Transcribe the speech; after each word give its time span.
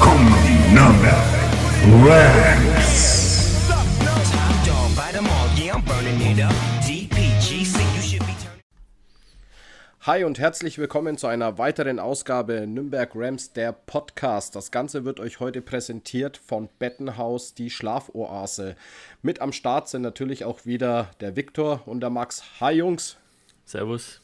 kommen 0.00 0.34
die 0.46 0.74
Nürnberg 0.74 1.24
Ranks. 2.04 3.06
Hi 10.06 10.22
und 10.22 10.38
herzlich 10.38 10.78
willkommen 10.78 11.18
zu 11.18 11.26
einer 11.26 11.58
weiteren 11.58 11.98
Ausgabe 11.98 12.68
Nürnberg 12.68 13.10
Rams, 13.16 13.52
der 13.54 13.72
Podcast. 13.72 14.54
Das 14.54 14.70
Ganze 14.70 15.04
wird 15.04 15.18
euch 15.18 15.40
heute 15.40 15.62
präsentiert 15.62 16.36
von 16.36 16.68
Bettenhaus, 16.78 17.54
die 17.54 17.70
Schlafoase. 17.70 18.76
Mit 19.22 19.40
am 19.40 19.52
Start 19.52 19.88
sind 19.88 20.02
natürlich 20.02 20.44
auch 20.44 20.64
wieder 20.64 21.10
der 21.20 21.34
Viktor 21.34 21.82
und 21.86 22.02
der 22.02 22.10
Max. 22.10 22.44
Hi 22.60 22.74
Jungs. 22.74 23.16
Servus. 23.64 24.20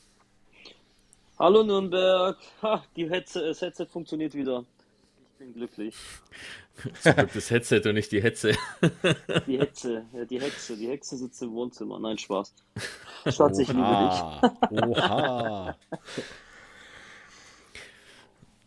Hallo 1.37 1.65
Nürnberg. 1.65 2.37
Ha, 2.63 2.85
die 2.95 3.11
Hetze, 3.11 3.45
das 3.45 3.61
Headset 3.61 3.87
funktioniert 3.87 4.35
wieder. 4.35 4.65
Ich 5.43 5.47
bin 5.47 5.55
glücklich. 5.55 5.97
Zum 7.01 7.17
Glück 7.17 7.33
das 7.33 7.51
Headset 7.51 7.81
und 7.87 7.95
nicht 7.95 8.13
die 8.13 8.23
Hetze. 8.23 8.53
Die 9.49 9.59
Hetze, 9.59 10.07
ja, 10.13 10.25
die 10.25 10.41
Hexe, 10.41 10.77
die 10.77 10.89
Hexe 10.89 11.17
sitzt 11.17 11.43
im 11.43 11.53
Wohnzimmer. 11.53 11.99
Nein, 11.99 12.17
Spaß. 12.17 12.55
Schatz, 13.27 13.59
ich 13.59 13.69
liebe 13.69 13.81
dich. 13.81 14.83
Oha. 14.83 15.77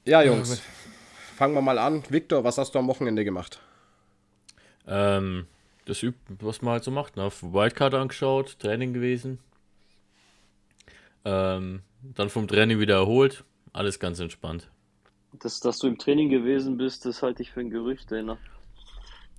Ja, 0.04 0.22
Jungs. 0.24 0.62
Fangen 1.38 1.54
wir 1.54 1.62
mal 1.62 1.78
an. 1.78 2.04
Viktor, 2.10 2.44
was 2.44 2.58
hast 2.58 2.76
du 2.76 2.80
am 2.80 2.88
Wochenende 2.88 3.24
gemacht? 3.24 3.62
ähm, 4.86 5.48
das 5.86 6.04
übt, 6.04 6.20
was 6.40 6.62
man 6.62 6.74
halt 6.74 6.84
so 6.84 6.92
macht. 6.92 7.16
Ne? 7.16 7.24
Auf 7.24 7.42
Wildcard 7.42 7.94
angeschaut, 7.94 8.60
Training 8.60 8.94
gewesen. 8.94 9.40
Ähm, 11.24 11.84
dann 12.02 12.30
vom 12.30 12.48
Training 12.50 12.80
wieder 12.80 12.96
erholt. 12.96 13.46
Alles 13.72 14.00
ganz 14.00 14.20
entspannt. 14.20 14.70
Das, 15.40 15.60
dass 15.60 15.80
du 15.80 15.88
im 15.88 15.98
Training 15.98 16.30
gewesen 16.30 16.78
bist, 16.78 17.06
das 17.06 17.22
halte 17.24 17.42
ich 17.42 17.52
für 17.52 17.60
ein 17.62 17.70
Gerücht, 17.70 18.12
ey, 18.12 18.24
ne? 18.24 18.38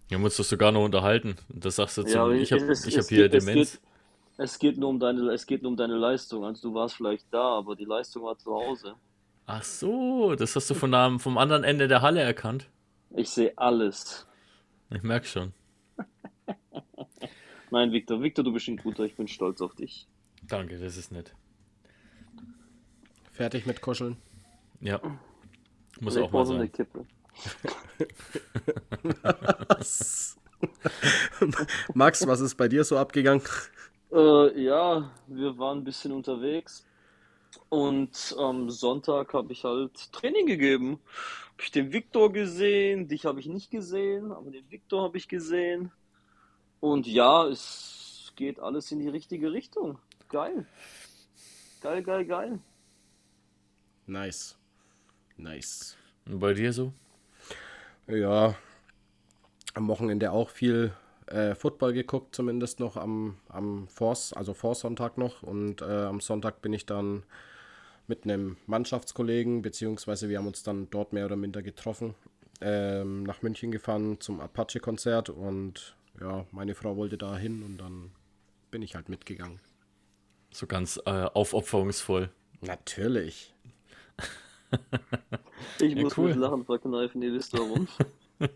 Wir 0.09 0.19
haben 0.19 0.25
uns 0.25 0.37
das 0.37 0.49
sogar 0.49 0.71
noch 0.73 0.85
unterhalten. 0.85 1.37
Das 1.49 1.77
sagst 1.77 1.99
du 1.99 2.03
zu 2.05 2.19
aber 2.21 2.31
mir. 2.33 2.41
Ich 2.41 2.53
habe 2.53 2.63
es- 2.71 2.87
ich 2.87 2.95
hab 2.95 3.01
es 3.01 3.09
hier 3.09 3.29
geht- 3.29 3.35
es 3.35 3.45
Demenz. 3.47 3.73
geht- 3.73 3.81
Es 4.39 4.59
geht 4.59 4.77
nur 4.77 4.91
um 4.91 5.01
deine, 5.01 5.31
es 5.33 5.47
geht 5.47 5.63
nur 5.63 5.71
um 5.71 5.77
deine 5.79 5.97
Leistung. 5.97 6.45
Also 6.45 6.69
du 6.69 6.75
warst 6.75 6.97
vielleicht 6.97 7.27
da, 7.33 7.57
aber 7.57 7.75
die 7.75 7.87
Leistung 7.87 8.23
war 8.25 8.37
zu 8.37 8.53
Hause. 8.53 8.95
Ach 9.47 9.63
so, 9.65 10.35
das 10.35 10.55
hast 10.55 10.69
du 10.69 10.75
von 10.75 10.93
einem, 10.93 11.19
vom 11.21 11.39
anderen 11.39 11.65
Ende 11.65 11.89
der 11.89 12.03
Halle 12.03 12.21
erkannt. 12.21 12.69
Ich 13.11 13.31
sehe 13.31 13.57
alles. 13.57 14.27
Ich 14.91 15.03
merke 15.03 15.27
schon. 15.27 15.53
Nein, 17.71 17.93
Victor, 17.93 18.23
Victor, 18.23 18.45
du 18.45 18.53
bist 18.53 18.69
ein 18.69 18.77
guter. 18.77 19.05
Ich 19.05 19.15
bin 19.17 19.27
stolz 19.27 19.61
auf 19.63 19.75
dich. 19.75 20.07
Danke, 20.43 20.79
das 20.79 20.97
ist 20.99 21.13
nett. 21.13 21.35
Fertig 23.33 23.65
mit 23.67 23.81
Kuscheln? 23.81 24.17
Ja. 24.81 25.01
Muss 26.01 26.17
ich 26.17 26.23
auch 26.23 26.31
mal 26.33 26.45
brauche 26.45 26.47
so 26.47 26.55
eine 26.55 26.65
sein. 26.65 26.73
Kippe. 26.73 27.07
Max, 31.95 32.27
was 32.27 32.41
ist 32.41 32.57
bei 32.57 32.69
dir 32.69 32.85
so 32.85 32.97
abgegangen? 32.99 33.43
Äh, 34.13 34.63
ja, 34.63 35.11
wir 35.27 35.59
waren 35.59 35.79
ein 35.79 35.85
bisschen 35.85 36.13
unterwegs 36.13 36.87
und 37.69 38.35
am 38.39 38.71
Sonntag 38.71 39.35
habe 39.35 39.53
ich 39.53 39.65
halt 39.65 40.13
Training 40.13 40.47
gegeben. 40.47 41.01
Habe 41.53 41.63
ich 41.63 41.71
den 41.71 41.93
Viktor 41.93 42.33
gesehen, 42.33 43.09
dich 43.09 43.25
habe 43.25 43.41
ich 43.41 43.47
nicht 43.47 43.71
gesehen, 43.71 44.33
aber 44.33 44.51
den 44.51 44.71
Viktor 44.71 45.03
habe 45.03 45.17
ich 45.17 45.29
gesehen. 45.29 45.91
Und 46.81 47.07
ja, 47.07 47.47
es 47.47 48.33
geht 48.37 48.61
alles 48.61 48.93
in 48.93 48.99
die 49.01 49.09
richtige 49.09 49.53
Richtung. 49.53 49.99
Geil. 50.29 50.67
Geil, 51.81 52.03
geil, 52.03 52.25
geil. 52.27 52.59
Nice. 54.07 54.59
Nice. 55.37 55.97
Und 56.27 56.41
bei 56.41 56.55
dir 56.55 56.73
so? 56.73 56.93
Ja, 58.07 58.55
am 59.75 59.89
Wochenende 59.89 60.33
auch 60.33 60.51
viel 60.51 60.93
äh, 61.27 61.55
Football 61.55 61.93
geguckt, 61.93 62.35
zumindest 62.35 62.81
noch 62.81 62.97
am, 62.97 63.37
am 63.49 63.89
Force, 63.89 64.33
also 64.33 64.55
Vorsonntag 64.55 65.19
noch. 65.19 65.43
Und 65.43 65.83
äh, 65.83 65.85
am 65.85 66.21
Sonntag 66.21 66.63
bin 66.63 66.73
ich 66.73 66.87
dann 66.87 67.25
mit 68.07 68.25
einem 68.25 68.57
Mannschaftskollegen, 68.67 69.63
beziehungsweise 69.63 70.29
wir 70.29 70.39
haben 70.39 70.47
uns 70.47 70.63
dann 70.63 70.89
dort 70.91 71.13
mehr 71.13 71.27
oder 71.27 71.37
minder 71.37 71.63
getroffen, 71.63 72.15
ähm, 72.61 73.25
nach 73.25 73.43
München 73.43 73.73
gefahren 73.73 74.21
zum 74.21 74.41
Apache-Konzert. 74.41 75.31
Und 75.31 75.97
ja, 76.21 76.47
meine 76.53 76.75
Frau 76.75 76.97
wollte 76.97 77.19
da 77.19 77.37
hin 77.37 77.63
und 77.63 77.79
dann 77.79 78.13
bin 78.71 78.83
ich 78.83 78.95
halt 78.95 79.09
mitgegangen. 79.09 79.61
So 80.53 80.67
ganz 80.67 81.01
äh, 81.05 81.11
aufopferungsvoll. 81.11 82.31
Natürlich. 82.61 83.53
Ich 85.81 85.95
Ja, 85.95 86.03
muss 86.03 86.17
cool. 86.17 86.31
mit 86.31 86.39
Lachen 86.39 86.65
verkneifen, 86.65 87.21
ihr 87.23 87.33
wisst 87.35 87.53
warum. 87.53 87.87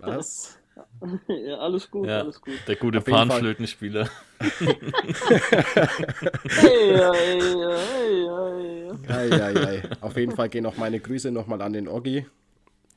Was? 0.00 0.58
ja, 1.28 1.58
alles 1.58 1.88
gut, 1.90 2.08
Ja, 2.08 2.20
alles 2.20 2.40
gut. 2.40 2.54
der 2.66 2.76
gute. 2.76 3.00
Panflötenspieler. 3.00 4.08
Auf 10.00 10.16
jeden 10.16 10.34
Fall 10.34 10.48
gehen 10.48 10.66
auch 10.66 10.76
meine 10.76 11.00
Grüße 11.00 11.30
nochmal 11.30 11.62
an 11.62 11.72
den 11.72 11.88
Oggi. 11.88 12.26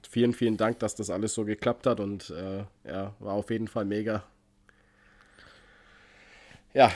Vielen, 0.09 0.33
vielen 0.33 0.57
Dank, 0.57 0.79
dass 0.79 0.95
das 0.95 1.09
alles 1.09 1.33
so 1.33 1.45
geklappt 1.45 1.87
hat 1.87 1.99
und 1.99 2.29
äh, 2.29 2.63
ja, 2.87 3.13
war 3.19 3.33
auf 3.33 3.49
jeden 3.49 3.67
Fall 3.67 3.85
mega. 3.85 4.23
Ja, 6.73 6.91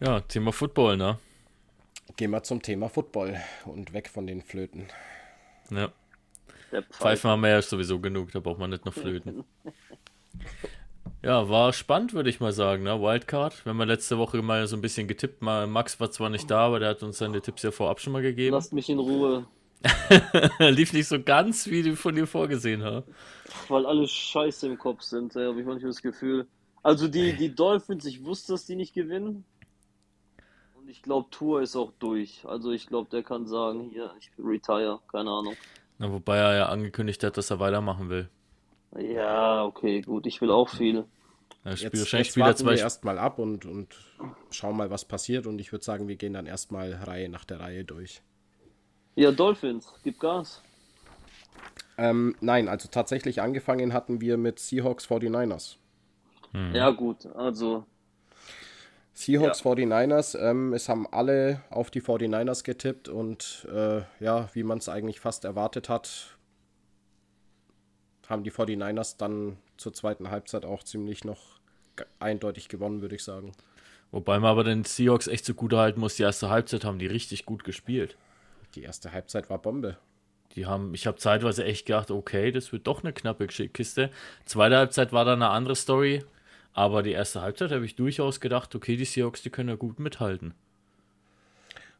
Ja, 0.00 0.20
Thema 0.20 0.52
Football, 0.52 0.96
ne? 0.96 1.18
Gehen 2.18 2.32
wir 2.32 2.42
zum 2.42 2.60
Thema 2.60 2.90
Football 2.90 3.40
und 3.64 3.94
weg 3.94 4.10
von 4.10 4.26
den 4.26 4.42
Flöten. 4.42 4.88
Ja. 5.70 5.92
Pfeifen 6.90 7.30
haben 7.30 7.40
wir 7.40 7.50
ja 7.50 7.62
sowieso 7.62 7.98
genug, 7.98 8.32
da 8.32 8.40
braucht 8.40 8.58
man 8.58 8.68
nicht 8.68 8.84
noch 8.84 8.92
Flöten. 8.92 9.44
Ja, 11.22 11.48
war 11.48 11.72
spannend, 11.72 12.12
würde 12.12 12.28
ich 12.28 12.40
mal 12.40 12.52
sagen, 12.52 12.82
ne? 12.82 13.00
Wildcard. 13.00 13.64
Wir 13.64 13.70
haben 13.70 13.78
ja 13.78 13.86
letzte 13.86 14.18
Woche 14.18 14.42
mal 14.42 14.66
so 14.66 14.76
ein 14.76 14.82
bisschen 14.82 15.08
getippt. 15.08 15.42
Mal, 15.42 15.66
Max 15.66 15.98
war 16.00 16.10
zwar 16.10 16.28
nicht 16.28 16.50
da, 16.50 16.66
aber 16.66 16.80
der 16.80 16.90
hat 16.90 17.02
uns 17.02 17.18
seine 17.18 17.40
Tipps 17.40 17.62
ja 17.62 17.70
vorab 17.70 18.00
schon 18.00 18.12
mal 18.12 18.22
gegeben. 18.22 18.54
Lasst 18.54 18.72
mich 18.72 18.88
in 18.88 18.98
Ruhe. 18.98 19.46
Lief 20.58 20.92
nicht 20.92 21.08
so 21.08 21.22
ganz, 21.22 21.66
wie 21.68 21.82
du 21.82 21.96
von 21.96 22.14
dir 22.14 22.26
vorgesehen 22.26 22.82
hast. 22.82 23.06
Weil 23.68 23.86
alle 23.86 24.06
Scheiße 24.06 24.66
im 24.66 24.76
Kopf 24.76 25.02
sind, 25.02 25.34
habe 25.34 25.60
ich 25.60 25.66
manchmal 25.66 25.90
das 25.90 26.02
Gefühl. 26.02 26.46
Also 26.82 27.08
die, 27.08 27.32
die 27.34 27.54
Dolphins, 27.54 28.04
ich 28.04 28.24
wusste, 28.24 28.52
dass 28.52 28.66
die 28.66 28.76
nicht 28.76 28.94
gewinnen. 28.94 29.44
Ich 30.88 31.02
glaube, 31.02 31.28
Tour 31.30 31.60
ist 31.60 31.76
auch 31.76 31.92
durch. 31.98 32.44
Also 32.46 32.72
ich 32.72 32.86
glaube, 32.86 33.10
der 33.10 33.22
kann 33.22 33.46
sagen, 33.46 33.90
hier, 33.92 34.10
ich 34.18 34.30
retire, 34.38 35.00
keine 35.12 35.30
Ahnung. 35.30 35.54
Na, 35.98 36.10
wobei 36.10 36.38
er 36.38 36.56
ja 36.56 36.66
angekündigt 36.66 37.22
hat, 37.24 37.36
dass 37.36 37.50
er 37.50 37.60
weitermachen 37.60 38.08
will. 38.08 38.30
Ja, 38.96 39.64
okay, 39.64 40.00
gut, 40.00 40.26
ich 40.26 40.40
will 40.40 40.50
auch 40.50 40.70
viel. 40.70 41.04
Er 41.62 41.76
spielt 41.76 41.92
Jetzt, 41.92 42.00
wahrscheinlich 42.00 42.28
jetzt 42.28 42.36
wieder 42.36 42.46
warten 42.46 42.58
zwei 42.60 42.70
wir 42.72 42.78
erstmal 42.78 43.18
ab 43.18 43.38
und, 43.38 43.66
und 43.66 43.94
schauen 44.50 44.78
mal, 44.78 44.90
was 44.90 45.04
passiert. 45.04 45.46
Und 45.46 45.58
ich 45.58 45.72
würde 45.72 45.84
sagen, 45.84 46.08
wir 46.08 46.16
gehen 46.16 46.32
dann 46.32 46.46
erstmal 46.46 46.94
Reihe 46.94 47.28
nach 47.28 47.44
der 47.44 47.60
Reihe 47.60 47.84
durch. 47.84 48.22
Ja, 49.14 49.30
Dolphins, 49.30 49.92
gib 50.02 50.18
Gas. 50.18 50.62
Ähm, 51.98 52.34
nein, 52.40 52.68
also 52.68 52.88
tatsächlich 52.88 53.42
angefangen 53.42 53.92
hatten 53.92 54.22
wir 54.22 54.38
mit 54.38 54.58
Seahawks 54.58 55.06
49ers. 55.06 55.76
Ja, 56.72 56.90
gut, 56.90 57.26
also 57.26 57.84
Seahawks 59.18 59.64
49ers, 59.64 60.38
ähm, 60.38 60.72
es 60.74 60.88
haben 60.88 61.04
alle 61.10 61.60
auf 61.70 61.90
die 61.90 62.00
49ers 62.00 62.62
getippt 62.62 63.08
und 63.08 63.66
äh, 63.68 64.02
ja, 64.20 64.48
wie 64.52 64.62
man 64.62 64.78
es 64.78 64.88
eigentlich 64.88 65.18
fast 65.18 65.44
erwartet 65.44 65.88
hat, 65.88 66.38
haben 68.28 68.44
die 68.44 68.52
49ers 68.52 69.16
dann 69.18 69.56
zur 69.76 69.92
zweiten 69.92 70.30
Halbzeit 70.30 70.64
auch 70.64 70.84
ziemlich 70.84 71.24
noch 71.24 71.58
eindeutig 72.20 72.68
gewonnen, 72.68 73.02
würde 73.02 73.16
ich 73.16 73.24
sagen. 73.24 73.50
Wobei 74.12 74.38
man 74.38 74.52
aber 74.52 74.62
den 74.62 74.84
Seahawks 74.84 75.26
echt 75.26 75.44
so 75.44 75.54
gut 75.54 75.72
halten 75.72 75.98
muss, 75.98 76.14
die 76.14 76.22
erste 76.22 76.48
Halbzeit 76.48 76.84
haben 76.84 77.00
die 77.00 77.08
richtig 77.08 77.44
gut 77.44 77.64
gespielt. 77.64 78.16
Die 78.76 78.84
erste 78.84 79.10
Halbzeit 79.10 79.50
war 79.50 79.58
Bombe. 79.58 79.96
Die 80.52 80.66
haben, 80.66 80.94
ich 80.94 81.08
habe 81.08 81.18
zeitweise 81.18 81.64
echt 81.64 81.86
gedacht, 81.86 82.12
okay, 82.12 82.52
das 82.52 82.70
wird 82.70 82.86
doch 82.86 83.02
eine 83.02 83.12
knappe 83.12 83.48
Kiste. 83.48 84.10
Zweite 84.44 84.76
Halbzeit 84.76 85.12
war 85.12 85.24
dann 85.24 85.42
eine 85.42 85.50
andere 85.50 85.74
Story, 85.74 86.22
aber 86.72 87.02
die 87.02 87.12
erste 87.12 87.42
Halbzeit 87.42 87.72
habe 87.72 87.84
ich 87.84 87.96
durchaus 87.96 88.40
gedacht, 88.40 88.74
okay, 88.74 88.96
die 88.96 89.04
Seahawks, 89.04 89.42
die 89.42 89.50
können 89.50 89.68
ja 89.68 89.74
gut 89.74 89.98
mithalten. 89.98 90.54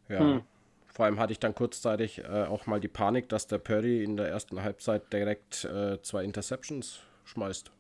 Ja. 0.09 0.21
Hm. 0.21 0.43
Vor 0.87 1.05
allem 1.05 1.21
hatte 1.21 1.33
ich 1.33 1.39
dann 1.39 1.55
kurzzeitig 1.55 2.25
äh, 2.25 2.45
auch 2.45 2.67
mal 2.67 2.81
die 2.81 2.89
Panik, 2.89 3.29
dass 3.29 3.47
der 3.47 3.59
Purdy 3.59 4.03
in 4.03 4.17
der 4.17 4.29
ersten 4.29 4.63
Halbzeit 4.63 5.13
direkt 5.13 5.65
äh, 5.65 6.03
zwei 6.03 6.25
Interceptions 6.25 7.01
schmeißt. 7.25 7.71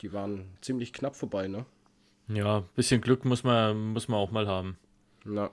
Die 0.00 0.12
waren 0.12 0.56
ziemlich 0.60 0.92
knapp 0.92 1.16
vorbei, 1.16 1.48
ne? 1.48 1.64
Ja, 2.28 2.58
ein 2.58 2.68
bisschen 2.76 3.00
Glück 3.00 3.24
muss 3.24 3.42
man, 3.42 3.92
muss 3.92 4.08
man 4.08 4.18
auch 4.18 4.30
mal 4.30 4.46
haben. 4.46 4.78
Ja. 5.24 5.50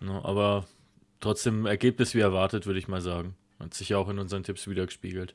ja 0.00 0.24
aber 0.24 0.66
trotzdem 1.20 1.66
Ergebnis 1.66 2.14
wie 2.14 2.20
erwartet, 2.20 2.66
würde 2.66 2.78
ich 2.78 2.88
mal 2.88 3.00
sagen. 3.00 3.36
Hat 3.58 3.74
sich 3.74 3.90
ja 3.90 3.98
auch 3.98 4.08
in 4.08 4.18
unseren 4.18 4.44
Tipps 4.44 4.66
wieder 4.68 4.86
gespiegelt. 4.86 5.34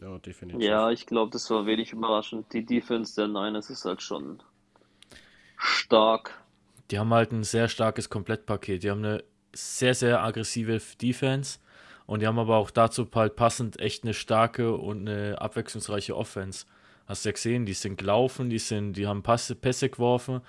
Ja, 0.00 0.18
definitiv. 0.18 0.62
Ja, 0.62 0.90
ich 0.90 1.06
glaube, 1.06 1.30
das 1.32 1.50
war 1.50 1.66
wenig 1.66 1.92
überraschend. 1.92 2.52
Die 2.52 2.64
Defense 2.64 3.14
der 3.14 3.28
Niners 3.28 3.70
ist 3.70 3.84
halt 3.84 4.02
schon 4.02 4.42
stark. 5.56 6.42
Die 6.90 6.98
haben 6.98 7.12
halt 7.12 7.32
ein 7.32 7.44
sehr 7.44 7.68
starkes 7.68 8.08
Komplettpaket. 8.08 8.82
Die 8.82 8.90
haben 8.90 9.04
eine 9.04 9.22
sehr, 9.52 9.94
sehr 9.94 10.22
aggressive 10.22 10.80
Defense 11.00 11.58
und 12.06 12.20
die 12.20 12.26
haben 12.26 12.38
aber 12.38 12.56
auch 12.56 12.70
dazu 12.70 13.08
halt 13.14 13.36
passend 13.36 13.78
echt 13.78 14.04
eine 14.04 14.14
starke 14.14 14.76
und 14.76 15.08
eine 15.08 15.40
abwechslungsreiche 15.40 16.16
Offense. 16.16 16.66
Hast 17.06 17.24
du 17.24 17.28
ja 17.28 17.32
gesehen, 17.32 17.66
die 17.66 17.72
sind 17.72 17.96
gelaufen, 17.98 18.50
die 18.50 18.58
sind, 18.58 18.94
die 18.94 19.06
haben 19.06 19.22
Passe, 19.22 19.54
Pässe 19.54 19.88
geworfen, 19.88 20.40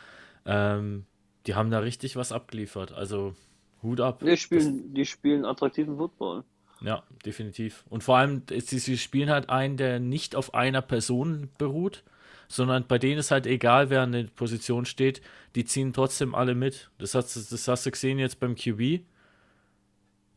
ähm, 0.46 1.06
die 1.48 1.56
haben 1.56 1.72
da 1.72 1.80
richtig 1.80 2.16
was 2.16 2.32
abgeliefert. 2.32 2.92
Also 2.92 3.34
Hut 3.82 4.00
ab. 4.00 4.20
Die 4.24 4.38
spielen, 4.38 4.94
die 4.94 5.06
spielen 5.06 5.46
attraktiven 5.46 5.98
Football. 5.98 6.44
Ja, 6.84 7.04
definitiv. 7.26 7.84
Und 7.90 8.04
vor 8.04 8.18
allem, 8.18 8.44
sie, 8.50 8.98
spielen 8.98 9.30
halt 9.30 9.50
einen, 9.50 9.78
der 9.78 10.00
nicht 10.00 10.36
auf 10.36 10.54
einer 10.54 10.82
Person 10.82 11.50
beruht, 11.58 12.04
sondern 12.48 12.88
bei 12.88 12.98
denen 12.98 13.20
ist 13.20 13.32
halt 13.32 13.46
egal, 13.46 13.90
wer 13.90 14.02
an 14.02 14.12
der 14.12 14.24
Position 14.24 14.86
steht, 14.86 15.22
die 15.56 15.64
ziehen 15.64 15.94
trotzdem 15.94 16.36
alle 16.36 16.56
mit. 16.56 16.90
Das 16.98 17.16
hast, 17.16 17.36
das 17.52 17.68
hast 17.68 17.86
du 17.86 17.92
gesehen 17.92 18.20
jetzt 18.20 18.40
beim 18.40 18.56
QB. 18.56 19.02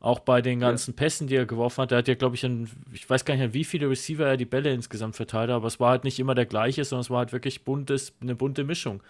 Auch 0.01 0.21
bei 0.21 0.43
den 0.43 0.61
ganzen 0.61 0.91
ja. 0.91 0.97
Pässen, 0.97 1.29
die 1.29 1.35
er 1.35 1.47
geworfen 1.47 1.83
hat. 1.83 1.91
Der 1.91 1.99
hat 1.99 2.09
ja, 2.09 2.15
glaube 2.15 2.37
ich, 2.37 2.45
an, 2.45 2.69
ich 2.93 3.09
weiß 3.09 3.25
gar 3.25 3.35
nicht, 3.35 3.43
an 3.43 3.55
wie 3.55 3.65
viele 3.65 3.89
Receiver 3.89 4.27
er 4.27 4.37
die 4.37 4.45
Bälle 4.45 4.73
insgesamt 4.73 5.17
verteilt 5.17 5.49
hat, 5.49 5.57
aber 5.57 5.67
es 5.67 5.81
war 5.81 5.91
halt 5.91 6.05
nicht 6.05 6.19
immer 6.19 6.35
der 6.35 6.45
gleiche, 6.45 6.85
sondern 6.85 7.01
es 7.01 7.11
war 7.11 7.19
halt 7.19 7.33
wirklich 7.33 7.65
buntes, 7.65 8.13
eine 8.21 8.35
bunte 8.35 8.65
Mischung. 8.65 9.03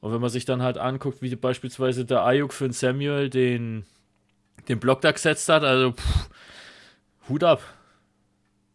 Und 0.00 0.12
wenn 0.12 0.20
man 0.20 0.30
sich 0.30 0.44
dann 0.44 0.62
halt 0.62 0.76
anguckt, 0.76 1.22
wie 1.22 1.34
beispielsweise 1.34 2.04
der 2.04 2.24
Ayuk 2.24 2.52
für 2.52 2.64
den 2.64 2.72
Samuel 2.72 3.30
den, 3.30 3.84
den 4.68 4.80
Block 4.80 5.00
da 5.00 5.12
gesetzt 5.12 5.48
hat, 5.48 5.62
also 5.64 5.92
pff, 5.92 6.30
Hut 7.28 7.44
ab. 7.44 7.62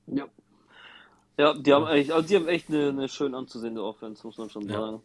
Ja. 0.07 0.25
Ja, 1.37 1.53
die 1.53 1.73
haben 1.73 1.87
echt, 1.87 2.11
also 2.11 2.27
die 2.27 2.35
haben 2.35 2.47
echt 2.47 2.69
eine, 2.69 2.89
eine 2.89 3.09
schön 3.09 3.35
anzusehende 3.35 3.83
Offense, 3.83 4.25
muss 4.25 4.37
man 4.37 4.49
schon 4.49 4.67
sagen. 4.67 4.95
Ja, 4.95 5.01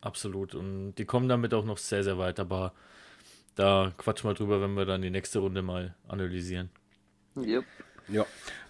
absolut. 0.00 0.54
Und 0.54 0.94
die 0.94 1.04
kommen 1.04 1.28
damit 1.28 1.52
auch 1.52 1.64
noch 1.64 1.76
sehr, 1.76 2.02
sehr 2.02 2.16
weit, 2.16 2.40
aber 2.40 2.72
da 3.54 3.92
quatschen 3.98 4.30
wir 4.30 4.34
drüber, 4.34 4.62
wenn 4.62 4.74
wir 4.74 4.86
dann 4.86 5.02
die 5.02 5.10
nächste 5.10 5.40
Runde 5.40 5.60
mal 5.62 5.94
analysieren. 6.08 6.70
Yep. 7.36 7.64
Ja, 8.08 8.24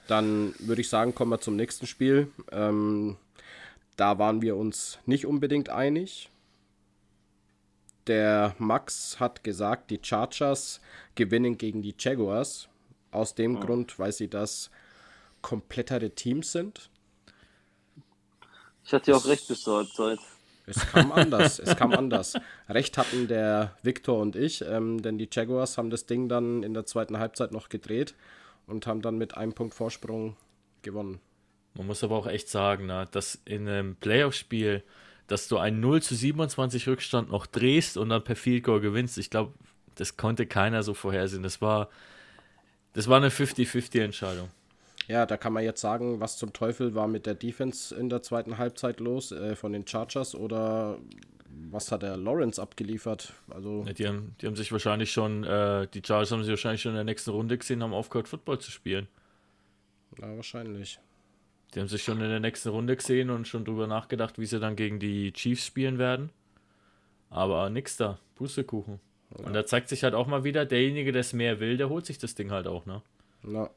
dann 0.08 0.54
würde 0.58 0.80
ich 0.80 0.88
sagen, 0.88 1.14
kommen 1.14 1.30
wir 1.30 1.40
zum 1.40 1.56
nächsten 1.56 1.86
Spiel. 1.86 2.32
Ähm, 2.50 3.16
da 3.96 4.18
waren 4.18 4.42
wir 4.42 4.56
uns 4.56 4.98
nicht 5.06 5.26
unbedingt 5.26 5.68
einig. 5.68 6.30
Der 8.06 8.54
Max 8.58 9.18
hat 9.18 9.44
gesagt, 9.44 9.90
die 9.90 10.00
Chargers 10.02 10.80
gewinnen 11.14 11.56
gegen 11.56 11.82
die 11.82 11.94
Jaguars. 11.98 12.68
Aus 13.10 13.34
dem 13.34 13.56
oh. 13.56 13.60
Grund, 13.60 13.98
weil 13.98 14.12
sie 14.12 14.28
das 14.28 14.70
komplettere 15.40 16.10
Teams 16.10 16.52
sind. 16.52 16.90
Ich 18.84 18.92
hatte 18.92 19.12
ja 19.12 19.16
auch 19.16 19.26
recht 19.26 19.46
bis 19.48 19.62
zur 19.62 19.78
Halbzeit. 19.78 20.18
Es 20.66 20.80
kam 20.90 21.12
anders, 21.12 21.58
es 21.58 21.76
kam 21.76 21.92
anders. 21.92 22.34
Recht 22.68 22.96
hatten 22.96 23.28
der 23.28 23.76
Victor 23.82 24.18
und 24.18 24.34
ich, 24.34 24.62
ähm, 24.62 25.02
denn 25.02 25.18
die 25.18 25.28
Jaguars 25.30 25.76
haben 25.76 25.90
das 25.90 26.06
Ding 26.06 26.28
dann 26.28 26.62
in 26.62 26.72
der 26.72 26.86
zweiten 26.86 27.18
Halbzeit 27.18 27.52
noch 27.52 27.68
gedreht 27.68 28.14
und 28.66 28.86
haben 28.86 29.02
dann 29.02 29.18
mit 29.18 29.36
einem 29.36 29.52
Punkt 29.52 29.74
Vorsprung 29.74 30.36
gewonnen. 30.82 31.20
Man 31.74 31.86
muss 31.86 32.04
aber 32.04 32.16
auch 32.16 32.26
echt 32.26 32.48
sagen, 32.48 32.86
na, 32.86 33.04
dass 33.04 33.40
in 33.44 33.68
einem 33.68 33.96
Playoff-Spiel 33.96 34.82
dass 35.26 35.48
du 35.48 35.58
einen 35.58 35.80
0 35.80 36.02
zu 36.02 36.14
27 36.14 36.86
Rückstand 36.88 37.30
noch 37.30 37.46
drehst 37.46 37.96
und 37.96 38.10
dann 38.10 38.22
per 38.22 38.36
Field 38.36 38.64
Goal 38.64 38.80
gewinnst. 38.80 39.18
Ich 39.18 39.30
glaube, 39.30 39.52
das 39.94 40.16
konnte 40.16 40.46
keiner 40.46 40.82
so 40.82 40.94
vorhersehen. 40.94 41.42
Das 41.42 41.60
war, 41.60 41.88
das 42.92 43.08
war 43.08 43.16
eine 43.16 43.30
50-50 43.30 44.02
Entscheidung. 44.02 44.48
Ja, 45.06 45.26
da 45.26 45.36
kann 45.36 45.52
man 45.52 45.64
jetzt 45.64 45.80
sagen, 45.80 46.20
was 46.20 46.38
zum 46.38 46.52
Teufel 46.52 46.94
war 46.94 47.08
mit 47.08 47.26
der 47.26 47.34
Defense 47.34 47.94
in 47.94 48.08
der 48.08 48.22
zweiten 48.22 48.56
Halbzeit 48.58 49.00
los 49.00 49.32
äh, 49.32 49.54
von 49.54 49.72
den 49.72 49.86
Chargers 49.86 50.34
oder 50.34 50.98
was 51.70 51.92
hat 51.92 52.02
der 52.02 52.16
Lawrence 52.16 52.60
abgeliefert? 52.60 53.32
Also 53.50 53.84
ja, 53.86 53.92
die, 53.92 54.08
haben, 54.08 54.34
die 54.40 54.46
haben 54.46 54.56
sich 54.56 54.72
wahrscheinlich 54.72 55.12
schon, 55.12 55.44
äh, 55.44 55.86
die 55.92 56.02
Chargers 56.04 56.32
haben 56.32 56.42
sich 56.42 56.50
wahrscheinlich 56.50 56.82
schon 56.82 56.92
in 56.92 56.96
der 56.96 57.04
nächsten 57.04 57.30
Runde 57.30 57.56
gesehen, 57.58 57.82
haben 57.82 57.92
aufgehört, 57.92 58.28
Football 58.28 58.58
zu 58.60 58.70
spielen. 58.70 59.06
Ja, 60.20 60.34
wahrscheinlich. 60.36 60.98
Die 61.74 61.80
haben 61.80 61.88
sich 61.88 62.04
schon 62.04 62.20
in 62.20 62.28
der 62.28 62.40
nächsten 62.40 62.68
Runde 62.68 62.96
gesehen 62.96 63.30
und 63.30 63.48
schon 63.48 63.64
drüber 63.64 63.86
nachgedacht, 63.86 64.38
wie 64.38 64.46
sie 64.46 64.60
dann 64.60 64.76
gegen 64.76 65.00
die 65.00 65.32
Chiefs 65.32 65.66
spielen 65.66 65.98
werden. 65.98 66.30
Aber 67.30 67.68
nix 67.68 67.96
da. 67.96 68.18
Pustekuchen. 68.36 69.00
Ja. 69.36 69.46
Und 69.46 69.54
da 69.54 69.66
zeigt 69.66 69.88
sich 69.88 70.04
halt 70.04 70.14
auch 70.14 70.26
mal 70.26 70.44
wieder, 70.44 70.64
derjenige, 70.64 71.10
der 71.12 71.20
es 71.20 71.32
mehr 71.32 71.58
will, 71.58 71.76
der 71.76 71.88
holt 71.88 72.06
sich 72.06 72.18
das 72.18 72.34
Ding 72.34 72.50
halt 72.50 72.66
auch, 72.66 72.86
ne? 72.86 73.02
Ja. 73.42 73.70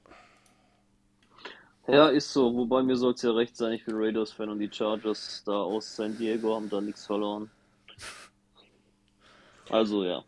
Ja, 1.88 2.10
ist 2.10 2.34
so. 2.34 2.54
Wobei 2.54 2.84
mir 2.84 2.98
soll 2.98 3.14
es 3.14 3.22
ja 3.22 3.32
recht 3.32 3.56
sein, 3.56 3.72
ich 3.72 3.86
bin 3.86 3.96
Raiders-Fan 3.96 4.50
und 4.50 4.60
die 4.60 4.70
Chargers 4.72 5.44
da 5.46 5.54
aus 5.54 5.96
San 5.96 6.18
Diego 6.18 6.54
haben 6.54 6.70
da 6.70 6.82
nichts 6.82 7.06
verloren. 7.06 7.50
Also 9.70 10.04
ja, 10.04 10.24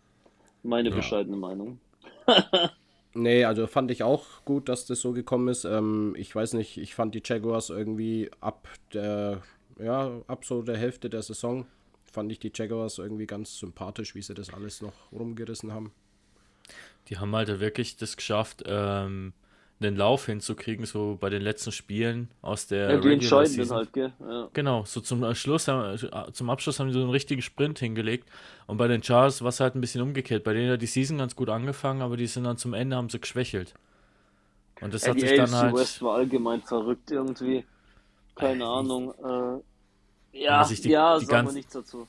meine 0.63 0.89
ja. 0.89 0.95
bescheidene 0.95 1.38
Meinung. 1.38 1.80
Nee, 3.19 3.44
also 3.44 3.68
fand 3.68 3.92
ich 3.92 4.01
auch 4.01 4.45
gut, 4.45 4.69
dass 4.69 4.86
das 4.86 5.01
so 5.01 5.12
gekommen 5.12 5.50
ist. 5.50 5.66
Ähm, 5.66 6.16
ich 6.18 6.33
weiß 6.33 6.54
nicht, 6.54 6.77
ich 6.77 6.95
fand 6.95 7.13
die 7.13 7.21
Jaguars 7.24 7.69
irgendwie 7.69 8.31
ab 8.40 8.69
der, 8.94 9.42
ja, 9.78 10.21
ab 10.28 10.45
so 10.45 10.61
der 10.61 10.78
Hälfte 10.78 11.09
der 11.09 11.21
Saison 11.21 11.66
fand 12.09 12.31
ich 12.31 12.40
die 12.40 12.52
Jaguars 12.54 12.97
irgendwie 12.97 13.28
ganz 13.28 13.59
sympathisch, 13.59 14.16
wie 14.16 14.21
sie 14.21 14.33
das 14.33 14.54
alles 14.54 14.81
noch 14.81 15.11
rumgerissen 15.11 15.73
haben. 15.73 15.92
Die 17.09 17.18
haben 17.18 17.35
halt 17.35 17.59
wirklich 17.59 17.97
das 17.97 18.16
geschafft, 18.16 18.64
ähm, 18.66 19.33
einen 19.81 19.95
Lauf 19.95 20.26
hinzukriegen, 20.26 20.86
so 20.86 21.18
bei 21.19 21.30
den 21.30 21.42
letzten 21.42 21.71
Spielen 21.71 22.30
aus 22.42 22.68
der 22.68 22.92
ja, 22.92 22.98
die 22.98 23.14
entscheidenden 23.14 23.69
halt, 23.69 23.94
gell? 23.94 24.14
Ja. 24.19 24.50
Genau, 24.54 24.83
so 24.86 25.00
zum 25.00 25.33
Schluss, 25.36 25.68
äh, 25.68 25.98
zum 26.33 26.50
Abschluss 26.50 26.80
haben 26.80 26.88
die 26.88 26.94
so 26.94 27.02
einen 27.02 27.09
richtigen 27.09 27.42
Sprint 27.42 27.80
hingelegt 27.80 28.28
und 28.68 28.78
bei 28.78 28.88
den 28.88 29.02
Chargers 29.02 29.42
war 29.42 29.50
es 29.50 29.59
halt 29.59 29.76
ein 29.76 29.81
bisschen 29.81 30.02
umgekehrt. 30.02 30.44
Bei 30.44 30.54
denen 30.54 30.71
hat 30.71 30.81
die 30.81 30.88
Season 30.88 31.18
ganz 31.18 31.36
gut 31.36 31.50
angefangen, 31.50 32.02
aber 32.02 32.18
die 32.18 32.28
sind 32.28 32.44
dann 32.44 32.57
zum 32.57 32.74
Ende, 32.74 32.95
haben 32.95 33.09
sie 33.09 33.19
geschwächelt. 33.19 33.74
Und 34.81 34.94
das 34.94 35.04
ja, 35.04 35.09
hat 35.09 35.19
sich 35.19 35.36
dann 35.36 35.52
halt... 35.52 35.76
West 35.76 36.02
war 36.02 36.16
allgemein 36.16 36.62
verrückt 36.62 37.12
irgendwie. 37.12 37.66
Keine 38.36 38.64
Ey, 38.64 38.69
Ahnung. 38.69 39.14
Äh, 40.33 40.42
ja, 40.44 40.66
die, 40.66 40.90
ja, 40.90 41.19
die 41.19 41.26
sagen 41.26 41.48
wir 41.48 41.54
nichts 41.54 41.74
dazu 41.74 42.07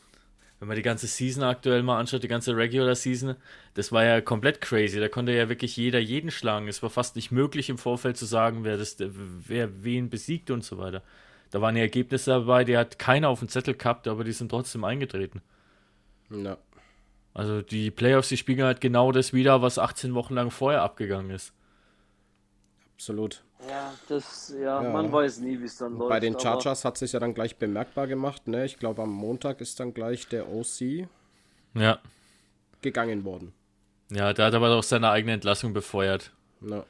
wenn 0.60 0.68
man 0.68 0.76
die 0.76 0.82
ganze 0.82 1.06
Season 1.06 1.42
aktuell 1.42 1.82
mal 1.82 1.98
anschaut, 1.98 2.22
die 2.22 2.28
ganze 2.28 2.54
Regular 2.54 2.94
Season, 2.94 3.34
das 3.74 3.92
war 3.92 4.04
ja 4.04 4.20
komplett 4.20 4.60
crazy. 4.60 5.00
Da 5.00 5.08
konnte 5.08 5.32
ja 5.32 5.48
wirklich 5.48 5.74
jeder 5.76 5.98
jeden 5.98 6.30
schlagen. 6.30 6.68
Es 6.68 6.82
war 6.82 6.90
fast 6.90 7.16
nicht 7.16 7.32
möglich 7.32 7.70
im 7.70 7.78
Vorfeld 7.78 8.18
zu 8.18 8.26
sagen, 8.26 8.62
wer, 8.62 8.76
das, 8.76 8.96
wer 8.98 9.82
wen 9.82 10.10
besiegt 10.10 10.50
und 10.50 10.62
so 10.62 10.76
weiter. 10.76 11.02
Da 11.50 11.62
waren 11.62 11.76
ja 11.76 11.82
Ergebnisse 11.82 12.30
dabei, 12.30 12.64
die 12.64 12.76
hat 12.76 12.98
keiner 12.98 13.30
auf 13.30 13.38
dem 13.38 13.48
Zettel 13.48 13.74
gehabt, 13.74 14.06
aber 14.06 14.22
die 14.22 14.32
sind 14.32 14.50
trotzdem 14.50 14.84
eingetreten. 14.84 15.40
Ja. 16.30 16.58
Also 17.32 17.62
die 17.62 17.90
Playoffs, 17.90 18.28
die 18.28 18.36
spiegeln 18.36 18.66
halt 18.66 18.82
genau 18.82 19.12
das 19.12 19.32
wieder, 19.32 19.62
was 19.62 19.78
18 19.78 20.14
Wochen 20.14 20.34
lang 20.34 20.50
vorher 20.50 20.82
abgegangen 20.82 21.30
ist. 21.30 21.54
Absolut. 23.00 23.42
Ja, 23.66 23.94
das, 24.08 24.54
ja, 24.54 24.82
ja. 24.82 24.90
man 24.90 25.10
weiß 25.10 25.38
nie, 25.40 25.58
wie 25.58 25.64
es 25.64 25.78
dann 25.78 25.96
läuft. 25.96 26.10
Bei 26.10 26.20
den 26.20 26.38
Chargers 26.38 26.84
hat 26.84 26.98
sich 26.98 27.12
ja 27.12 27.18
dann 27.18 27.32
gleich 27.32 27.56
bemerkbar 27.56 28.06
gemacht, 28.06 28.46
ne? 28.46 28.66
Ich 28.66 28.78
glaube, 28.78 29.00
am 29.00 29.10
Montag 29.10 29.62
ist 29.62 29.80
dann 29.80 29.94
gleich 29.94 30.28
der 30.28 30.52
OC 30.52 31.08
ja. 31.72 31.98
gegangen 32.82 33.24
worden. 33.24 33.54
Ja, 34.10 34.34
der 34.34 34.44
hat 34.44 34.54
aber 34.54 34.76
auch 34.76 34.82
seine 34.82 35.08
eigene 35.08 35.32
Entlassung 35.32 35.72
befeuert. 35.72 36.30
Ja. 36.60 36.84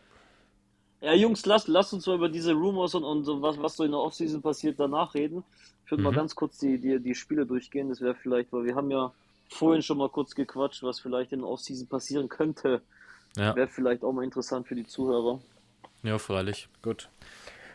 Ja, 1.00 1.14
Jungs, 1.14 1.46
lasst, 1.46 1.68
lasst 1.68 1.92
uns 1.92 2.08
mal 2.08 2.16
über 2.16 2.28
diese 2.28 2.54
Rumors 2.54 2.96
und, 2.96 3.04
und 3.04 3.40
was, 3.40 3.62
was 3.62 3.76
so 3.76 3.84
in 3.84 3.92
der 3.92 4.00
Offseason 4.00 4.42
passiert 4.42 4.80
danach 4.80 5.14
reden. 5.14 5.44
Ich 5.84 5.92
würde 5.92 6.02
mhm. 6.02 6.08
mal 6.08 6.14
ganz 6.16 6.34
kurz 6.34 6.58
die, 6.58 6.76
die, 6.78 6.98
die 6.98 7.14
Spiele 7.14 7.46
durchgehen. 7.46 7.88
Das 7.88 8.00
wäre 8.00 8.16
vielleicht, 8.16 8.52
weil 8.52 8.64
wir 8.64 8.74
haben 8.74 8.90
ja 8.90 9.12
vorhin 9.48 9.82
schon 9.82 9.98
mal 9.98 10.08
kurz 10.08 10.34
gequatscht, 10.34 10.82
was 10.82 10.98
vielleicht 10.98 11.30
in 11.30 11.38
der 11.38 11.48
Offseason 11.48 11.86
passieren 11.86 12.28
könnte. 12.28 12.82
Ja. 13.36 13.54
Wäre 13.54 13.68
vielleicht 13.68 14.02
auch 14.02 14.12
mal 14.12 14.24
interessant 14.24 14.66
für 14.66 14.74
die 14.74 14.88
Zuhörer. 14.88 15.40
Ja, 16.02 16.18
freilich. 16.18 16.68
Gut. 16.82 17.10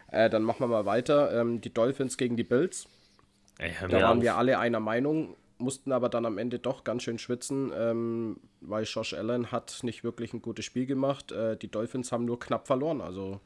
Äh, 0.07 0.29
dann 0.29 0.43
machen 0.43 0.59
wir 0.61 0.67
mal 0.67 0.85
weiter. 0.85 1.39
Ähm, 1.39 1.61
die 1.61 1.73
Dolphins 1.73 2.17
gegen 2.17 2.37
die 2.37 2.43
Bills. 2.43 2.87
Ey, 3.57 3.73
hör 3.73 3.89
Da 3.89 4.01
mir 4.01 4.01
waren 4.01 4.21
auf. 4.21 4.21
wir 4.21 4.35
alle 4.37 4.59
einer 4.59 4.79
Meinung, 4.79 5.35
mussten 5.57 5.91
aber 5.91 6.09
dann 6.09 6.25
am 6.25 6.37
Ende 6.37 6.59
doch 6.59 6.83
ganz 6.83 7.03
schön 7.03 7.19
schwitzen, 7.19 7.71
ähm, 7.75 8.39
weil 8.61 8.83
Josh 8.85 9.13
Allen 9.13 9.51
hat 9.51 9.79
nicht 9.83 10.03
wirklich 10.03 10.33
ein 10.33 10.41
gutes 10.41 10.65
Spiel 10.65 10.85
gemacht. 10.85 11.31
Äh, 11.31 11.57
die 11.57 11.69
Dolphins 11.71 12.11
haben 12.11 12.25
nur 12.25 12.39
knapp 12.39 12.67
verloren. 12.67 13.01
Also 13.01 13.41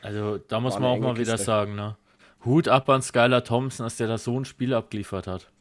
Also 0.00 0.38
da 0.38 0.58
muss 0.60 0.78
man 0.78 0.90
auch 0.90 0.98
mal 0.98 1.14
enge 1.14 1.18
wieder 1.18 1.38
Kiste. 1.38 1.38
sagen, 1.38 1.74
ne? 1.76 1.96
Hut 2.44 2.66
ab 2.68 2.88
an 2.88 3.02
Skylar 3.02 3.44
Thompson, 3.44 3.84
dass 3.86 3.96
der 3.96 4.08
da 4.08 4.18
so 4.18 4.38
ein 4.38 4.44
Spiel 4.44 4.74
abgeliefert 4.74 5.26
hat. 5.28 5.52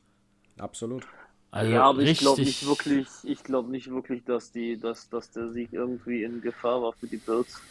absolut. 0.57 1.07
Also 1.51 1.71
ja, 1.71 1.83
aber 1.83 2.01
ich 2.03 2.17
richtig, 2.19 2.19
glaube 2.19 2.43
nicht 2.43 2.65
wirklich, 2.65 3.07
ich 3.23 3.43
glaube 3.43 3.71
nicht 3.71 3.89
wirklich, 3.89 4.23
dass 4.25 4.51
die, 4.51 4.79
dass, 4.79 5.09
dass 5.09 5.31
der 5.31 5.49
Sieg 5.49 5.73
irgendwie 5.73 6.23
in 6.23 6.41
Gefahr 6.41 6.81
war 6.81 6.93
für 6.93 7.07
die 7.07 7.17
Bills. 7.17 7.63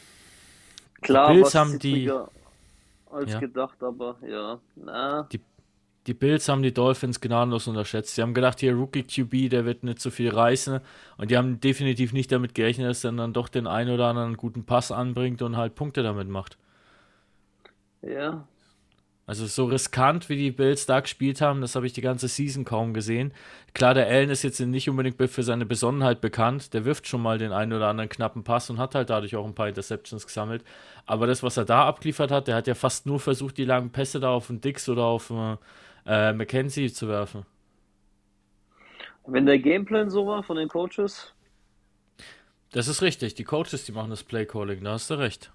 Klar, 1.02 1.32
Bills 1.32 1.46
was 1.46 1.54
haben 1.54 1.78
die- 1.78 2.10
als 3.10 3.32
Ja. 3.32 3.38
gedacht, 3.40 3.82
aber 3.82 4.16
ja, 4.26 4.58
na, 4.76 5.28
Die 6.06 6.14
Bills 6.14 6.48
haben 6.48 6.62
die 6.62 6.72
Dolphins 6.72 7.20
gnadenlos 7.20 7.66
unterschätzt. 7.66 8.14
Sie 8.14 8.22
haben 8.22 8.32
gedacht, 8.32 8.60
hier 8.60 8.74
Rookie 8.74 9.02
QB, 9.02 9.48
der 9.48 9.64
wird 9.64 9.82
nicht 9.82 9.98
so 10.00 10.10
viel 10.10 10.30
reißen. 10.30 10.78
Und 11.16 11.30
die 11.32 11.36
haben 11.36 11.58
definitiv 11.58 12.12
nicht 12.12 12.30
damit 12.30 12.54
gerechnet, 12.54 12.88
dass 12.88 13.02
er 13.02 13.10
dann 13.10 13.32
doch 13.32 13.48
den 13.48 13.66
einen 13.66 13.90
oder 13.92 14.06
anderen 14.06 14.36
guten 14.36 14.64
Pass 14.64 14.92
anbringt 14.92 15.42
und 15.42 15.56
halt 15.56 15.74
Punkte 15.74 16.04
damit 16.04 16.28
macht. 16.28 16.58
ja, 18.02 18.46
Also 19.26 19.46
so 19.46 19.64
riskant, 19.64 20.28
wie 20.28 20.36
die 20.36 20.52
Bills 20.52 20.86
da 20.86 21.00
gespielt 21.00 21.40
haben, 21.40 21.60
das 21.60 21.74
habe 21.74 21.84
ich 21.84 21.92
die 21.92 22.00
ganze 22.00 22.28
Season 22.28 22.64
kaum 22.64 22.94
gesehen. 22.94 23.32
Klar, 23.74 23.92
der 23.92 24.06
Allen 24.06 24.30
ist 24.30 24.44
jetzt 24.44 24.60
nicht 24.60 24.88
unbedingt 24.88 25.20
für 25.20 25.42
seine 25.42 25.66
Besonnenheit 25.66 26.20
bekannt. 26.20 26.72
Der 26.74 26.84
wirft 26.84 27.08
schon 27.08 27.22
mal 27.22 27.36
den 27.36 27.50
einen 27.52 27.72
oder 27.72 27.88
anderen 27.88 28.08
knappen 28.08 28.44
Pass 28.44 28.70
und 28.70 28.78
hat 28.78 28.94
halt 28.94 29.10
dadurch 29.10 29.34
auch 29.34 29.44
ein 29.44 29.54
paar 29.54 29.68
Interceptions 29.68 30.26
gesammelt. 30.26 30.64
Aber 31.06 31.26
das, 31.26 31.42
was 31.42 31.56
er 31.56 31.64
da 31.64 31.86
abgeliefert 31.86 32.30
hat, 32.30 32.46
der 32.46 32.54
hat 32.54 32.68
ja 32.68 32.76
fast 32.76 33.06
nur 33.06 33.18
versucht, 33.18 33.58
die 33.58 33.64
langen 33.64 33.90
Pässe 33.90 34.20
da 34.20 34.30
auf 34.30 34.46
den 34.46 34.60
Dix 34.60 34.88
oder 34.88 35.04
auf 35.04 35.30
äh, 35.30 35.56
äh, 36.06 36.32
McKenzie 36.32 36.92
zu 36.92 37.08
werfen. 37.08 37.44
wenn 39.26 39.44
der 39.46 39.58
Gameplan 39.58 40.08
so 40.08 40.26
war 40.26 40.44
von 40.44 40.56
den 40.56 40.68
Coaches, 40.68 41.32
Das 42.70 42.86
ist 42.88 43.02
richtig. 43.02 43.34
Die 43.34 43.44
Coaches, 43.44 43.84
die 43.84 43.92
machen 43.92 44.10
das 44.10 44.22
Playcalling, 44.22 44.84
da 44.84 44.92
hast 44.92 45.10
du 45.10 45.14
recht. 45.14 45.50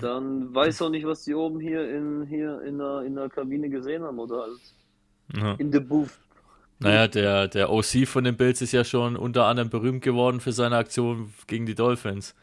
Dann 0.00 0.54
weiß 0.54 0.82
auch 0.82 0.90
nicht, 0.90 1.06
was 1.06 1.24
die 1.24 1.34
oben 1.34 1.60
hier 1.60 1.88
in, 1.88 2.24
hier 2.26 2.62
in 2.62 2.78
der, 2.78 3.02
in 3.02 3.14
der 3.14 3.28
Kabine 3.28 3.68
gesehen 3.68 4.02
haben 4.02 4.18
oder 4.18 4.42
halt 4.42 4.60
Ja. 5.36 5.54
in 5.54 5.72
the 5.72 5.80
booth. 5.80 6.10
Naja, 6.78 7.06
der, 7.06 7.46
der 7.48 7.70
OC 7.70 8.06
von 8.06 8.24
den 8.24 8.36
Bills 8.36 8.60
ist 8.60 8.72
ja 8.72 8.84
schon 8.84 9.16
unter 9.16 9.44
anderem 9.46 9.70
berühmt 9.70 10.02
geworden 10.02 10.40
für 10.40 10.52
seine 10.52 10.76
Aktion 10.76 11.32
gegen 11.46 11.64
die 11.66 11.76
Dolphins. 11.76 12.34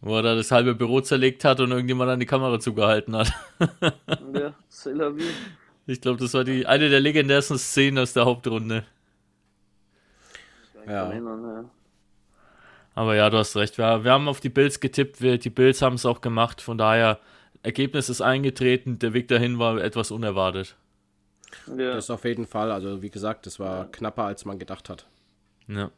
Wo 0.00 0.16
er 0.16 0.22
da 0.22 0.34
das 0.36 0.50
halbe 0.52 0.74
Büro 0.74 1.00
zerlegt 1.00 1.44
hat 1.44 1.60
und 1.60 1.72
irgendjemand 1.72 2.10
an 2.10 2.20
die 2.20 2.26
Kamera 2.26 2.58
zugehalten 2.60 3.16
hat. 3.16 3.32
Ja, 4.34 4.54
c'est 4.70 4.94
la 4.94 5.10
vie. 5.14 5.24
Ich 5.86 6.00
glaube, 6.00 6.20
das 6.20 6.32
war 6.34 6.44
die 6.44 6.66
eine 6.66 6.88
der 6.88 7.00
legendärsten 7.00 7.58
Szenen 7.58 7.98
aus 7.98 8.12
der 8.12 8.24
Hauptrunde. 8.24 8.84
Ja. 10.86 11.06
mich 11.06 11.14
erinnern, 11.14 11.42
ja. 11.44 11.70
Aber 12.94 13.14
ja, 13.14 13.30
du 13.30 13.38
hast 13.38 13.56
recht. 13.56 13.78
Wir, 13.78 14.04
wir 14.04 14.12
haben 14.12 14.28
auf 14.28 14.40
die 14.40 14.48
Bills 14.48 14.80
getippt. 14.80 15.20
Wir, 15.20 15.38
die 15.38 15.50
Bills 15.50 15.82
haben 15.82 15.94
es 15.94 16.06
auch 16.06 16.20
gemacht. 16.20 16.60
Von 16.60 16.78
daher, 16.78 17.20
Ergebnis 17.62 18.08
ist 18.08 18.20
eingetreten. 18.20 18.98
Der 18.98 19.12
Weg 19.12 19.28
dahin 19.28 19.58
war 19.58 19.78
etwas 19.78 20.10
unerwartet. 20.10 20.76
Ja. 21.66 21.94
Das 21.94 22.10
auf 22.10 22.24
jeden 22.24 22.46
Fall. 22.46 22.70
Also 22.70 23.02
wie 23.02 23.10
gesagt, 23.10 23.46
das 23.46 23.58
war 23.58 23.90
knapper, 23.90 24.24
als 24.24 24.44
man 24.44 24.58
gedacht 24.58 24.88
hat. 24.88 25.06
Ja. 25.68 25.90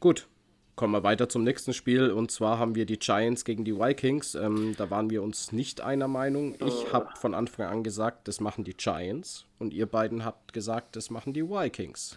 Gut, 0.00 0.28
kommen 0.76 0.92
wir 0.92 1.02
weiter 1.02 1.28
zum 1.28 1.42
nächsten 1.42 1.74
Spiel. 1.74 2.10
Und 2.10 2.30
zwar 2.30 2.58
haben 2.58 2.74
wir 2.74 2.86
die 2.86 2.98
Giants 2.98 3.44
gegen 3.44 3.64
die 3.64 3.76
Vikings. 3.76 4.34
Ähm, 4.34 4.74
da 4.76 4.90
waren 4.90 5.10
wir 5.10 5.22
uns 5.22 5.52
nicht 5.52 5.80
einer 5.80 6.08
Meinung. 6.08 6.56
Ich 6.64 6.92
habe 6.92 7.08
von 7.16 7.34
Anfang 7.34 7.66
an 7.66 7.82
gesagt, 7.82 8.28
das 8.28 8.40
machen 8.40 8.64
die 8.64 8.74
Giants. 8.74 9.46
Und 9.58 9.74
ihr 9.74 9.86
beiden 9.86 10.24
habt 10.24 10.52
gesagt, 10.52 10.96
das 10.96 11.10
machen 11.10 11.32
die 11.32 11.44
Vikings. 11.44 12.16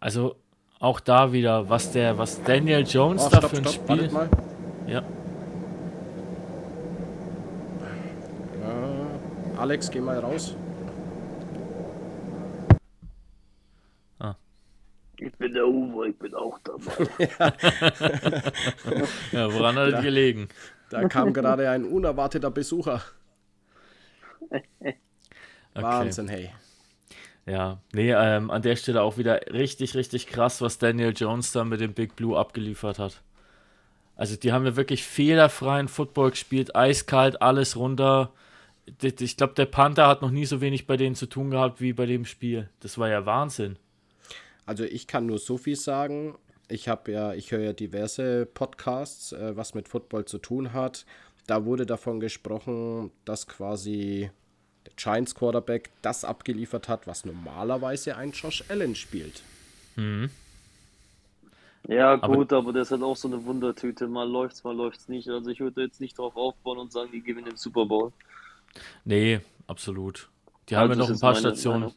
Also 0.00 0.36
auch 0.80 1.00
da 1.00 1.32
wieder, 1.32 1.68
was 1.68 1.92
der, 1.92 2.18
was 2.18 2.42
Daniel 2.42 2.86
Jones 2.86 3.26
Oh, 3.26 3.28
da 3.30 3.38
stopp, 3.38 3.50
für 3.50 3.56
ein 3.58 3.64
stopp, 3.64 3.74
Spiel. 3.74 4.12
wartet 4.12 4.12
mal. 4.12 4.28
Ja. 4.86 5.02
Alex, 9.56 9.90
geh 9.90 10.00
mal 10.00 10.18
raus. 10.20 10.54
Ich 15.20 15.32
bin 15.34 15.52
der 15.52 15.66
Uwe, 15.66 16.10
ich 16.10 16.18
bin 16.18 16.32
auch 16.32 16.60
dabei. 16.60 17.08
ja, 19.32 19.52
woran 19.52 19.74
hat 19.76 19.92
er 19.94 20.02
gelegen? 20.02 20.48
Da 20.90 21.08
kam 21.08 21.32
gerade 21.32 21.68
ein 21.70 21.84
unerwarteter 21.84 22.50
Besucher. 22.50 23.02
Okay. 25.74 25.84
Wahnsinn, 25.86 26.26
hey. 26.28 26.50
Ja, 27.48 27.80
nee, 27.94 28.12
ähm, 28.12 28.50
an 28.50 28.60
der 28.60 28.76
Stelle 28.76 29.02
auch 29.02 29.16
wieder 29.16 29.40
richtig, 29.52 29.94
richtig 29.94 30.26
krass, 30.26 30.60
was 30.60 30.76
Daniel 30.76 31.14
Jones 31.16 31.50
da 31.52 31.64
mit 31.64 31.80
dem 31.80 31.94
Big 31.94 32.14
Blue 32.14 32.38
abgeliefert 32.38 32.98
hat. 32.98 33.22
Also 34.16 34.36
die 34.36 34.52
haben 34.52 34.66
ja 34.66 34.76
wirklich 34.76 35.04
fehlerfreien 35.04 35.88
Football 35.88 36.32
gespielt, 36.32 36.76
eiskalt, 36.76 37.40
alles 37.40 37.76
runter. 37.76 38.32
Ich 39.00 39.36
glaube, 39.38 39.54
der 39.54 39.64
Panther 39.64 40.08
hat 40.08 40.20
noch 40.20 40.30
nie 40.30 40.44
so 40.44 40.60
wenig 40.60 40.86
bei 40.86 40.98
denen 40.98 41.14
zu 41.14 41.26
tun 41.26 41.50
gehabt 41.50 41.80
wie 41.80 41.94
bei 41.94 42.04
dem 42.04 42.26
Spiel. 42.26 42.68
Das 42.80 42.98
war 42.98 43.08
ja 43.08 43.24
Wahnsinn. 43.24 43.78
Also 44.66 44.84
ich 44.84 45.06
kann 45.06 45.24
nur 45.24 45.38
so 45.38 45.56
viel 45.56 45.76
sagen. 45.76 46.36
Ich 46.68 46.88
habe 46.88 47.12
ja, 47.12 47.32
ich 47.32 47.50
höre 47.50 47.60
ja 47.60 47.72
diverse 47.72 48.44
Podcasts, 48.44 49.32
äh, 49.32 49.56
was 49.56 49.72
mit 49.72 49.88
Football 49.88 50.26
zu 50.26 50.36
tun 50.36 50.74
hat. 50.74 51.06
Da 51.46 51.64
wurde 51.64 51.86
davon 51.86 52.20
gesprochen, 52.20 53.10
dass 53.24 53.46
quasi 53.46 54.30
Giants 54.98 55.34
Quarterback 55.34 55.90
das 56.02 56.24
abgeliefert 56.24 56.88
hat, 56.88 57.06
was 57.06 57.24
normalerweise 57.24 58.16
ein 58.16 58.32
Josh 58.32 58.64
Allen 58.68 58.94
spielt. 58.94 59.42
Ja, 61.88 62.16
gut, 62.16 62.52
aber, 62.52 62.72
das 62.72 62.88
ist 62.88 62.92
halt 62.92 63.02
auch 63.02 63.16
so 63.16 63.28
eine 63.28 63.44
Wundertüte. 63.44 64.06
Mal 64.08 64.28
läuft's, 64.28 64.62
mal 64.64 64.76
läuft's 64.76 65.08
nicht. 65.08 65.28
Also 65.28 65.50
ich 65.50 65.60
würde 65.60 65.82
jetzt 65.82 66.00
nicht 66.00 66.18
drauf 66.18 66.36
aufbauen 66.36 66.78
und 66.78 66.92
sagen, 66.92 67.10
die 67.12 67.22
gewinnen 67.22 67.46
den 67.46 67.56
Super 67.56 67.86
Bowl. 67.86 68.12
Nee, 69.04 69.40
absolut. 69.66 70.28
Die 70.68 70.76
haben 70.76 70.90
ja 70.90 70.96
Also 70.96 71.02
noch 71.02 71.10
ein 71.10 71.20
paar 71.20 71.32
meine 71.32 71.40
Stationen. 71.40 71.80
Meinung. 71.80 71.96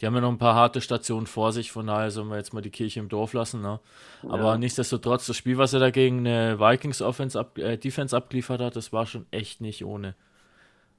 Die 0.00 0.06
haben 0.06 0.14
ja 0.14 0.22
noch 0.22 0.30
ein 0.30 0.38
paar 0.38 0.54
harte 0.54 0.80
Stationen 0.80 1.26
vor 1.26 1.52
sich, 1.52 1.70
von 1.72 1.86
daher 1.86 2.10
sollen 2.10 2.28
wir 2.28 2.38
jetzt 2.38 2.54
mal 2.54 2.62
die 2.62 2.70
Kirche 2.70 3.00
im 3.00 3.10
Dorf 3.10 3.34
lassen. 3.34 3.60
Ne? 3.60 3.80
Aber 4.22 4.52
Ja. 4.52 4.58
nichtsdestotrotz, 4.58 5.26
das 5.26 5.36
Spiel, 5.36 5.58
was 5.58 5.74
er 5.74 5.80
da 5.80 5.90
gegen 5.90 6.20
eine 6.26 6.58
Vikings 6.58 7.02
Offense 7.02 7.38
ab, 7.38 7.58
äh, 7.58 7.76
Defense 7.76 8.16
abgeliefert 8.16 8.62
hat, 8.62 8.76
das 8.76 8.94
war 8.94 9.04
schon 9.06 9.26
echt 9.30 9.60
nicht 9.60 9.84
ohne. 9.84 10.14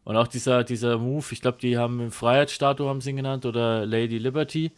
Und 0.04 0.16
auch 0.18 0.28
dieser, 0.28 0.64
dieser 0.64 0.98
Move, 0.98 1.26
ich 1.32 1.42
glaube, 1.42 1.60
die 1.62 1.78
haben 1.78 2.00
im 2.00 2.12
Freiheitsstatue 2.12 2.88
haben 2.90 3.02
sie 3.02 3.12
ihn 3.12 3.18
genannt 3.18 3.46
oder 3.46 3.86
Lady 3.86 4.18
Liberty. 4.18 4.72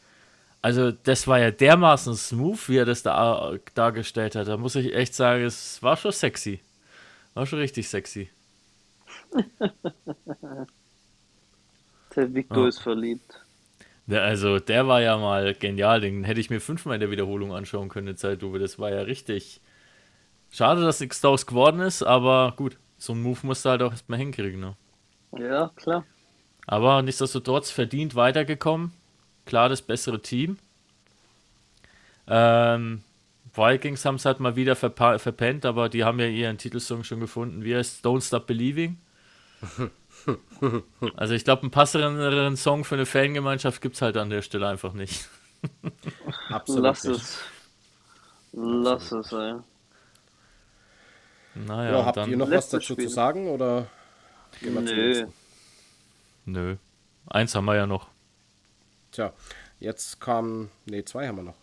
Also, 0.61 0.91
das 0.91 1.27
war 1.27 1.39
ja 1.39 1.51
dermaßen 1.51 2.15
smooth, 2.15 2.69
wie 2.69 2.77
er 2.77 2.85
das 2.85 3.03
da 3.03 3.53
dargestellt 3.75 4.35
hat. 4.35 4.47
Da 4.47 4.57
muss 4.57 4.75
ich 4.75 4.93
echt 4.95 5.15
sagen, 5.15 5.43
es 5.43 5.83
war 5.83 5.97
schon 5.97 6.11
sexy. 6.13 6.61
War 7.35 7.45
schon 7.45 7.59
richtig 7.59 7.89
sexy. 7.89 8.29
Der 12.15 12.33
Victor 12.33 12.63
Ja. 12.63 12.69
ist 12.69 12.79
verliebt. 12.79 13.39
Der, 14.05 14.23
also, 14.23 14.59
der 14.59 14.87
war 14.87 15.01
ja 15.01 15.17
mal 15.17 15.53
genial. 15.55 16.01
Den 16.01 16.23
hätte 16.23 16.39
ich 16.39 16.49
mir 16.49 16.59
fünfmal 16.59 16.95
in 16.95 17.01
der 17.01 17.11
Wiederholung 17.11 17.53
anschauen 17.53 17.89
können, 17.89 18.07
in 18.09 18.17
Zeitlupe. 18.17 18.59
Das 18.59 18.77
war 18.79 18.91
ja 18.91 19.01
richtig. 19.01 19.61
Schade, 20.51 20.81
dass 20.81 20.99
nichts 20.99 21.21
daraus 21.21 21.45
geworden 21.45 21.79
ist, 21.81 22.03
aber 22.03 22.53
gut. 22.57 22.77
So 22.97 23.13
einen 23.13 23.23
Move 23.23 23.39
musst 23.43 23.65
du 23.65 23.69
halt 23.69 23.81
auch 23.81 23.91
erstmal 23.91 24.19
hinkriegen. 24.19 24.59
Ne? 24.61 24.75
Ja, 25.37 25.69
klar. 25.75 26.05
Aber 26.67 27.01
nichtsdestotrotz 27.01 27.71
verdient 27.71 28.15
weitergekommen. 28.15 28.91
Klar, 29.45 29.69
das 29.69 29.81
bessere 29.81 30.21
Team. 30.21 30.57
Ähm, 32.27 33.03
Vikings 33.53 34.05
haben 34.05 34.15
es 34.15 34.25
halt 34.25 34.39
mal 34.39 34.55
wieder 34.55 34.73
verpa- 34.73 35.19
verpennt, 35.19 35.65
aber 35.65 35.89
die 35.89 36.03
haben 36.03 36.19
ja 36.19 36.27
ihren 36.27 36.57
Titelsong 36.57 37.03
schon 37.03 37.19
gefunden. 37.19 37.63
Wie 37.63 37.75
heißt 37.75 38.05
Don't 38.05 38.25
Stop 38.25 38.47
Believing? 38.47 38.97
Also 41.17 41.33
ich 41.33 41.43
glaube, 41.43 41.63
einen 41.63 41.71
passenderen 41.71 42.55
Song 42.55 42.85
für 42.85 42.95
eine 42.95 43.05
Fangemeinschaft 43.05 43.81
gibt 43.81 43.95
es 43.95 44.01
halt 44.01 44.15
an 44.15 44.29
der 44.29 44.41
Stelle 44.41 44.67
einfach 44.69 44.93
nicht. 44.93 45.27
Absolut 46.49 46.83
Lass 46.83 47.03
nicht. 47.03 47.21
es. 47.21 47.39
Lass 48.53 49.11
es, 49.11 49.31
ey. 49.33 49.55
Naja, 51.55 51.91
Ja, 51.91 52.05
habt 52.05 52.17
dann, 52.17 52.29
ihr 52.29 52.37
noch 52.37 52.49
was 52.51 52.69
dazu 52.69 52.93
Spiel. 52.93 53.07
zu 53.07 53.07
sagen 53.09 53.47
oder 53.49 53.87
Nö. 54.61 55.25
Nö. 56.45 56.75
Eins 57.27 57.55
haben 57.55 57.65
wir 57.65 57.75
ja 57.75 57.87
noch. 57.87 58.07
Tja, 59.11 59.33
jetzt 59.79 60.19
kam, 60.19 60.69
nee, 60.85 61.03
zwei 61.03 61.27
haben 61.27 61.37
wir 61.37 61.43
noch. 61.43 61.57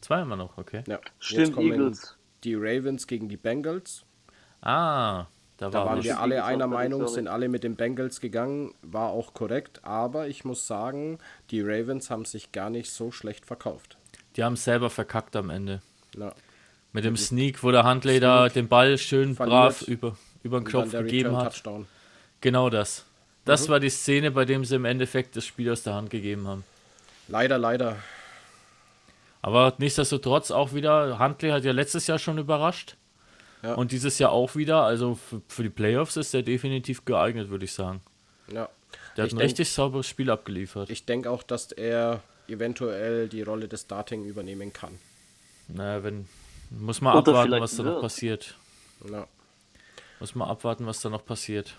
Zwei 0.00 0.18
haben 0.18 0.28
wir 0.28 0.36
noch, 0.36 0.58
okay. 0.58 0.82
Ja, 0.86 0.96
jetzt 0.96 1.12
Stimmt, 1.20 1.54
kommen 1.54 1.72
Eagles. 1.72 2.16
die 2.44 2.54
Ravens 2.56 3.06
gegen 3.06 3.28
die 3.28 3.36
Bengals. 3.36 4.04
Ah, 4.60 5.26
da, 5.56 5.70
Da 5.70 5.78
war 5.78 5.86
waren 5.86 6.02
wir 6.04 6.18
alle 6.20 6.44
einer 6.44 6.66
Meinung, 6.66 7.06
sind 7.08 7.28
alle 7.28 7.48
mit 7.48 7.62
den 7.62 7.76
Bengals 7.76 8.20
gegangen, 8.20 8.74
war 8.82 9.10
auch 9.10 9.32
korrekt, 9.32 9.84
aber 9.84 10.26
ich 10.28 10.44
muss 10.44 10.66
sagen, 10.66 11.18
die 11.50 11.60
Ravens 11.60 12.10
haben 12.10 12.24
sich 12.24 12.52
gar 12.52 12.68
nicht 12.70 12.90
so 12.90 13.12
schlecht 13.12 13.46
verkauft. 13.46 13.96
Die 14.36 14.42
haben 14.42 14.54
es 14.54 14.64
selber 14.64 14.90
verkackt 14.90 15.36
am 15.36 15.50
Ende. 15.50 15.82
Ja, 16.16 16.34
Mit 16.92 17.04
dem 17.04 17.16
Sneak, 17.16 17.62
wo 17.62 17.70
der 17.70 17.88
Huntley 17.88 18.18
da 18.18 18.48
den 18.48 18.68
Ball 18.68 18.98
schön 18.98 19.34
brav 19.34 19.82
über, 19.82 20.16
über 20.42 20.60
den 20.60 20.90
der 20.90 21.02
gegeben 21.04 21.36
hat. 21.36 21.52
Touchdown. 21.52 21.86
Genau 22.42 22.68
das. 22.68 23.06
Das 23.46 23.66
Mhm. 23.66 23.72
war 23.72 23.80
die 23.80 23.88
Szene, 23.90 24.30
bei 24.30 24.44
dem 24.44 24.64
sie 24.66 24.76
im 24.76 24.84
Endeffekt 24.84 25.34
das 25.36 25.46
Spiel 25.46 25.72
aus 25.72 25.82
der 25.82 25.94
Hand 25.94 26.10
gegeben 26.10 26.46
haben. 26.46 26.64
Leider, 27.28 27.56
leider. 27.58 27.96
Aber 29.40 29.74
nichtsdestotrotz 29.78 30.50
auch 30.50 30.72
wieder, 30.72 31.18
Huntley 31.18 31.50
hat 31.50 31.64
ja 31.64 31.72
letztes 31.72 32.06
Jahr 32.06 32.18
schon 32.18 32.38
überrascht. 32.38 32.96
Ja. 33.62 33.74
Und 33.74 33.92
dieses 33.92 34.18
Jahr 34.18 34.30
auch 34.32 34.54
wieder. 34.56 34.82
Also 34.82 35.14
für, 35.16 35.40
für 35.48 35.62
die 35.62 35.68
Playoffs 35.70 36.16
ist 36.16 36.34
er 36.34 36.42
definitiv 36.42 37.04
geeignet, 37.04 37.48
würde 37.48 37.64
ich 37.64 37.72
sagen. 37.72 38.00
Ja. 38.52 38.68
Der 39.16 39.24
hat 39.24 39.28
Ich 39.28 39.34
ein 39.34 39.38
denk- 39.38 39.50
richtig 39.50 39.70
sauberes 39.70 40.06
Spiel 40.06 40.30
abgeliefert. 40.30 40.90
Ich 40.90 41.04
denke 41.06 41.30
auch, 41.30 41.42
dass 41.42 41.70
er 41.72 42.22
eventuell 42.48 43.28
die 43.28 43.42
Rolle 43.42 43.68
des 43.68 43.82
Starting 43.82 44.24
übernehmen 44.24 44.72
kann. 44.72 44.98
naja, 45.68 46.02
wenn. 46.04 46.28
Muss 46.70 47.00
man 47.02 47.16
Oder 47.16 47.32
abwarten, 47.32 47.60
was 47.60 47.76
da 47.76 47.82
noch 47.82 48.00
passiert. 48.00 48.54
Ja. 49.10 49.26
Muss 50.20 50.34
man 50.34 50.48
abwarten, 50.48 50.86
was 50.86 51.00
da 51.00 51.10
noch 51.10 51.24
passiert. 51.24 51.74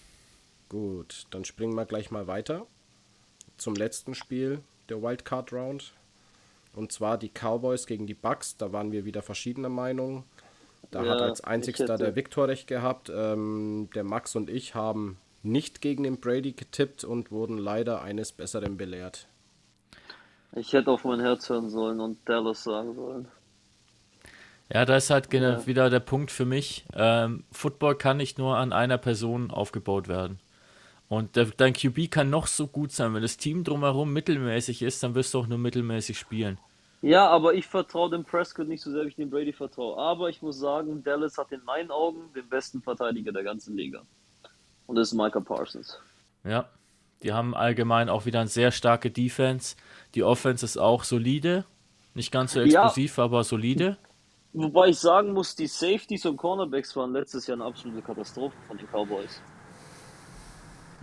Gut, 0.73 1.27
dann 1.29 1.45
springen 1.45 1.75
wir 1.75 1.85
gleich 1.85 2.09
mal 2.09 2.25
weiter 2.25 2.65
zum 3.57 3.75
letzten 3.75 4.15
Spiel 4.15 4.61
der 4.89 5.03
Wildcard 5.03 5.53
Round. 5.53 5.93
Und 6.75 6.91
zwar 6.91 7.19
die 7.19 7.29
Cowboys 7.29 7.85
gegen 7.85 8.07
die 8.07 8.15
Bucks. 8.15 8.57
Da 8.57 8.73
waren 8.73 8.91
wir 8.91 9.05
wieder 9.05 9.21
verschiedener 9.21 9.69
Meinung. 9.69 10.23
Da 10.89 11.03
Ja, 11.03 11.11
hat 11.11 11.21
als 11.21 11.41
einzigster 11.43 11.95
der 11.99 12.15
Victor 12.15 12.47
recht 12.47 12.65
gehabt. 12.65 13.11
Ähm, 13.13 13.87
der 13.93 14.03
Max 14.03 14.35
und 14.35 14.49
ich 14.49 14.73
haben 14.73 15.19
nicht 15.43 15.79
gegen 15.79 16.01
den 16.01 16.19
Brady 16.19 16.53
getippt 16.53 17.03
und 17.03 17.31
wurden 17.31 17.59
leider 17.59 18.01
eines 18.01 18.31
Besseren 18.31 18.75
belehrt. 18.75 19.27
Ich 20.55 20.73
hätte 20.73 20.89
auf 20.89 21.03
mein 21.03 21.19
Herz 21.19 21.49
hören 21.49 21.69
sollen 21.69 21.99
und 21.99 22.17
Dallas 22.27 22.63
sagen 22.63 22.95
sollen. 22.95 23.27
Ja, 24.73 24.85
da 24.85 24.95
ist 24.97 25.11
halt 25.11 25.29
gena- 25.29 25.59
Ja. 25.59 25.67
wieder 25.67 25.91
der 25.91 25.99
Punkt 25.99 26.31
für 26.31 26.45
mich. 26.45 26.83
Ähm, 26.95 27.43
Football 27.51 27.95
kann 27.95 28.17
nicht 28.17 28.39
nur 28.39 28.57
an 28.57 28.73
einer 28.73 28.97
Person 28.97 29.51
aufgebaut 29.51 30.07
werden. 30.07 30.39
Und 31.13 31.37
dein 31.57 31.73
QB 31.73 32.09
kann 32.09 32.29
noch 32.31 32.47
so 32.47 32.65
gut 32.65 32.91
sein. 32.91 33.13
Wenn 33.13 33.21
das 33.21 33.37
Team 33.37 33.63
drumherum 33.63 34.11
mittelmäßig 34.11 34.81
ist, 34.81 35.03
dann 35.03 35.13
wirst 35.13 35.33
du 35.33 35.39
auch 35.39 35.47
nur 35.47 35.59
mittelmäßig 35.59 36.17
spielen. 36.17 36.57
Ja, 37.01 37.27
aber 37.27 37.53
ich 37.53 37.67
vertraue 37.67 38.09
dem 38.09 38.23
Prescott 38.23 38.67
nicht 38.67 38.81
so 38.81 38.89
sehr, 38.91 39.03
wie 39.03 39.09
ich 39.09 39.15
dem 39.15 39.29
Brady 39.29 39.53
vertraue. 39.53 39.97
Aber 39.97 40.29
ich 40.29 40.41
muss 40.41 40.57
sagen, 40.57 41.03
Dallas 41.03 41.37
hat 41.37 41.51
in 41.51 41.63
meinen 41.65 41.91
Augen 41.91 42.31
den 42.33 42.47
besten 42.49 42.81
Verteidiger 42.81 43.31
der 43.31 43.43
ganzen 43.43 43.75
Liga. 43.77 44.01
Und 44.87 44.95
das 44.95 45.09
ist 45.09 45.13
Micah 45.13 45.39
Parsons. 45.39 45.99
Ja. 46.43 46.69
Die 47.21 47.31
haben 47.31 47.55
allgemein 47.55 48.09
auch 48.09 48.25
wieder 48.25 48.39
eine 48.39 48.49
sehr 48.49 48.71
starke 48.71 49.11
Defense. 49.11 49.75
Die 50.15 50.23
Offense 50.23 50.65
ist 50.65 50.77
auch 50.77 51.03
solide. 51.03 51.65
Nicht 52.15 52.31
ganz 52.31 52.53
so 52.53 52.59
Ja. 52.59 52.65
explosiv, 52.65 53.19
aber 53.19 53.43
solide. 53.43 53.97
Wobei 54.53 54.89
ich 54.89 54.99
sagen 54.99 55.33
muss, 55.33 55.55
die 55.55 55.67
Safeties 55.67 56.25
und 56.25 56.37
Cornerbacks 56.37 56.95
waren 56.95 57.13
letztes 57.13 57.47
Jahr 57.47 57.57
eine 57.57 57.65
absolute 57.65 58.01
Katastrophe 58.01 58.55
von 58.67 58.77
den 58.77 58.87
Cowboys. 58.87 59.41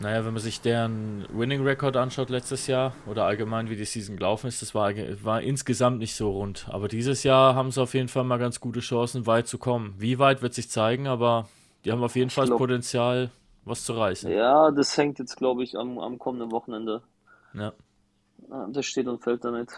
Naja, 0.00 0.24
wenn 0.24 0.32
man 0.32 0.42
sich 0.42 0.62
deren 0.62 1.26
Winning 1.30 1.62
Record 1.62 1.94
anschaut 1.96 2.30
letztes 2.30 2.66
Jahr 2.66 2.94
oder 3.06 3.26
allgemein 3.26 3.68
wie 3.68 3.76
die 3.76 3.84
Season 3.84 4.16
gelaufen 4.16 4.46
ist, 4.46 4.62
das 4.62 4.74
war, 4.74 4.94
war 5.22 5.42
insgesamt 5.42 5.98
nicht 5.98 6.14
so 6.14 6.30
rund. 6.30 6.66
Aber 6.70 6.88
dieses 6.88 7.22
Jahr 7.22 7.54
haben 7.54 7.70
sie 7.70 7.82
auf 7.82 7.92
jeden 7.92 8.08
Fall 8.08 8.24
mal 8.24 8.38
ganz 8.38 8.60
gute 8.60 8.80
Chancen, 8.80 9.26
weit 9.26 9.46
zu 9.46 9.58
kommen. 9.58 9.94
Wie 9.98 10.18
weit 10.18 10.40
wird 10.40 10.54
sich 10.54 10.70
zeigen, 10.70 11.06
aber 11.06 11.48
die 11.84 11.92
haben 11.92 12.02
auf 12.02 12.16
jeden 12.16 12.30
Fall 12.30 12.44
das 12.44 12.48
glaub- 12.48 12.60
Potenzial, 12.60 13.30
was 13.66 13.84
zu 13.84 13.92
reißen. 13.92 14.30
Ja, 14.30 14.70
das 14.70 14.96
hängt 14.96 15.18
jetzt, 15.18 15.36
glaube 15.36 15.64
ich, 15.64 15.76
am, 15.76 15.98
am 15.98 16.18
kommenden 16.18 16.50
Wochenende. 16.50 17.02
Ja. 17.52 17.74
Das 18.72 18.86
steht 18.86 19.06
und 19.06 19.22
fällt 19.22 19.44
damit. 19.44 19.68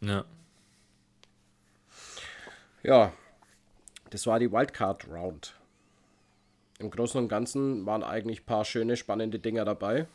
ja. 0.00 0.24
Ja, 2.84 3.12
das 4.10 4.26
war 4.26 4.38
die 4.40 4.50
Wildcard 4.50 5.06
Round. 5.08 5.54
Im 6.82 6.90
Großen 6.90 7.18
und 7.20 7.28
Ganzen 7.28 7.86
waren 7.86 8.02
eigentlich 8.02 8.42
ein 8.42 8.46
paar 8.46 8.64
schöne, 8.64 8.96
spannende 8.96 9.38
Dinger 9.38 9.64
dabei. 9.64 10.06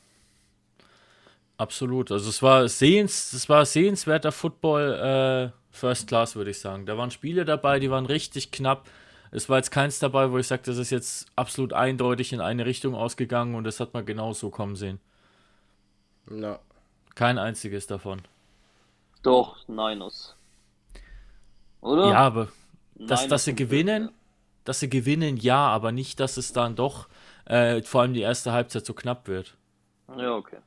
Absolut. 1.57 2.11
Also 2.11 2.29
es 2.29 2.43
war 2.43 2.67
sehens, 2.67 3.33
es 3.33 3.49
war 3.49 3.65
sehenswerter 3.65 4.31
Football 4.31 5.51
äh, 5.53 5.57
First 5.71 6.07
Class, 6.07 6.35
würde 6.35 6.51
ich 6.51 6.59
sagen. 6.59 6.85
Da 6.85 6.97
waren 6.97 7.09
Spiele 7.09 7.45
dabei, 7.45 7.79
die 7.79 7.89
waren 7.89 8.05
richtig 8.05 8.51
knapp. 8.51 8.87
Es 9.31 9.49
war 9.49 9.57
jetzt 9.57 9.71
keins 9.71 9.99
dabei, 9.99 10.31
wo 10.31 10.37
ich 10.37 10.47
sage, 10.47 10.63
das 10.65 10.77
ist 10.77 10.91
jetzt 10.91 11.27
absolut 11.35 11.73
eindeutig 11.73 12.31
in 12.33 12.41
eine 12.41 12.65
Richtung 12.65 12.95
ausgegangen 12.95 13.55
und 13.55 13.63
das 13.63 13.79
hat 13.79 13.93
man 13.93 14.05
genau 14.05 14.33
so 14.33 14.49
kommen 14.49 14.75
sehen. 14.75 14.99
Ja, 16.29 16.59
Kein 17.15 17.37
einziges 17.37 17.87
davon. 17.87 18.21
Doch, 19.23 19.57
Niners. 19.67 20.35
Oder? 21.81 22.09
Ja, 22.09 22.17
aber 22.17 22.49
dass, 22.95 23.27
dass 23.27 23.45
sie 23.45 23.55
gewinnen, 23.55 24.09
dass 24.67 24.81
sie 24.81 24.89
gewinnen, 24.89 25.37
ja, 25.37 25.67
aber 25.67 25.91
nicht, 25.91 26.19
dass 26.19 26.35
es 26.35 26.51
dann 26.51 26.75
doch 26.75 27.07
äh, 27.45 27.81
vor 27.83 28.01
allem 28.01 28.13
die 28.13 28.21
erste 28.21 28.51
Halbzeit 28.51 28.85
so 28.85 28.93
knapp 28.93 29.27
wird. 29.27 29.55
Ja, 30.17 30.33
okay. 30.35 30.57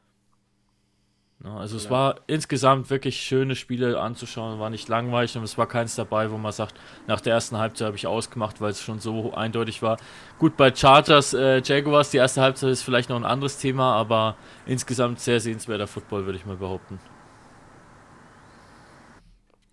Ja, 1.45 1.57
also 1.57 1.79
es 1.79 1.89
war 1.89 2.17
insgesamt 2.27 2.91
wirklich 2.91 3.19
schöne 3.19 3.57
Spiele 3.57 3.99
anzuschauen, 3.99 4.61
war 4.61 4.69
nicht 4.69 4.89
langweilig 4.89 5.37
und 5.39 5.43
es 5.43 5.57
war 5.57 5.67
keins 5.67 5.95
dabei, 5.95 6.31
wo 6.31 6.37
man 6.37 6.53
sagt, 6.53 6.79
nach 7.07 7.21
der 7.23 7.33
ersten 7.33 7.57
Halbzeit 7.57 7.87
habe 7.87 7.97
ich 7.97 8.07
ausgemacht, 8.07 8.61
weil 8.61 8.71
es 8.71 8.83
schon 8.83 9.01
so 9.01 9.33
eindeutig 9.33 9.81
war. 9.81 9.97
Gut, 10.39 10.59
bei 10.59 10.75
Chargers, 10.75 11.33
äh, 11.33 11.63
Jaguars, 11.63 12.11
die 12.11 12.19
erste 12.19 12.43
Halbzeit 12.43 12.71
ist 12.71 12.83
vielleicht 12.83 13.09
noch 13.09 13.17
ein 13.17 13.25
anderes 13.25 13.59
Thema, 13.59 13.95
aber 13.95 14.37
insgesamt 14.67 15.21
sehr 15.21 15.41
sehenswerter 15.41 15.87
Football, 15.87 16.27
würde 16.27 16.39
ich 16.39 16.45
mal 16.45 16.57
behaupten. 16.57 17.01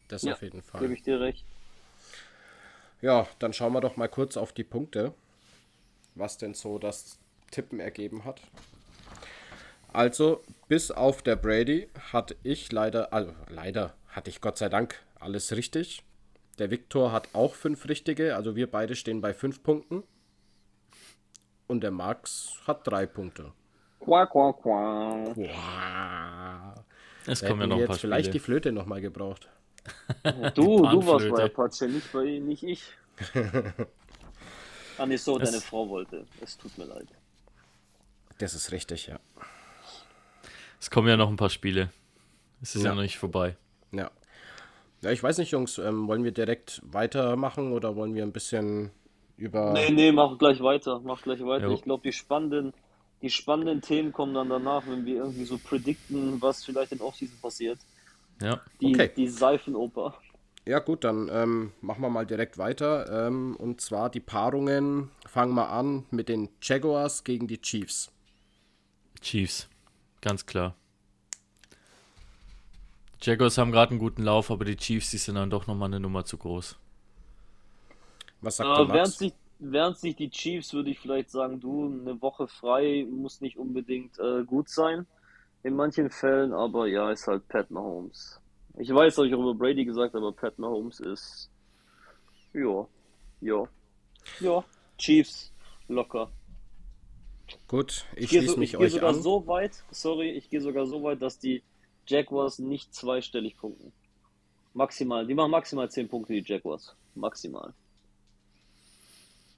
das 0.07 0.21
Ja, 0.21 0.33
auf 0.33 0.41
jeden 0.41 0.61
Fall. 0.61 0.81
Gebe 0.81 0.93
ich 0.93 1.01
dir 1.01 1.19
recht. 1.19 1.45
Ja, 3.01 3.27
dann 3.39 3.53
schauen 3.53 3.73
wir 3.73 3.81
doch 3.81 3.97
mal 3.97 4.07
kurz 4.07 4.37
auf 4.37 4.53
die 4.53 4.63
Punkte, 4.63 5.13
was 6.15 6.37
denn 6.37 6.53
so 6.53 6.79
das 6.79 7.19
Tippen 7.51 7.79
ergeben 7.79 8.25
hat. 8.25 8.41
Also, 9.93 10.43
bis 10.67 10.91
auf 10.91 11.21
der 11.21 11.35
Brady 11.35 11.89
hatte 12.11 12.35
ich 12.43 12.71
leider, 12.71 13.13
also 13.13 13.33
leider 13.49 13.95
hatte 14.07 14.29
ich 14.29 14.41
Gott 14.41 14.57
sei 14.57 14.69
Dank 14.69 15.03
alles 15.19 15.55
richtig. 15.55 16.03
Der 16.59 16.71
Viktor 16.71 17.11
hat 17.11 17.29
auch 17.33 17.53
fünf 17.53 17.87
richtige, 17.87 18.35
also 18.35 18.55
wir 18.55 18.69
beide 18.69 18.95
stehen 18.95 19.21
bei 19.21 19.33
fünf 19.33 19.63
Punkten. 19.63 20.03
Und 21.67 21.81
der 21.81 21.91
Max 21.91 22.57
hat 22.65 22.87
drei 22.87 23.05
Punkte. 23.05 23.51
Quack, 23.99 24.31
quack. 24.31 24.65
Wow. 24.65 25.35
Es 27.25 27.43
kommen 27.43 27.61
ja 27.61 27.67
noch 27.67 27.77
wir 27.77 27.83
ein 27.83 27.87
paar 27.87 27.95
jetzt 27.95 28.01
vielleicht 28.01 28.33
die. 28.33 28.39
Flöte 28.39 28.71
nochmal 28.71 29.01
gebraucht. 29.01 29.49
Du, 30.55 30.85
du 30.85 31.05
warst 31.07 31.29
bei 31.29 31.43
Apache, 31.45 31.87
nicht 31.87 32.11
bei 32.11 32.39
nicht 32.39 32.63
ich. 32.63 32.83
ah, 34.97 35.05
nee, 35.05 35.17
so, 35.17 35.37
deine 35.37 35.61
Frau 35.61 35.87
wollte. 35.89 36.25
Es 36.41 36.57
tut 36.57 36.77
mir 36.77 36.85
leid. 36.85 37.07
Das 38.39 38.53
ist 38.53 38.71
richtig, 38.71 39.07
ja. 39.07 39.19
Es 40.79 40.89
kommen 40.89 41.07
ja 41.07 41.17
noch 41.17 41.29
ein 41.29 41.37
paar 41.37 41.49
Spiele. 41.49 41.89
Es 42.61 42.75
ist 42.75 42.83
ja, 42.83 42.89
Ja. 42.89 42.95
noch 42.95 43.01
nicht 43.01 43.17
vorbei. 43.17 43.55
Ja. 43.91 44.11
Ja, 45.01 45.11
ich 45.11 45.21
weiß 45.21 45.37
nicht, 45.37 45.51
Jungs, 45.51 45.77
ähm, 45.77 46.07
wollen 46.07 46.23
wir 46.23 46.31
direkt 46.31 46.81
weitermachen 46.83 47.71
oder 47.71 47.95
wollen 47.95 48.15
wir 48.15 48.23
ein 48.23 48.31
bisschen 48.31 48.91
über. 49.37 49.73
Nee, 49.73 49.91
nee, 49.91 50.11
mach 50.11 50.37
gleich 50.37 50.59
weiter. 50.61 50.99
Mach 51.03 51.21
gleich 51.21 51.43
weiter. 51.45 51.67
Jo. 51.67 51.73
Ich 51.73 51.83
glaube, 51.83 52.03
die 52.03 52.13
spannenden, 52.13 52.73
die 53.21 53.29
spannenden 53.29 53.81
Themen 53.81 54.11
kommen 54.11 54.33
dann 54.33 54.49
danach, 54.49 54.85
wenn 54.87 55.05
wir 55.05 55.17
irgendwie 55.17 55.45
so 55.45 55.57
predikten, 55.57 56.41
was 56.41 56.65
vielleicht 56.65 56.91
in 56.91 57.01
Offseason 57.01 57.37
passiert. 57.41 57.79
Ja. 58.41 58.61
Die, 58.81 58.95
Okay. 58.95 59.11
die 59.15 59.27
Seifenoper. 59.27 60.15
Ja, 60.65 60.79
gut, 60.79 61.03
dann 61.05 61.29
ähm, 61.31 61.71
machen 61.81 62.01
wir 62.01 62.09
mal 62.09 62.25
direkt 62.25 62.57
weiter. 62.57 63.27
Ähm, 63.27 63.55
und 63.55 63.79
zwar 63.81 64.09
die 64.09 64.19
Paarungen. 64.19 65.11
Fangen 65.25 65.53
wir 65.55 65.69
an 65.69 66.05
mit 66.11 66.27
den 66.29 66.49
Jaguars 66.61 67.23
gegen 67.23 67.47
die 67.47 67.61
Chiefs. 67.61 68.11
Chiefs. 69.21 69.67
Ganz 70.21 70.45
klar. 70.45 70.75
Die 73.23 73.29
Jaguars 73.29 73.57
haben 73.57 73.71
gerade 73.71 73.91
einen 73.91 73.99
guten 73.99 74.23
Lauf, 74.23 74.49
aber 74.51 74.65
die 74.65 74.75
Chiefs, 74.75 75.11
die 75.11 75.17
sind 75.17 75.35
dann 75.35 75.49
doch 75.49 75.67
nochmal 75.67 75.87
eine 75.89 75.99
Nummer 75.99 76.25
zu 76.25 76.37
groß. 76.37 76.77
Was 78.41 78.57
sagt 78.57 78.77
Äh, 78.77 78.87
während, 78.91 79.17
Max? 79.17 79.17
sich, 79.17 79.33
während 79.59 79.97
sich 79.97 80.15
die 80.15 80.29
Chiefs, 80.29 80.73
würde 80.73 80.89
ich 80.91 80.99
vielleicht 80.99 81.29
sagen, 81.31 81.59
du, 81.59 81.85
eine 81.85 82.21
Woche 82.21 82.47
frei 82.47 83.05
muss 83.09 83.41
nicht 83.41 83.57
unbedingt 83.57 84.17
äh, 84.19 84.43
gut 84.43 84.69
sein. 84.69 85.05
In 85.63 85.75
manchen 85.75 86.09
Fällen, 86.09 86.53
aber 86.53 86.87
ja, 86.87 87.11
ist 87.11 87.27
halt 87.27 87.47
Pat 87.47 87.69
Mahomes. 87.71 88.39
Ich 88.77 88.93
weiß, 88.93 89.17
habe 89.17 89.27
ich 89.27 89.33
auch 89.33 89.39
über 89.39 89.55
Brady 89.55 89.85
gesagt, 89.85 90.15
aber 90.15 90.31
Pat 90.31 90.57
Mahomes 90.59 90.99
ist. 90.99 91.49
Ja, 92.53 92.87
ja, 93.41 93.63
ja. 94.39 94.63
Chiefs, 94.97 95.51
locker. 95.87 96.31
Gut, 97.67 98.05
ich 98.15 98.23
Ich 98.25 98.29
gehe 98.29 98.39
schließe 98.39 98.53
so, 98.53 98.59
mich 98.59 98.73
ich 98.73 98.77
gehe 98.77 98.85
euch 98.87 98.93
sogar 98.93 99.09
an. 99.09 99.21
so 99.21 99.47
weit, 99.47 99.83
sorry, 99.91 100.31
ich 100.31 100.49
gehe 100.49 100.61
sogar 100.61 100.85
so 100.85 101.03
weit, 101.03 101.21
dass 101.21 101.39
die 101.39 101.63
Jaguars 102.07 102.59
nicht 102.59 102.93
zweistellig 102.93 103.57
punkten. 103.57 103.93
Maximal, 104.73 105.25
die 105.25 105.33
machen 105.33 105.51
maximal 105.51 105.89
10 105.89 106.07
Punkte, 106.07 106.33
die 106.33 106.43
Jaguars. 106.45 106.95
Maximal. 107.15 107.73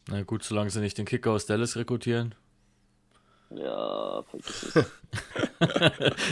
Na 0.07 0.23
gut, 0.23 0.43
solange 0.43 0.69
sie 0.69 0.79
nicht 0.79 0.97
den 0.97 1.05
Kicker 1.05 1.31
aus 1.31 1.45
Dallas 1.45 1.75
rekrutieren. 1.75 2.35
Ja, 3.51 4.23
vergiss 4.23 4.75
es. 4.75 4.85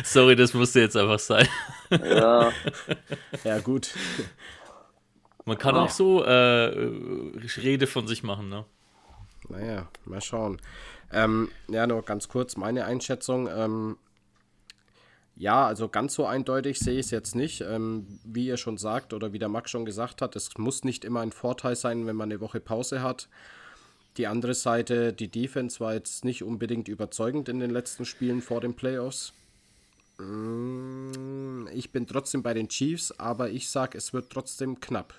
Sorry, 0.13 0.36
das 0.36 0.53
musste 0.53 0.82
jetzt 0.82 0.95
einfach 0.95 1.19
sein. 1.19 1.47
Ja, 1.89 2.51
Ja, 3.43 3.60
gut. 3.60 3.93
Man 5.45 5.58
kann 5.58 5.75
auch 5.75 5.89
so 5.89 6.23
äh, 6.23 6.91
Rede 7.58 7.88
von 7.88 8.08
sich 8.08 8.21
machen, 8.21 8.49
ne? 8.49 8.65
Naja, 9.47 9.88
mal 10.06 10.21
schauen. 10.21 10.62
Ähm, 11.12 11.49
ja, 11.69 11.88
nur 11.88 12.03
ganz 12.03 12.27
kurz 12.27 12.58
meine 12.58 12.84
Einschätzung. 12.86 13.47
Ähm, 13.47 13.97
ja, 15.38 15.65
also 15.65 15.88
ganz 15.88 16.15
so 16.15 16.25
eindeutig 16.25 16.80
sehe 16.80 16.95
ich 16.99 17.06
es 17.06 17.12
jetzt 17.12 17.36
nicht. 17.36 17.62
Ähm, 17.62 18.19
wie 18.25 18.47
ihr 18.47 18.58
schon 18.58 18.77
sagt 18.77 19.13
oder 19.13 19.32
wie 19.34 19.39
der 19.39 19.49
Max 19.49 19.71
schon 19.71 19.86
gesagt 19.86 20.21
hat, 20.21 20.36
es 20.36 20.58
muss 20.58 20.84
nicht 20.84 21.06
immer 21.06 21.21
ein 21.21 21.32
Vorteil 21.32 21.75
sein, 21.75 22.08
wenn 22.08 22.15
man 22.15 22.30
eine 22.30 22.41
Woche 22.41 22.60
Pause 22.60 23.01
hat. 23.01 23.30
Die 24.17 24.25
andere 24.25 24.56
Seite, 24.56 25.13
die 25.13 25.27
Defense 25.27 25.80
war 25.80 25.93
jetzt 25.93 26.25
nicht 26.25 26.43
unbedingt 26.43 26.88
überzeugend 26.88 27.49
in 27.49 27.60
den 27.60 27.69
letzten 27.69 28.03
Spielen 28.03 28.41
vor 28.41 28.62
den 28.62 28.75
Playoffs. 28.75 29.34
Mm, 30.17 31.67
ich 31.73 31.91
bin 31.91 32.08
trotzdem 32.08 32.41
bei 32.41 32.56
den 32.56 32.67
Chiefs, 32.67 33.12
aber 33.19 33.51
ich 33.51 33.69
sage, 33.69 33.97
es 33.97 34.13
wird 34.13 34.32
trotzdem 34.32 34.80
knapp. 34.80 35.13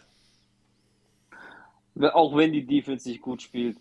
Auch 2.00 2.36
wenn 2.36 2.52
die 2.52 2.66
Defense 2.66 3.08
nicht 3.08 3.22
gut 3.22 3.42
spielt. 3.42 3.78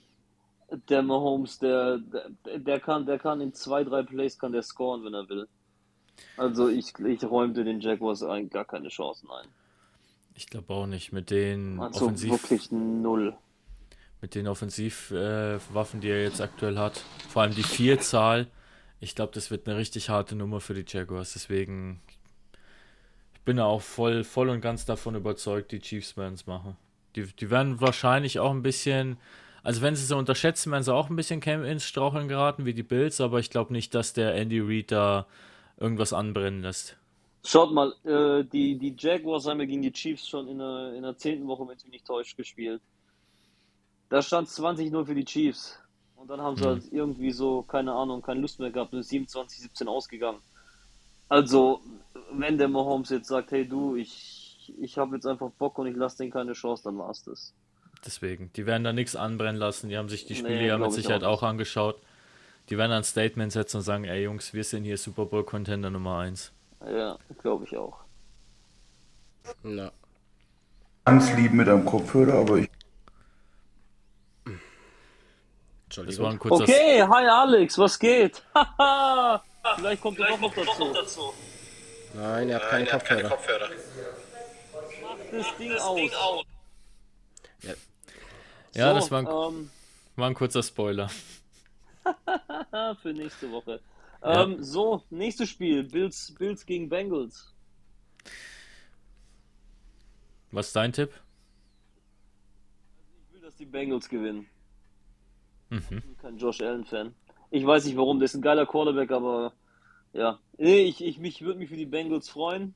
Der 0.89 1.01
Mahomes, 1.01 1.59
der, 1.59 1.97
der, 1.97 2.59
der, 2.59 2.79
kann, 2.79 3.05
der 3.05 3.17
kann 3.17 3.41
in 3.41 3.53
zwei, 3.53 3.83
drei 3.83 4.03
Plays 4.03 4.37
kann 4.37 4.51
der 4.51 4.63
scoren, 4.63 5.03
wenn 5.03 5.13
er 5.13 5.27
will. 5.29 5.47
Also 6.35 6.67
ich, 6.67 6.93
ich 6.99 7.23
räumte 7.23 7.63
den 7.63 7.79
Jaguars 7.79 8.21
eigentlich 8.23 8.51
gar 8.51 8.65
keine 8.65 8.89
Chancen 8.89 9.29
ein. 9.31 9.47
Ich 10.35 10.47
glaube 10.47 10.73
auch 10.73 10.85
nicht. 10.85 11.11
Mit 11.13 11.31
den 11.31 11.79
Also 11.79 12.05
Offensiv, 12.05 12.31
wirklich 12.31 12.71
null. 12.71 13.35
Mit 14.21 14.35
den 14.35 14.47
Offensivwaffen, 14.47 16.01
die 16.01 16.09
er 16.09 16.23
jetzt 16.23 16.41
aktuell 16.41 16.77
hat, 16.77 17.03
vor 17.29 17.43
allem 17.43 17.55
die 17.55 17.63
Vielzahl, 17.63 18.47
ich 18.99 19.15
glaube, 19.15 19.31
das 19.33 19.51
wird 19.51 19.67
eine 19.67 19.77
richtig 19.77 20.09
harte 20.09 20.35
Nummer 20.35 20.59
für 20.59 20.73
die 20.73 20.85
Jaguars. 20.87 21.33
Deswegen 21.33 22.01
ich 23.33 23.41
bin 23.47 23.57
da 23.57 23.65
auch 23.65 23.81
voll, 23.81 24.23
voll 24.23 24.49
und 24.49 24.61
ganz 24.61 24.85
davon 24.85 25.15
überzeugt, 25.15 25.71
die 25.71 25.79
Chiefs 25.79 26.17
werden 26.17 26.33
es 26.33 26.47
machen. 26.47 26.75
Die, 27.15 27.25
die 27.27 27.49
werden 27.49 27.79
wahrscheinlich 27.79 28.39
auch 28.39 28.51
ein 28.51 28.61
bisschen, 28.61 29.17
also 29.63 29.81
wenn 29.81 29.95
sie 29.95 30.05
so 30.05 30.17
unterschätzen, 30.17 30.71
werden 30.71 30.83
sie 30.83 30.93
auch 30.93 31.09
ein 31.09 31.15
bisschen 31.15 31.41
ins 31.41 31.85
Straucheln 31.85 32.27
geraten 32.27 32.65
wie 32.65 32.73
die 32.73 32.83
Bills, 32.83 33.21
aber 33.21 33.39
ich 33.39 33.49
glaube 33.49 33.71
nicht, 33.71 33.95
dass 33.95 34.13
der 34.13 34.35
Andy 34.35 34.59
Reid 34.59 34.91
da 34.91 35.27
irgendwas 35.79 36.11
anbrennen 36.11 36.61
lässt. 36.61 36.97
Schaut 37.45 37.71
mal, 37.71 37.93
äh, 38.03 38.43
die, 38.43 38.77
die 38.77 38.93
Jaguars 38.97 39.47
haben 39.47 39.61
ja 39.61 39.65
gegen 39.65 39.81
die 39.81 39.93
Chiefs 39.93 40.27
schon 40.27 40.49
in 40.49 40.57
der, 40.57 40.93
in 40.95 41.03
der 41.03 41.15
zehnten 41.15 41.47
Woche, 41.47 41.65
wenn 41.65 41.77
ich 41.77 41.83
mich 41.85 41.93
nicht 41.93 42.05
täusche, 42.05 42.35
gespielt. 42.35 42.81
Da 44.09 44.21
stand 44.21 44.47
20-0 44.47 45.05
für 45.05 45.15
die 45.15 45.25
Chiefs. 45.25 45.79
Und 46.15 46.29
dann 46.29 46.41
haben 46.41 46.57
sie 46.57 46.65
halt 46.65 46.83
irgendwie 46.91 47.31
so, 47.31 47.61
keine 47.61 47.93
Ahnung, 47.93 48.21
keine 48.21 48.41
Lust 48.41 48.59
mehr 48.59 48.71
gehabt 48.71 48.93
und 48.93 48.99
ist 48.99 49.11
27-17 49.11 49.87
ausgegangen. 49.87 50.39
Also, 51.29 51.81
wenn 52.31 52.57
der 52.57 52.67
Mahomes 52.69 53.09
jetzt 53.09 53.27
sagt, 53.27 53.51
hey 53.51 53.67
du, 53.67 53.95
ich, 53.95 54.73
ich 54.79 54.97
habe 54.97 55.15
jetzt 55.15 55.25
einfach 55.25 55.51
Bock 55.51 55.77
und 55.77 55.87
ich 55.87 55.95
lasse 55.95 56.17
denen 56.17 56.31
keine 56.31 56.53
Chance, 56.53 56.83
dann 56.85 56.97
war's 56.97 57.23
das. 57.23 57.53
Deswegen, 58.05 58.51
die 58.55 58.65
werden 58.65 58.83
da 58.83 58.93
nichts 58.93 59.15
anbrennen 59.15 59.57
lassen. 59.57 59.89
Die 59.89 59.97
haben 59.97 60.09
sich 60.09 60.25
die 60.25 60.33
Nee, 60.33 60.39
Spiele 60.39 60.67
ja 60.67 60.77
mit 60.77 60.91
Sicherheit 60.93 61.23
auch 61.23 61.43
auch 61.43 61.43
angeschaut. 61.43 62.01
Die 62.69 62.77
werden 62.77 62.91
ein 62.91 63.03
Statement 63.03 63.51
setzen 63.51 63.77
und 63.77 63.83
sagen, 63.83 64.03
ey 64.03 64.23
Jungs, 64.23 64.53
wir 64.53 64.63
sind 64.63 64.83
hier 64.83 64.97
Super 64.97 65.25
Bowl 65.25 65.43
Contender 65.43 65.89
Nummer 65.89 66.19
1. 66.19 66.51
Ja, 66.85 67.17
glaube 67.41 67.65
ich 67.65 67.75
auch. 67.77 67.99
Ja. 69.63 69.91
Ganz 71.05 71.33
lieb 71.35 71.53
mit 71.53 71.69
einem 71.69 71.85
Kopfhörer, 71.85 72.39
aber 72.39 72.57
ich 72.57 72.69
Das 76.05 76.19
war 76.19 76.31
Entschuldigung. 76.31 76.31
ein 76.31 76.39
kurzer 76.39 76.63
Okay, 76.63 77.03
hi 77.03 77.27
Alex, 77.27 77.77
was 77.79 77.97
geht? 77.97 78.43
Vielleicht 79.75 80.01
kommt 80.01 80.19
er 80.19 80.27
doch 80.27 80.39
noch 80.39 80.53
dazu. 80.93 81.33
Nein, 82.13 82.49
er 82.49 82.61
hat 82.61 82.69
keine 82.69 82.85
Kopfhörer. 82.85 83.69
Mach 85.01 85.17
das 85.31 85.57
Ding 85.57 85.73
aus. 85.77 86.11
Ja, 88.73 88.89
So, 88.89 88.95
das 88.95 89.11
war 89.11 89.19
ein, 89.19 89.25
ähm, 89.55 89.71
war 90.15 90.29
ein 90.29 90.35
kurzer 90.35 90.61
Spoiler. 90.61 91.09
für 93.01 93.13
nächste 93.13 93.51
Woche. 93.51 93.79
Ähm, 94.21 94.63
so, 94.63 95.03
nächstes 95.09 95.49
Spiel. 95.49 95.83
Bills, 95.83 96.33
Bills 96.37 96.63
gegen 96.65 96.89
Bengals. 96.89 97.53
Was 100.51 100.67
ist 100.67 100.75
dein 100.75 100.93
Tipp? 100.93 101.11
Ich 103.27 103.33
will, 103.33 103.41
dass 103.41 103.55
die 103.55 103.65
Bengals 103.65 104.07
gewinnen. 104.07 104.47
Mhm. 105.69 105.79
Ich 105.79 105.89
bin 105.89 106.17
kein 106.21 106.37
Josh 106.37 106.61
Allen-Fan. 106.61 107.13
Ich 107.51 107.65
weiß 107.65 107.85
nicht 107.85 107.97
warum, 107.97 108.19
der 108.19 108.25
ist 108.25 108.35
ein 108.35 108.41
geiler 108.41 108.65
Quarterback, 108.65 109.11
aber 109.11 109.53
ja. 110.13 110.39
Nee, 110.57 110.81
ich, 110.81 111.03
ich 111.03 111.19
mich 111.19 111.41
würde 111.41 111.59
mich 111.59 111.69
für 111.69 111.77
die 111.77 111.85
Bengals 111.85 112.29
freuen. 112.29 112.75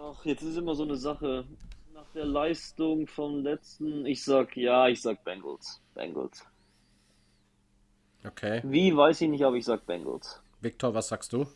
Ach, 0.00 0.24
jetzt 0.24 0.42
ist 0.42 0.56
immer 0.56 0.74
so 0.74 0.84
eine 0.84 0.96
Sache. 0.96 1.44
Nach 1.94 2.06
der 2.14 2.24
Leistung 2.26 3.06
vom 3.06 3.42
letzten, 3.42 4.06
ich 4.06 4.24
sag 4.24 4.56
ja, 4.56 4.88
ich 4.88 5.02
sag 5.02 5.24
Bengals. 5.24 5.80
Bengals. 5.94 6.44
Okay. 8.24 8.60
Wie, 8.64 8.96
weiß 8.96 9.20
ich 9.22 9.28
nicht, 9.28 9.44
aber 9.44 9.56
ich 9.56 9.64
sag 9.64 9.86
Bengals. 9.86 10.40
Victor, 10.60 10.94
was 10.94 11.08
sagst 11.08 11.32
du? 11.32 11.46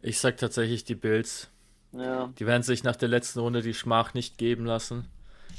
Ich 0.00 0.18
sag 0.20 0.36
tatsächlich 0.36 0.84
die 0.84 0.94
Bills. 0.94 1.50
Ja, 1.92 2.32
Die 2.38 2.46
werden 2.46 2.62
sich 2.62 2.84
nach 2.84 2.96
der 2.96 3.08
letzten 3.08 3.40
Runde 3.40 3.62
die 3.62 3.74
Schmach 3.74 4.14
nicht 4.14 4.38
geben 4.38 4.66
lassen, 4.66 5.06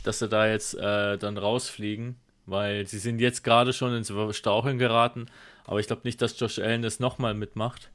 dass 0.03 0.19
sie 0.19 0.29
da 0.29 0.47
jetzt 0.47 0.75
äh, 0.75 1.17
dann 1.17 1.37
rausfliegen, 1.37 2.15
weil 2.49 2.87
sie 2.87 2.99
sind 2.99 3.19
jetzt 3.19 3.43
gerade 3.43 3.73
schon 3.73 3.95
ins 3.95 4.11
Staucheln 4.35 4.77
geraten, 4.77 5.27
aber 5.65 5.79
ich 5.79 5.87
glaube 5.87 6.01
nicht, 6.03 6.21
dass 6.21 6.39
Josh 6.39 6.59
Allen 6.59 6.81
das 6.81 6.99
nochmal 6.99 7.33
mitmacht. 7.33 7.91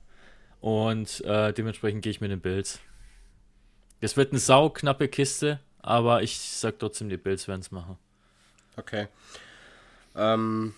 Und 0.60 1.20
äh, 1.24 1.52
dementsprechend 1.52 2.02
gehe 2.02 2.10
ich 2.10 2.20
mit 2.20 2.30
den 2.30 2.40
Bills. 2.40 2.80
Das 4.00 4.16
wird 4.16 4.32
eine 4.32 4.38
sauknappe 4.38 5.08
Kiste, 5.08 5.60
aber 5.80 6.22
ich 6.22 6.38
sag 6.38 6.78
trotzdem, 6.78 7.08
die 7.08 7.16
Bills 7.16 7.48
werden 7.48 7.60
es 7.60 7.70
machen. 7.70 7.98
Okay. 8.76 9.08
Ähm, 10.14 10.74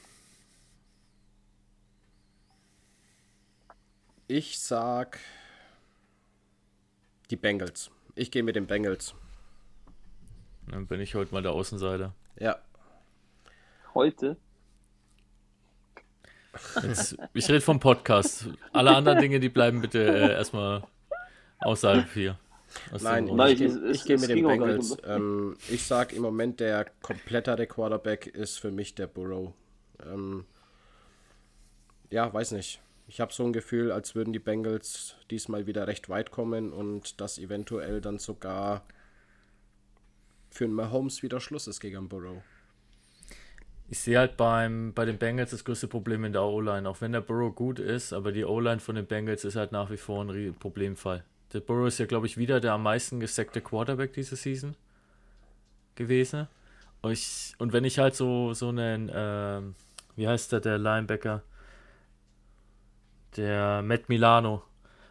ich 4.28 4.58
sag 4.58 5.18
die 7.30 7.36
Bengals. 7.36 7.90
Ich 8.14 8.30
gehe 8.30 8.42
mit 8.42 8.56
den 8.56 8.66
Bengals. 8.66 9.14
Dann 10.68 10.86
bin 10.86 11.00
ich 11.00 11.14
heute 11.14 11.32
mal 11.32 11.42
der 11.42 11.52
Außenseiter. 11.52 12.14
Ja. 12.38 12.58
Heute. 13.96 14.37
Jetzt, 16.82 17.16
ich 17.35 17.48
rede 17.48 17.61
vom 17.61 17.80
Podcast. 17.80 18.48
Alle 18.72 18.94
anderen 18.94 19.18
Dinge, 19.20 19.40
die 19.40 19.48
bleiben 19.48 19.80
bitte 19.80 20.02
äh, 20.06 20.32
erstmal 20.35 20.85
außerhalb 21.59 22.11
hier. 22.12 22.38
Nein. 23.02 23.26
Nein, 23.35 23.52
ich, 23.52 23.59
gehe- 23.59 23.68
es- 23.68 23.96
ich 23.96 24.04
gehe 24.04 24.18
mit 24.18 24.28
den 24.30 24.46
Bengals. 24.46 24.96
Ähm, 25.04 25.56
ich 25.68 25.85
sag 25.85 26.12
im 26.12 26.22
Moment, 26.22 26.61
der 26.61 26.87
komplettere 27.02 27.66
Quarterback 27.66 28.26
ist 28.26 28.59
für 28.59 28.70
mich 28.70 28.94
der 28.94 29.06
Burrow. 29.06 29.52
Ähm, 30.04 30.44
ja, 32.11 32.32
weiß 32.32 32.52
nicht. 32.52 32.80
Ich 33.09 33.20
habe 33.20 33.32
so 33.32 33.44
ein 33.44 33.52
Gefühl, 33.52 33.92
als 33.92 34.14
würden 34.14 34.32
die 34.32 34.38
Bengals 34.38 35.16
diesmal 35.30 35.66
wieder 35.66 35.87
recht 35.87 36.09
weit 36.09 36.30
kommen 36.30 36.72
und 36.72 37.20
dass 37.20 37.38
eventuell 37.38 38.00
dann 38.00 38.18
sogar 38.18 38.82
für 40.50 40.64
einen 40.64 40.74
Mahomes 40.74 41.22
wieder 41.22 41.40
Schluss 41.40 41.66
ist 41.66 41.80
gegen 41.80 42.09
Burrow. 42.09 42.42
Ich 43.88 44.01
sehe 44.01 44.18
halt 44.18 44.37
beim, 44.37 44.92
bei 44.94 45.05
den 45.05 45.18
Bengals 45.18 45.51
das 45.51 45.64
größte 45.64 45.87
Problem 45.87 46.25
in 46.25 46.33
der 46.33 46.42
O-Line. 46.42 46.88
Auch 46.88 47.01
wenn 47.01 47.12
der 47.12 47.20
Burrow 47.20 47.55
gut 47.55 47.79
ist, 47.79 48.12
aber 48.12 48.33
die 48.33 48.44
O-Line 48.44 48.81
von 48.81 48.96
den 48.96 49.07
Bengals 49.07 49.44
ist 49.44 49.55
halt 49.57 49.70
nach 49.70 49.90
wie 49.90 49.96
vor 49.96 50.25
ein 50.25 50.55
Problemfall. 50.59 51.25
Der 51.53 51.61
Burrow 51.61 51.87
ist 51.87 51.99
ja, 51.99 52.07
glaube 52.07 52.27
ich, 52.27 52.37
wieder 52.37 52.59
der 52.59 52.72
am 52.72 52.83
meisten 52.83 53.20
gesackte 53.20 53.61
Quarterback 53.61 54.12
diese 54.12 54.35
Season 54.35 54.75
gewesen. 55.94 56.49
Und, 57.03 57.12
ich, 57.12 57.55
und 57.59 57.72
wenn 57.72 57.85
ich 57.85 58.01
halt 58.01 58.16
so, 58.16 58.53
so 58.55 58.70
einen, 58.70 59.11
ähm, 59.14 59.77
wie 60.16 60.27
heißt 60.27 60.51
der, 60.51 60.61
der 60.61 60.79
Linebacker? 60.79 61.42
Der 63.37 63.83
Matt 63.83 64.09
Milano. 64.09 64.64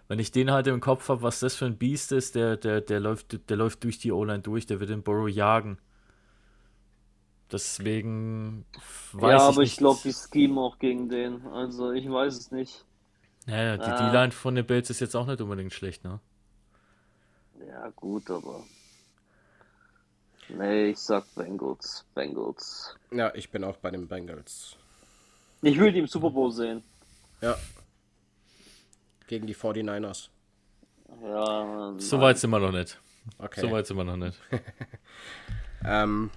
Wenn 0.07 0.19
ich 0.19 0.31
den 0.31 0.51
halt 0.51 0.67
im 0.67 0.81
Kopf 0.81 1.07
habe, 1.09 1.21
was 1.21 1.39
das 1.39 1.55
für 1.55 1.65
ein 1.65 1.77
Biest 1.77 2.11
ist, 2.11 2.35
der, 2.35 2.57
der, 2.57 2.81
der, 2.81 2.99
läuft, 2.99 3.49
der 3.49 3.57
läuft 3.57 3.83
durch 3.85 3.97
die 3.97 4.11
O-Line 4.11 4.41
durch, 4.41 4.65
der 4.65 4.79
wird 4.79 4.89
den 4.89 5.03
Burrow 5.03 5.29
jagen. 5.29 5.77
Deswegen 7.55 8.65
weiß 9.13 9.21
ja, 9.31 9.35
ich 9.37 9.41
aber 9.43 9.61
nicht. 9.61 9.71
ich 9.71 9.77
glaube, 9.77 9.99
die 10.03 10.11
schemen 10.13 10.57
auch 10.57 10.77
gegen 10.77 11.07
den. 11.07 11.47
Also, 11.47 11.93
ich 11.93 12.09
weiß 12.11 12.35
es 12.37 12.51
nicht. 12.51 12.83
Naja, 13.45 13.77
die 13.77 13.83
Ah. 13.83 14.09
D-Line 14.11 14.31
von 14.33 14.55
den 14.55 14.65
Bills 14.65 14.89
ist 14.89 14.99
jetzt 14.99 15.15
auch 15.15 15.25
nicht 15.25 15.39
unbedingt 15.39 15.71
schlecht, 15.71 16.03
ne? 16.03 16.19
Ja, 17.65 17.87
gut, 17.95 18.29
aber. 18.29 18.61
Nee, 20.49 20.87
ich 20.89 20.99
sag 20.99 21.33
Bengals. 21.33 22.03
Bengals. 22.13 22.93
Ja, 23.11 23.33
ich 23.33 23.49
bin 23.49 23.63
auch 23.63 23.77
bei 23.77 23.89
den 23.89 24.05
Bengals. 24.05 24.75
Ich 25.61 25.79
will 25.79 25.93
die 25.93 25.99
im 25.99 26.07
Super 26.07 26.31
Bowl 26.31 26.51
sehen. 26.51 26.83
Ja. 27.41 27.55
Gegen 29.27 29.47
die 29.47 29.55
49ers. 29.55 30.27
Ja, 31.23 31.93
So 31.99 32.19
weit 32.19 32.37
sind 32.37 32.49
wir 32.49 32.59
noch 32.59 32.73
nicht. 32.73 32.99
Okay. 33.37 33.61
So 33.61 33.71
weit 33.71 33.87
sind 33.87 33.95
wir 33.95 34.03
noch 34.03 34.17
nicht. 34.17 34.37
Ähm, 35.87 36.31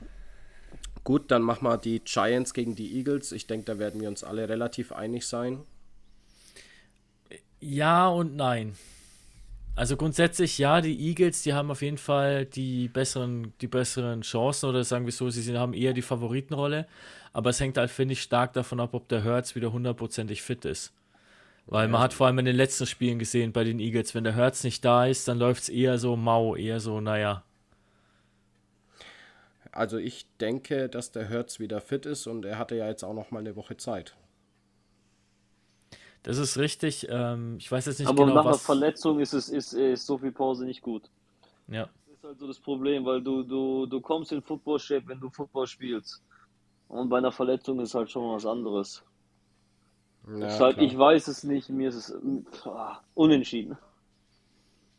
gut, 1.08 1.30
dann 1.30 1.40
machen 1.40 1.64
wir 1.64 1.78
die 1.78 2.00
Giants 2.00 2.52
gegen 2.52 2.74
die 2.74 2.98
Eagles. 2.98 3.32
Ich 3.32 3.46
denke, 3.46 3.64
da 3.64 3.78
werden 3.78 3.98
wir 3.98 4.10
uns 4.10 4.22
alle 4.22 4.46
relativ 4.46 4.92
einig 4.92 5.26
sein. 5.26 5.62
Ja 7.60 8.08
und 8.08 8.36
nein. 8.36 8.74
Also 9.74 9.96
grundsätzlich 9.96 10.58
ja, 10.58 10.82
die 10.82 11.00
Eagles, 11.00 11.40
die 11.44 11.54
haben 11.54 11.70
auf 11.70 11.80
jeden 11.80 11.96
Fall 11.96 12.44
die 12.44 12.88
besseren, 12.88 13.54
die 13.62 13.68
besseren 13.68 14.20
Chancen 14.20 14.68
oder 14.68 14.84
sagen 14.84 15.06
wir 15.06 15.12
so, 15.14 15.30
sie 15.30 15.56
haben 15.56 15.72
eher 15.72 15.94
die 15.94 16.02
Favoritenrolle. 16.02 16.86
Aber 17.32 17.48
es 17.48 17.60
hängt 17.60 17.78
halt, 17.78 17.90
finde 17.90 18.12
ich, 18.12 18.20
stark 18.20 18.52
davon 18.52 18.78
ab, 18.78 18.90
ob 18.92 19.08
der 19.08 19.24
Hertz 19.24 19.54
wieder 19.54 19.72
hundertprozentig 19.72 20.42
fit 20.42 20.66
ist. 20.66 20.92
Weil 21.64 21.88
man 21.88 22.02
hat 22.02 22.12
vor 22.12 22.26
allem 22.26 22.40
in 22.40 22.44
den 22.44 22.56
letzten 22.56 22.84
Spielen 22.84 23.18
gesehen 23.18 23.52
bei 23.52 23.64
den 23.64 23.80
Eagles, 23.80 24.14
wenn 24.14 24.24
der 24.24 24.34
Hertz 24.34 24.62
nicht 24.62 24.84
da 24.84 25.06
ist, 25.06 25.26
dann 25.26 25.38
läuft 25.38 25.62
es 25.62 25.68
eher 25.70 25.96
so 25.96 26.16
mau, 26.16 26.54
eher 26.54 26.80
so, 26.80 27.00
naja. 27.00 27.44
Also 29.72 29.98
ich 29.98 30.26
denke, 30.38 30.88
dass 30.88 31.12
der 31.12 31.28
Hertz 31.28 31.60
wieder 31.60 31.80
fit 31.80 32.06
ist 32.06 32.26
und 32.26 32.44
er 32.44 32.58
hatte 32.58 32.76
ja 32.76 32.88
jetzt 32.88 33.04
auch 33.04 33.14
noch 33.14 33.30
mal 33.30 33.40
eine 33.40 33.56
Woche 33.56 33.76
Zeit. 33.76 34.16
Das 36.22 36.38
ist 36.38 36.58
richtig. 36.58 37.06
Ähm, 37.10 37.56
ich 37.58 37.70
weiß 37.70 37.86
jetzt 37.86 38.00
nicht 38.00 38.08
Aber 38.08 38.24
genau, 38.24 38.34
nach 38.34 38.44
einer 38.46 38.54
was. 38.54 38.62
Verletzung 38.64 39.20
ist 39.20 39.32
es 39.32 39.48
ist, 39.48 39.72
ist 39.72 40.06
so 40.06 40.18
viel 40.18 40.32
Pause 40.32 40.64
nicht 40.64 40.82
gut. 40.82 41.10
Ja, 41.68 41.88
Das 42.06 42.14
ist 42.16 42.24
halt 42.24 42.38
so 42.38 42.46
das 42.46 42.58
Problem, 42.60 43.04
weil 43.04 43.22
du, 43.22 43.42
du, 43.42 43.86
du 43.86 44.00
kommst 44.00 44.32
in 44.32 44.42
Football-Shape, 44.42 45.06
wenn 45.08 45.20
du 45.20 45.30
Football 45.30 45.66
spielst. 45.66 46.22
Und 46.88 47.08
bei 47.08 47.18
einer 47.18 47.32
Verletzung 47.32 47.80
ist 47.80 47.94
halt 47.94 48.10
schon 48.10 48.34
was 48.34 48.46
anderes. 48.46 49.04
Ja, 50.26 50.38
Deshalb, 50.40 50.78
ich 50.78 50.96
weiß 50.96 51.28
es 51.28 51.44
nicht, 51.44 51.68
mir 51.70 51.88
ist 51.88 51.96
es 51.96 52.14
mm, 52.22 52.40
ah, 52.66 53.00
unentschieden. 53.14 53.76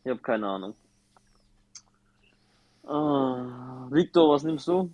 Ich 0.04 0.10
habe 0.10 0.20
keine 0.20 0.46
Ahnung. 0.48 0.74
Ah, 2.86 3.86
Victor, 3.90 4.30
was 4.34 4.42
nimmst 4.44 4.66
du? 4.68 4.90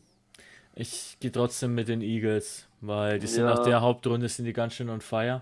ich 0.79 1.17
gehe 1.21 1.33
trotzdem 1.33 1.75
mit 1.75 1.89
den 1.89 2.03
Eagles, 2.03 2.69
weil 2.83 3.19
die 3.19 3.27
sind 3.27 3.45
Ja. 3.45 3.55
nach 3.55 3.61
der 3.65 3.81
Hauptrunde 3.81 4.29
sind 4.29 4.45
die 4.45 4.53
ganz 4.53 4.75
schön 4.75 4.91
on 4.91 5.01
fire. 5.01 5.41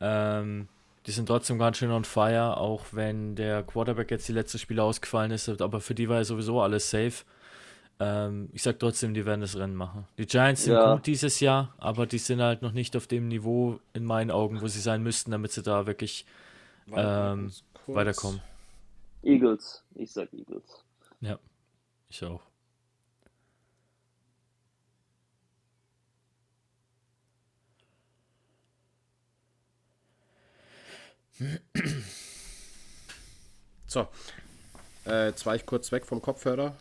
Ähm, 0.00 0.68
die 1.06 1.12
sind 1.12 1.26
trotzdem 1.26 1.58
ganz 1.58 1.76
schön 1.76 1.92
on 1.92 2.04
fire, 2.04 2.56
auch 2.56 2.86
wenn 2.92 3.36
der 3.36 3.62
Quarterback 3.62 4.10
jetzt 4.10 4.26
die 4.28 4.32
letzten 4.32 4.58
Spiele 4.58 4.82
ausgefallen 4.82 5.30
ist, 5.30 5.48
aber 5.48 5.80
für 5.80 5.94
die 5.94 6.08
war 6.08 6.16
ja 6.16 6.24
sowieso 6.24 6.60
alles 6.60 6.90
safe. 6.90 7.24
Ähm, 8.00 8.48
ich 8.52 8.62
sag 8.62 8.78
trotzdem, 8.80 9.14
die 9.14 9.24
werden 9.26 9.42
das 9.42 9.56
Rennen 9.56 9.76
machen. 9.76 10.06
Die 10.18 10.26
Giants 10.26 10.64
sind 10.64 10.74
Ja. 10.74 10.94
gut 10.94 11.06
dieses 11.06 11.38
Jahr, 11.38 11.74
aber 11.78 12.06
die 12.06 12.18
sind 12.18 12.40
halt 12.40 12.62
noch 12.62 12.72
nicht 12.72 12.96
auf 12.96 13.06
dem 13.06 13.28
Niveau 13.28 13.78
in 13.92 14.04
meinen 14.04 14.30
Augen, 14.32 14.60
wo 14.60 14.66
sie 14.66 14.80
sein 14.80 15.02
müssten, 15.02 15.30
damit 15.30 15.52
sie 15.52 15.62
da 15.62 15.86
wirklich 15.86 16.24
ähm, 16.92 17.52
weiterkommen. 17.86 18.40
Eagles. 19.22 19.84
Ich 19.94 20.10
sag 20.12 20.32
Eagles. 20.32 20.82
Ja, 21.20 21.38
ich 22.08 22.22
auch. 22.24 22.42
So, 33.86 34.06
äh, 35.06 35.26
jetzt 35.28 35.44
war 35.46 35.56
ich 35.56 35.66
kurz 35.66 35.90
weg 35.90 36.06
vom 36.06 36.22
Kopfhörer. 36.22 36.76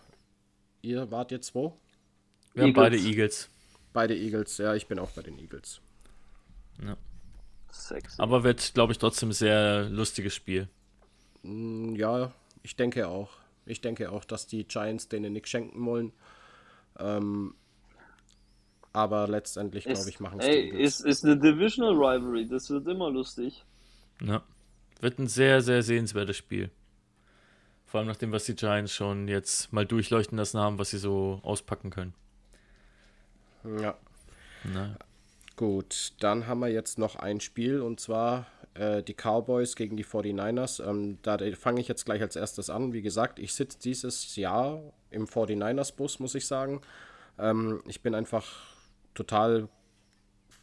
Ihr 0.82 1.10
wart 1.12 1.32
jetzt 1.32 1.56
wo? 1.56 1.78
Wir 2.54 2.64
haben 2.64 2.70
Eagles. 2.70 2.84
beide 2.84 2.98
Eagles. 2.98 3.50
Beide 3.94 4.16
Eagles. 4.16 4.58
Ja, 4.58 4.76
ich 4.76 4.88
bin 4.88 5.00
auch 5.00 5.12
bei 5.12 5.22
den 5.24 5.40
Eagles. 5.40 5.82
Sexy. 7.72 8.22
Aber 8.22 8.44
wird, 8.44 8.74
glaube 8.74 8.94
ich, 8.94 9.00
trotzdem 9.00 9.30
ein 9.30 9.34
sehr 9.34 9.84
lustiges 9.90 10.34
Spiel. 10.36 10.68
Mm, 11.44 11.96
Ja, 11.96 12.32
ich 12.64 12.76
denke 12.76 13.08
auch. 13.08 13.30
Ich 13.70 13.82
denke 13.82 14.12
auch, 14.12 14.26
dass 14.26 14.48
die 14.48 14.68
Giants 14.68 15.10
denen 15.10 15.34
nichts 15.34 15.50
schenken 15.50 15.86
wollen. 15.86 16.12
Ähm, 16.98 17.56
aber 18.92 19.28
letztendlich, 19.28 19.86
Ist, 19.86 20.00
glaube 20.00 20.10
ich, 20.10 20.20
machen 20.20 20.40
es 20.40 20.48
ey, 20.48 20.70
ist, 20.70 21.02
ist 21.02 21.24
eine 21.24 21.38
Divisional 21.38 21.94
Rivalry. 21.94 22.48
Das 22.48 22.70
wird 22.70 22.88
immer 22.88 23.10
lustig. 23.10 23.64
Ja. 24.22 24.44
Wird 25.00 25.20
ein 25.20 25.28
sehr, 25.28 25.62
sehr 25.62 25.84
sehenswertes 25.84 26.36
Spiel. 26.36 26.72
Vor 27.86 28.00
allem 28.00 28.08
nach 28.08 28.18
dem, 28.18 28.32
was 28.32 28.46
die 28.46 28.56
Giants 28.56 28.94
schon 28.94 29.28
jetzt 29.28 29.72
mal 29.72 29.86
durchleuchten 29.86 30.38
lassen 30.38 30.60
haben, 30.60 30.78
was 30.78 30.90
sie 30.90 30.98
so 30.98 31.40
auspacken 31.44 31.90
können. 31.90 32.14
Ja. 33.80 33.98
Na, 34.64 34.98
Gut, 35.60 36.14
dann 36.22 36.48
haben 36.48 36.62
wir 36.62 36.70
jetzt 36.70 36.98
noch 36.98 37.18
ein 37.18 37.42
Spiel 37.42 37.82
und 37.82 38.00
zwar 38.00 38.48
äh, 38.80 39.04
die 39.04 39.14
Cowboys 39.14 39.76
gegen 39.76 39.98
die 39.98 40.06
49ers. 40.06 40.82
Ähm, 40.88 41.18
da 41.22 41.38
fange 41.56 41.82
ich 41.82 41.88
jetzt 41.88 42.06
gleich 42.06 42.22
als 42.22 42.36
erstes 42.36 42.70
an. 42.70 42.94
Wie 42.94 43.02
gesagt, 43.02 43.38
ich 43.38 43.54
sitze 43.54 43.78
dieses 43.80 44.36
Jahr 44.38 44.82
im 45.12 45.28
49ers-Bus, 45.28 46.20
muss 46.20 46.34
ich 46.36 46.48
sagen. 46.48 46.82
Ähm, 47.38 47.82
ich 47.88 48.02
bin 48.02 48.16
einfach 48.16 48.46
total 49.14 49.68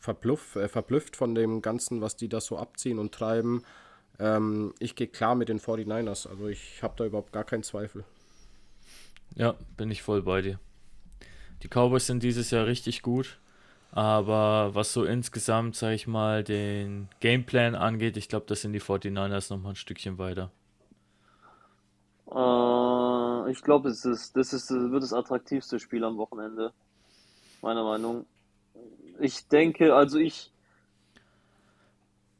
verbluff, 0.01 0.57
äh, 0.57 0.69
verblüfft 0.69 1.15
von 1.15 1.35
dem 1.35 1.61
Ganzen, 1.61 2.01
was 2.01 2.17
die 2.17 2.29
da 2.29 2.41
so 2.41 2.57
abziehen 2.57 2.99
und 2.99 3.13
treiben. 3.13 3.63
Ähm, 4.19 4.73
ich 4.79 4.95
gehe 4.95 5.09
klar 5.09 5.35
mit 5.35 5.51
den 5.51 5.61
49ers, 5.61 6.27
also 6.27 6.49
ich 6.49 6.83
habe 6.83 6.95
da 6.97 7.05
überhaupt 7.05 7.33
gar 7.33 7.45
keinen 7.45 7.65
Zweifel. 7.65 8.05
ja, 9.35 9.57
bin 9.77 9.91
ich 9.91 10.03
voll 10.03 10.23
bei 10.23 10.41
dir. 10.41 10.59
Die 11.63 11.69
Cowboys 11.69 12.07
sind 12.07 12.23
dieses 12.23 12.51
Jahr 12.51 12.67
richtig 12.67 13.03
gut. 13.03 13.39
Aber 13.93 14.75
was 14.75 14.93
so 14.93 15.05
insgesamt, 15.05 15.77
sag 15.77 15.93
ich 15.93 16.07
mal, 16.07 16.45
den 16.45 17.09
Gameplan 17.21 17.75
angeht, 17.75 18.17
ich 18.17 18.29
glaube, 18.29 18.47
das 18.47 18.61
sind 18.61 18.73
die 18.73 18.81
49ers 18.81 19.51
nochmal 19.51 19.73
ein 19.73 19.77
Stückchen 19.77 20.19
weiter. 20.19 20.51
Äh, 22.31 23.51
ich 23.51 23.63
glaube, 23.63 23.89
das 23.89 24.05
ist, 24.05 24.37
das 24.37 24.53
ist, 24.53 24.71
wird 24.71 25.03
das 25.03 25.13
attraktivste 25.13 25.79
Spiel 25.79 26.05
am 26.05 26.17
Wochenende. 26.19 26.73
Meiner 27.63 27.85
Meinung. 27.85 28.27
Ich 29.21 29.49
denke, 29.49 29.95
also 29.95 30.19
ich. 30.19 30.53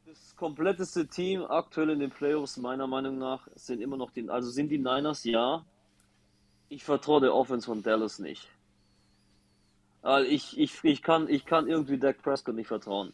Das 0.05 0.37
kompletteste 0.37 1.07
Team 1.07 1.45
aktuell 1.45 1.91
in 1.91 2.01
den 2.01 2.11
Playoffs, 2.11 2.59
meiner 2.59 2.87
Meinung 2.87 3.19
nach, 3.19 3.49
sind 3.55 3.81
immer 3.81 3.97
noch 3.97 4.11
die. 4.11 4.29
Also 4.29 4.51
sind 4.51 4.69
die 4.69 4.79
Niners, 4.79 5.25
ja. 5.25 5.65
Ich 6.69 6.85
vertraue 6.85 7.21
der 7.21 7.35
Offense 7.35 7.67
von 7.67 7.83
Dallas 7.83 8.19
nicht. 8.19 8.49
Also 10.07 10.31
ich, 10.31 10.59
ich, 10.59 10.83
ich, 10.85 11.03
kann, 11.03 11.29
ich 11.29 11.45
kann 11.45 11.69
irgendwie 11.69 11.99
Dak 11.99 12.23
Prescott 12.23 12.55
nicht 12.55 12.69
vertrauen. 12.69 13.13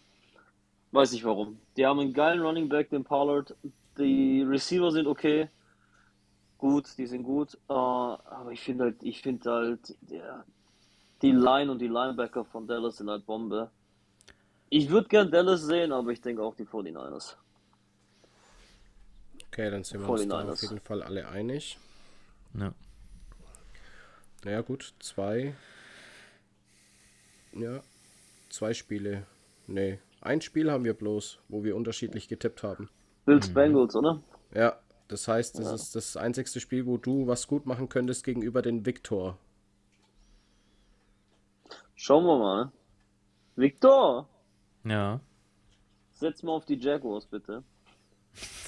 Weiß 0.91 1.13
nicht 1.13 1.25
warum. 1.25 1.59
Die 1.77 1.87
haben 1.87 2.01
einen 2.01 2.13
geilen 2.13 2.41
Running 2.41 2.69
Back, 2.69 2.91
den 2.91 3.05
Pollard. 3.05 3.55
Die 3.97 4.43
Receiver 4.43 4.91
sind 4.93 5.07
okay 5.07 5.49
gut, 6.63 6.97
die 6.97 7.09
sind 7.09 7.25
gut, 7.25 7.55
äh, 7.69 7.73
aber 7.73 8.53
ich 8.53 8.61
finde 8.61 8.85
halt, 8.85 9.03
ich 9.03 9.21
finde 9.21 9.51
halt, 9.51 9.97
der, 10.01 10.45
die 11.21 11.33
Line 11.33 11.73
und 11.73 11.81
die 11.81 11.89
Linebacker 11.89 12.45
von 12.45 12.69
Dallas 12.69 12.99
sind 12.99 13.11
halt 13.11 13.27
Bombe. 13.27 13.71
Ich 14.71 14.89
würde 14.89 15.09
gern 15.09 15.31
Dallas 15.31 15.63
sehen, 15.63 15.91
aber 15.93 16.11
ich 16.13 16.21
denke 16.21 16.41
auch 16.41 16.55
die 16.55 16.65
49ers. 16.65 17.35
Okay, 19.49 19.71
dann 19.71 19.83
sind 19.83 20.01
wir 20.03 20.09
uns 20.09 20.29
da 20.29 20.41
49ers. 20.41 20.53
auf 20.53 20.63
jeden 20.63 20.81
Fall 20.81 21.03
alle 21.03 21.29
einig. 21.29 21.79
Ja. 22.55 22.73
Naja, 24.45 24.61
gut, 24.61 24.95
zwei. 25.01 25.55
Ja, 27.55 27.83
zwei 28.49 28.75
Spiele. 28.75 29.27
Nee, 29.67 29.99
ein 30.21 30.41
Spiel 30.41 30.71
haben 30.71 30.85
wir 30.85 30.95
bloß, 30.95 31.39
wo 31.49 31.65
wir 31.65 31.77
unterschiedlich 31.77 32.29
getippt 32.29 32.63
haben. 32.63 32.89
Bills 33.25 33.53
Bengals, 33.53 33.95
oder? 33.95 34.23
Ja, 34.55 34.79
das 35.09 35.29
heißt, 35.29 35.59
das 35.59 35.67
Ja. 35.67 35.75
ist 35.75 35.95
das 35.97 36.17
einzigste 36.17 36.61
Spiel, 36.61 36.87
wo 36.87 36.97
du 36.97 37.27
was 37.27 37.47
gut 37.47 37.67
machen 37.67 37.89
könntest 37.89 38.25
gegenüber 38.25 38.63
den 38.63 38.85
Victor. 38.87 39.39
Schauen 41.95 42.25
wir 42.25 42.39
mal. 42.39 42.73
Victor, 43.57 44.29
Ja. 44.85 45.21
setz 46.15 46.43
mal 46.43 46.53
auf 46.53 46.65
die 46.65 46.77
Jaguars, 46.79 47.27
bitte. 47.27 47.63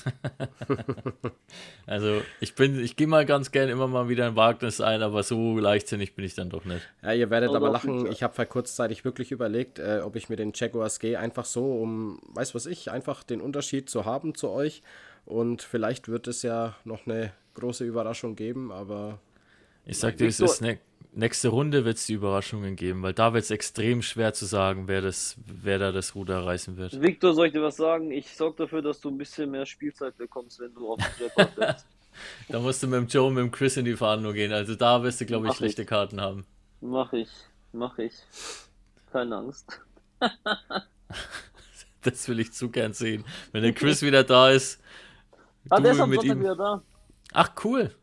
Also 1.86 2.22
ich 2.40 2.54
bin, 2.54 2.82
ich 2.82 2.96
gehe 2.96 3.06
mal 3.06 3.26
ganz 3.26 3.50
gern 3.50 3.68
immer 3.68 3.86
mal 3.86 4.08
wieder 4.08 4.26
ein 4.26 4.36
Wagnis 4.36 4.80
ein, 4.80 5.02
aber 5.02 5.22
so 5.22 5.58
leichtsinnig 5.58 6.14
bin 6.14 6.24
ich 6.24 6.34
dann 6.34 6.48
doch 6.48 6.64
nicht. 6.64 6.80
Ja, 7.02 7.12
ihr 7.12 7.28
werdet 7.28 7.50
aber 7.50 7.68
auf 7.68 7.72
lachen. 7.74 8.10
Ich 8.10 8.22
habe 8.22 8.34
vor 8.34 8.46
kurzzeitig 8.46 9.04
wirklich 9.04 9.32
überlegt, 9.32 9.78
äh, 9.78 10.00
ob 10.02 10.16
ich 10.16 10.30
mir 10.30 10.36
den 10.36 10.52
Jaguars 10.54 10.98
gehe, 10.98 11.18
einfach 11.18 11.44
so, 11.44 11.80
um, 11.80 12.20
weiß 12.34 12.54
was 12.54 12.64
ich, 12.66 12.90
einfach 12.90 13.22
den 13.22 13.40
Unterschied 13.42 13.90
zu 13.90 14.06
haben 14.06 14.34
zu 14.34 14.48
euch. 14.48 14.82
Und 15.26 15.62
vielleicht 15.62 16.08
wird 16.08 16.26
es 16.26 16.42
ja 16.42 16.74
noch 16.84 17.06
eine 17.06 17.32
große 17.54 17.84
Überraschung 17.84 18.34
geben, 18.34 18.72
aber 18.72 19.20
Ich 19.84 19.98
sag 19.98 20.16
dir, 20.16 20.28
es 20.28 20.40
ist 20.40 20.60
ne 20.62 20.78
nächste 21.16 21.48
Runde 21.48 21.84
wird 21.84 21.96
es 21.96 22.06
die 22.06 22.14
Überraschungen 22.14 22.76
geben, 22.76 23.02
weil 23.02 23.12
da 23.14 23.32
wird 23.32 23.44
es 23.44 23.50
extrem 23.50 24.02
schwer 24.02 24.32
zu 24.34 24.46
sagen, 24.46 24.88
wer 24.88 25.00
das, 25.00 25.36
wer 25.46 25.78
da 25.78 25.92
das 25.92 26.14
Ruder 26.14 26.44
reißen 26.44 26.76
wird. 26.76 27.00
Victor, 27.00 27.34
soll 27.34 27.46
ich 27.48 27.52
dir 27.52 27.62
was 27.62 27.76
sagen? 27.76 28.10
Ich 28.10 28.34
sorge 28.34 28.64
dafür, 28.64 28.82
dass 28.82 29.00
du 29.00 29.10
ein 29.10 29.18
bisschen 29.18 29.50
mehr 29.50 29.66
Spielzeit 29.66 30.16
bekommst, 30.16 30.60
wenn 30.60 30.74
du 30.74 30.92
auf 30.92 31.00
die 31.18 31.22
Jaguars 31.24 31.54
setzt. 31.56 31.86
Da 32.48 32.60
musst 32.60 32.82
du 32.82 32.86
mit 32.86 32.98
dem 32.98 33.06
Joe 33.08 33.26
und 33.26 33.34
mit 33.34 33.42
dem 33.42 33.50
Chris 33.50 33.76
in 33.76 33.84
die 33.84 33.96
Verhandlung 33.96 34.34
gehen. 34.34 34.52
Also 34.52 34.74
da 34.74 35.02
wirst 35.02 35.20
du, 35.20 35.26
glaube 35.26 35.48
ich, 35.48 35.54
schlechte 35.54 35.84
Karten 35.84 36.20
haben. 36.20 36.46
Mach 36.80 37.12
ich, 37.12 37.28
mach 37.72 37.98
ich. 37.98 38.12
Keine 39.12 39.36
Angst. 39.36 39.80
Das 42.02 42.28
will 42.28 42.38
ich 42.38 42.52
zu 42.52 42.70
gern 42.70 42.92
sehen. 42.92 43.24
Wenn 43.52 43.62
der 43.62 43.72
Chris 43.72 44.02
wieder 44.02 44.24
da 44.24 44.50
ist, 44.50 44.78
Ah, 45.70 45.80
der 45.80 45.92
ist 45.92 46.00
am 46.00 46.12
Sonntag 46.12 46.38
wieder 46.38 46.54
da. 46.54 46.82
Ach, 47.32 47.50
cool. 47.64 47.94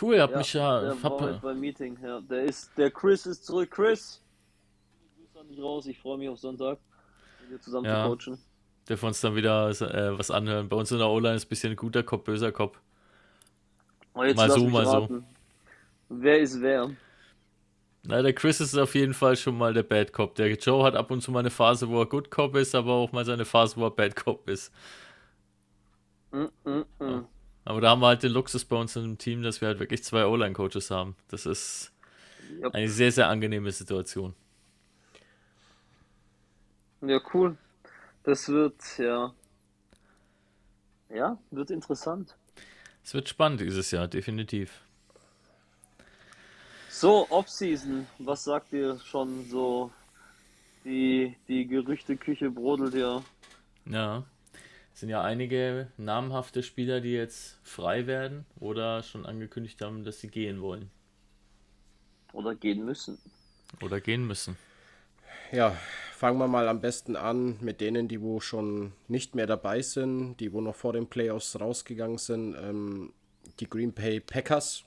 Cool, 0.00 0.20
hab 0.20 0.32
Ja, 0.32 0.38
mich 0.38 0.52
ja. 0.54 0.80
der 0.80 1.02
Hab, 1.02 1.20
war 1.20 1.32
beim 1.40 1.60
Meeting. 1.60 1.96
Ja, 2.02 2.20
der 2.20 2.44
ist, 2.44 2.76
der 2.76 2.90
Chris 2.90 3.26
ist 3.26 3.44
zurück. 3.44 3.70
Chris, 3.70 4.20
Grüße 5.16 5.40
an 5.40 5.48
dich 5.48 5.60
raus. 5.62 5.86
Ich 5.86 5.98
freue 5.98 6.18
mich 6.18 6.28
auf 6.28 6.38
Sonntag, 6.38 6.78
mit 7.42 7.50
dir 7.52 7.60
zusammen 7.60 7.86
Ja. 7.86 8.04
zu 8.04 8.16
coachen. 8.16 8.38
Dürfen 8.88 9.02
wir 9.02 9.08
uns 9.08 9.20
dann 9.20 9.36
wieder 9.36 9.68
äh, 9.70 10.18
was 10.18 10.30
anhören. 10.30 10.68
Bei 10.68 10.76
uns 10.76 10.90
in 10.92 10.98
der 10.98 11.08
O-Line 11.08 11.36
ist 11.36 11.46
ein 11.46 11.48
bisschen 11.48 11.76
guter 11.76 12.02
Kopf, 12.02 12.24
böser 12.24 12.52
Kopf. 12.52 12.78
Oh, 14.14 14.18
Mal 14.20 14.50
so, 14.50 14.68
mal 14.68 14.84
so. 14.84 14.90
raten. 14.92 15.24
Wer 16.08 16.40
ist 16.40 16.60
wer? 16.60 16.90
Na, 18.06 18.20
der 18.20 18.34
Chris 18.34 18.60
ist 18.60 18.76
auf 18.76 18.94
jeden 18.94 19.14
Fall 19.14 19.36
schon 19.36 19.56
mal 19.56 19.72
der 19.72 19.82
Bad 19.82 20.12
Cop. 20.12 20.34
Der 20.34 20.52
Joe 20.54 20.84
hat 20.84 20.94
ab 20.94 21.10
und 21.10 21.22
zu 21.22 21.32
mal 21.32 21.38
eine 21.40 21.50
Phase, 21.50 21.88
wo 21.88 22.00
er 22.00 22.06
Good 22.06 22.30
Cop 22.30 22.54
ist, 22.56 22.74
aber 22.74 22.92
auch 22.92 23.12
mal 23.12 23.24
seine 23.24 23.46
Phase, 23.46 23.76
wo 23.78 23.86
er 23.86 23.90
Bad 23.90 24.14
Cop 24.14 24.48
ist. 24.48 24.70
Mm, 26.32 26.44
mm, 26.64 26.84
mm. 26.98 27.26
Aber 27.64 27.80
da 27.80 27.90
haben 27.90 28.00
wir 28.00 28.08
halt 28.08 28.22
den 28.22 28.32
Luxus 28.32 28.64
bei 28.64 28.76
uns 28.76 28.94
im 28.96 29.16
Team, 29.18 29.42
dass 29.42 29.60
wir 29.60 29.68
halt 29.68 29.78
wirklich 29.78 30.04
zwei 30.04 30.26
O-Line-Coaches 30.26 30.90
haben. 30.90 31.16
Das 31.28 31.46
ist 31.46 31.92
Yep. 32.60 32.74
eine 32.74 32.88
sehr, 32.88 33.10
sehr 33.10 33.28
angenehme 33.28 33.72
Situation. 33.72 34.34
Ja, 37.00 37.20
cool. 37.32 37.56
Das 38.22 38.48
wird, 38.48 38.74
ja. 38.98 39.32
Ja, 41.08 41.38
wird 41.50 41.70
interessant. 41.70 42.34
Es 43.02 43.14
wird 43.14 43.28
spannend 43.28 43.60
dieses 43.60 43.90
Jahr, 43.90 44.08
definitiv. 44.08 44.80
So, 46.88 47.26
Offseason, 47.30 48.06
was 48.18 48.44
sagt 48.44 48.72
ihr 48.72 48.98
schon 49.00 49.44
so? 49.48 49.90
Die, 50.84 51.34
die 51.48 51.66
Gerüchteküche 51.66 52.50
brodelt 52.50 52.94
ja. 52.94 53.22
Ja. 53.86 54.24
Es 54.94 55.00
sind 55.00 55.08
ja 55.08 55.22
einige 55.22 55.88
namhafte 55.96 56.62
Spieler, 56.62 57.00
die 57.00 57.12
jetzt 57.12 57.58
frei 57.64 58.06
werden 58.06 58.46
oder 58.60 59.02
schon 59.02 59.26
angekündigt 59.26 59.80
haben, 59.82 60.04
dass 60.04 60.20
sie 60.20 60.28
gehen 60.28 60.60
wollen 60.62 60.88
Oder 62.32 62.54
gehen 62.54 62.84
müssen. 62.84 63.18
oder 63.82 64.00
gehen 64.00 64.24
müssen. 64.26 64.56
Ja, 65.50 65.70
fangen 66.12 66.38
wir 66.38 66.46
mal 66.46 66.68
am 66.68 66.80
besten 66.80 67.16
an 67.16 67.56
mit 67.60 67.80
denen, 67.80 68.06
die 68.08 68.20
wo 68.20 68.38
schon 68.40 68.92
nicht 69.08 69.34
mehr 69.34 69.46
dabei 69.48 69.82
sind, 69.82 70.36
die 70.38 70.52
wo 70.52 70.60
noch 70.60 70.76
vor 70.76 70.92
den 70.92 71.08
Playoffs 71.08 71.58
rausgegangen 71.58 72.18
sind. 72.18 72.54
Ähm, 72.54 73.12
die 73.60 73.68
Green 73.68 73.92
Bay 73.92 74.20
Packers 74.20 74.84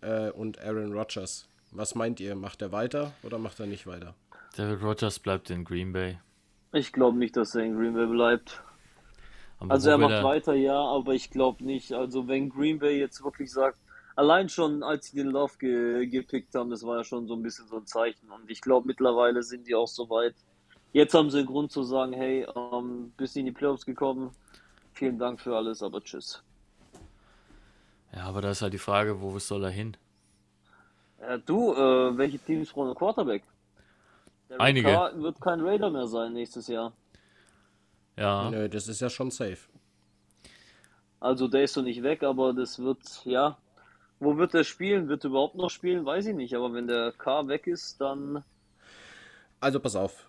äh, 0.00 0.30
und 0.30 0.58
Aaron 0.60 0.92
Rodgers. 0.92 1.46
Was 1.70 1.94
meint 1.94 2.20
ihr? 2.20 2.34
Macht 2.34 2.62
er 2.62 2.72
weiter 2.72 3.12
oder 3.22 3.38
macht 3.38 3.60
er 3.60 3.66
nicht 3.66 3.86
weiter? 3.86 4.14
David 4.56 4.82
Rogers 4.82 5.18
bleibt 5.18 5.50
in 5.50 5.64
Green 5.64 5.92
Bay. 5.92 6.18
Ich 6.72 6.92
glaube 6.92 7.18
nicht, 7.18 7.36
dass 7.36 7.54
er 7.54 7.64
in 7.64 7.76
Green 7.76 7.94
Bay 7.94 8.06
bleibt. 8.06 8.62
Also 9.70 9.90
er 9.90 9.98
macht 9.98 10.22
weiter, 10.22 10.54
ja, 10.54 10.78
aber 10.78 11.14
ich 11.14 11.30
glaube 11.30 11.64
nicht. 11.64 11.92
Also 11.92 12.28
wenn 12.28 12.48
Green 12.48 12.78
Bay 12.78 12.98
jetzt 12.98 13.22
wirklich 13.22 13.52
sagt, 13.52 13.78
allein 14.16 14.48
schon 14.48 14.82
als 14.82 15.06
sie 15.06 15.16
den 15.16 15.28
Love 15.28 15.52
ge 15.58 16.06
gepickt 16.06 16.54
haben, 16.54 16.70
das 16.70 16.84
war 16.84 16.98
ja 16.98 17.04
schon 17.04 17.26
so 17.26 17.34
ein 17.34 17.42
bisschen 17.42 17.66
so 17.68 17.76
ein 17.76 17.86
Zeichen. 17.86 18.30
Und 18.30 18.50
ich 18.50 18.60
glaube 18.60 18.86
mittlerweile 18.86 19.42
sind 19.42 19.66
die 19.66 19.74
auch 19.74 19.88
so 19.88 20.08
weit. 20.10 20.34
Jetzt 20.92 21.14
haben 21.14 21.30
sie 21.30 21.38
einen 21.38 21.46
Grund 21.46 21.72
zu 21.72 21.82
sagen, 21.82 22.12
hey, 22.12 22.46
ähm, 22.54 23.12
bist 23.16 23.36
in 23.36 23.46
die 23.46 23.52
Playoffs 23.52 23.86
gekommen. 23.86 24.30
Vielen 24.92 25.18
Dank 25.18 25.40
für 25.40 25.56
alles, 25.56 25.82
aber 25.82 26.02
tschüss. 26.02 26.42
Ja, 28.14 28.24
aber 28.24 28.42
da 28.42 28.50
ist 28.50 28.60
halt 28.60 28.74
die 28.74 28.78
Frage, 28.78 29.20
wo 29.22 29.38
soll 29.38 29.64
er 29.64 29.70
hin? 29.70 29.96
Ja, 31.20 31.38
du, 31.38 31.72
äh, 31.72 32.16
welche 32.18 32.38
Teams 32.38 32.70
brauchen 32.70 32.88
einen 32.88 32.94
Quarterback? 32.94 33.42
Derek 34.50 34.60
Einige. 34.60 34.88
Carr 34.88 35.22
wird 35.22 35.40
kein 35.40 35.60
Raider 35.60 35.88
mehr 35.88 36.06
sein 36.06 36.34
nächstes 36.34 36.66
Jahr. 36.66 36.92
Ja, 38.16 38.50
Nö, 38.50 38.68
das 38.68 38.88
ist 38.88 39.00
ja 39.00 39.10
schon 39.10 39.30
safe. 39.30 39.58
Also 41.20 41.48
der 41.48 41.64
ist 41.64 41.74
so 41.74 41.82
nicht 41.82 42.02
weg, 42.02 42.22
aber 42.22 42.52
das 42.52 42.78
wird, 42.78 43.24
ja. 43.24 43.58
Wo 44.18 44.36
wird 44.36 44.54
er 44.54 44.64
spielen? 44.64 45.08
Wird 45.08 45.24
er 45.24 45.30
überhaupt 45.30 45.54
noch 45.54 45.70
spielen? 45.70 46.04
Weiß 46.04 46.26
ich 46.26 46.34
nicht. 46.34 46.54
Aber 46.54 46.72
wenn 46.74 46.86
der 46.86 47.12
K 47.12 47.46
weg 47.48 47.66
ist, 47.66 48.00
dann. 48.00 48.44
Also 49.60 49.80
pass 49.80 49.96
auf. 49.96 50.28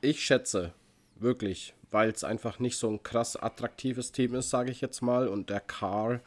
Ich 0.00 0.24
schätze 0.24 0.72
wirklich, 1.16 1.74
weil 1.90 2.10
es 2.10 2.24
einfach 2.24 2.58
nicht 2.58 2.76
so 2.76 2.88
ein 2.88 3.02
krass 3.02 3.36
attraktives 3.36 4.12
Team 4.12 4.34
ist, 4.34 4.50
sage 4.50 4.70
ich 4.70 4.80
jetzt 4.80 5.00
mal, 5.00 5.28
und 5.28 5.50
der 5.50 5.60
Carr 5.60 6.20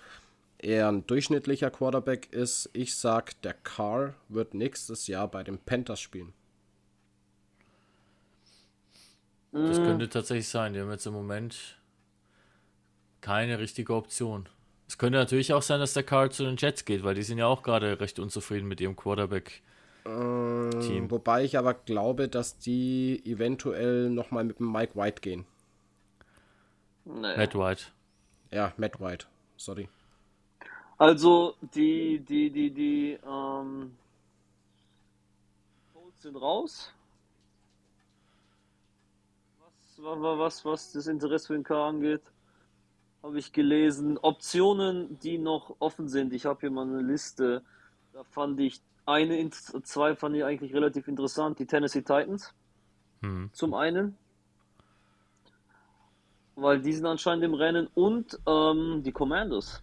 eher 0.59 0.89
ein 0.89 1.05
durchschnittlicher 1.07 1.71
Quarterback 1.71 2.31
ist. 2.31 2.69
Ich 2.73 2.95
sag, 2.95 3.41
der 3.41 3.53
Carr 3.53 4.13
wird 4.29 4.53
nächstes 4.53 5.07
Jahr 5.07 5.27
bei 5.27 5.43
den 5.43 5.57
Panthers 5.57 5.99
spielen. 5.99 6.33
Das 9.51 9.77
könnte 9.77 10.09
tatsächlich 10.09 10.47
sein. 10.47 10.73
Die 10.73 10.79
haben 10.79 10.91
jetzt 10.91 11.05
im 11.05 11.13
Moment 11.13 11.77
keine 13.21 13.59
richtige 13.59 13.93
Option. 13.93 14.47
Es 14.87 14.97
könnte 14.97 15.19
natürlich 15.19 15.53
auch 15.53 15.61
sein, 15.61 15.79
dass 15.79 15.93
der 15.93 16.03
Carl 16.03 16.31
zu 16.31 16.43
den 16.43 16.57
Jets 16.57 16.85
geht, 16.85 17.03
weil 17.03 17.15
die 17.15 17.23
sind 17.23 17.37
ja 17.37 17.47
auch 17.47 17.63
gerade 17.63 17.99
recht 17.99 18.19
unzufrieden 18.19 18.67
mit 18.67 18.81
ihrem 18.81 18.95
Quarterback. 18.95 19.61
Team. 20.03 21.11
Wobei 21.11 21.43
ich 21.43 21.57
aber 21.57 21.75
glaube, 21.75 22.27
dass 22.27 22.57
die 22.57 23.21
eventuell 23.23 24.09
nochmal 24.09 24.43
mit 24.43 24.57
dem 24.57 24.71
Mike 24.71 24.95
White 24.95 25.21
gehen. 25.21 25.45
Naja. 27.05 27.37
Matt 27.37 27.55
White. 27.55 27.83
Ja, 28.51 28.73
Matt 28.77 28.99
White. 28.99 29.27
Sorry. 29.57 29.89
Also 30.97 31.55
die, 31.73 32.19
die, 32.19 32.51
die, 32.51 32.71
die, 32.71 33.19
ähm, 33.25 33.95
Colts 35.93 36.21
sind 36.21 36.35
raus. 36.35 36.93
Was, 40.01 40.17
wa- 40.17 40.21
wa- 40.21 40.39
was, 40.39 40.65
was 40.65 40.91
das 40.93 41.07
Interesse 41.07 41.47
für 41.47 41.53
den 41.53 41.63
K 41.63 41.87
angeht, 41.89 42.21
habe 43.23 43.37
ich 43.37 43.51
gelesen. 43.53 44.17
Optionen, 44.17 45.19
die 45.19 45.37
noch 45.37 45.75
offen 45.79 46.07
sind. 46.07 46.33
Ich 46.33 46.45
habe 46.45 46.59
hier 46.61 46.71
mal 46.71 46.87
eine 46.87 47.01
Liste. 47.01 47.63
Da 48.13 48.23
fand 48.23 48.59
ich 48.59 48.81
eine, 49.05 49.37
in- 49.37 49.51
zwei 49.51 50.15
fand 50.15 50.35
ich 50.35 50.43
eigentlich 50.43 50.73
relativ 50.73 51.07
interessant. 51.07 51.59
Die 51.59 51.65
Tennessee 51.65 52.01
Titans. 52.01 52.53
Hm. 53.21 53.49
Zum 53.53 53.73
einen. 53.73 54.17
Weil 56.55 56.81
die 56.81 56.93
sind 56.93 57.05
anscheinend 57.05 57.43
im 57.43 57.53
Rennen 57.53 57.87
und 57.93 58.39
ähm, 58.47 59.01
die 59.03 59.11
Commanders. 59.11 59.81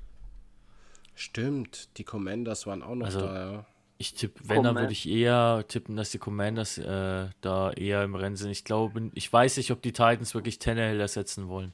Stimmt, 1.15 1.97
die 1.99 2.05
Commanders 2.05 2.67
waren 2.67 2.83
auch 2.83 2.95
noch 2.95 3.07
Also- 3.07 3.21
da, 3.21 3.53
ja. 3.53 3.67
Ich 4.01 4.15
tippe, 4.15 4.41
wenn, 4.45 4.63
dann 4.63 4.77
würde 4.77 4.93
ich 4.93 5.09
eher 5.09 5.65
tippen, 5.67 5.97
dass 5.97 6.11
die 6.11 6.19
Commanders 6.19 6.79
äh, 6.79 7.27
da 7.41 7.73
eher 7.73 8.05
im 8.05 8.15
Rennen 8.15 8.37
sind. 8.37 8.51
Ich 8.51 8.63
glaube, 8.63 9.11
ich 9.15 9.33
weiß 9.33 9.57
nicht, 9.57 9.73
ob 9.73 9.83
die 9.83 9.93
Titans 9.93 10.35
wirklich 10.35 10.61
Tannehill 10.61 11.01
ersetzen 11.01 11.49
wollen. 11.49 11.73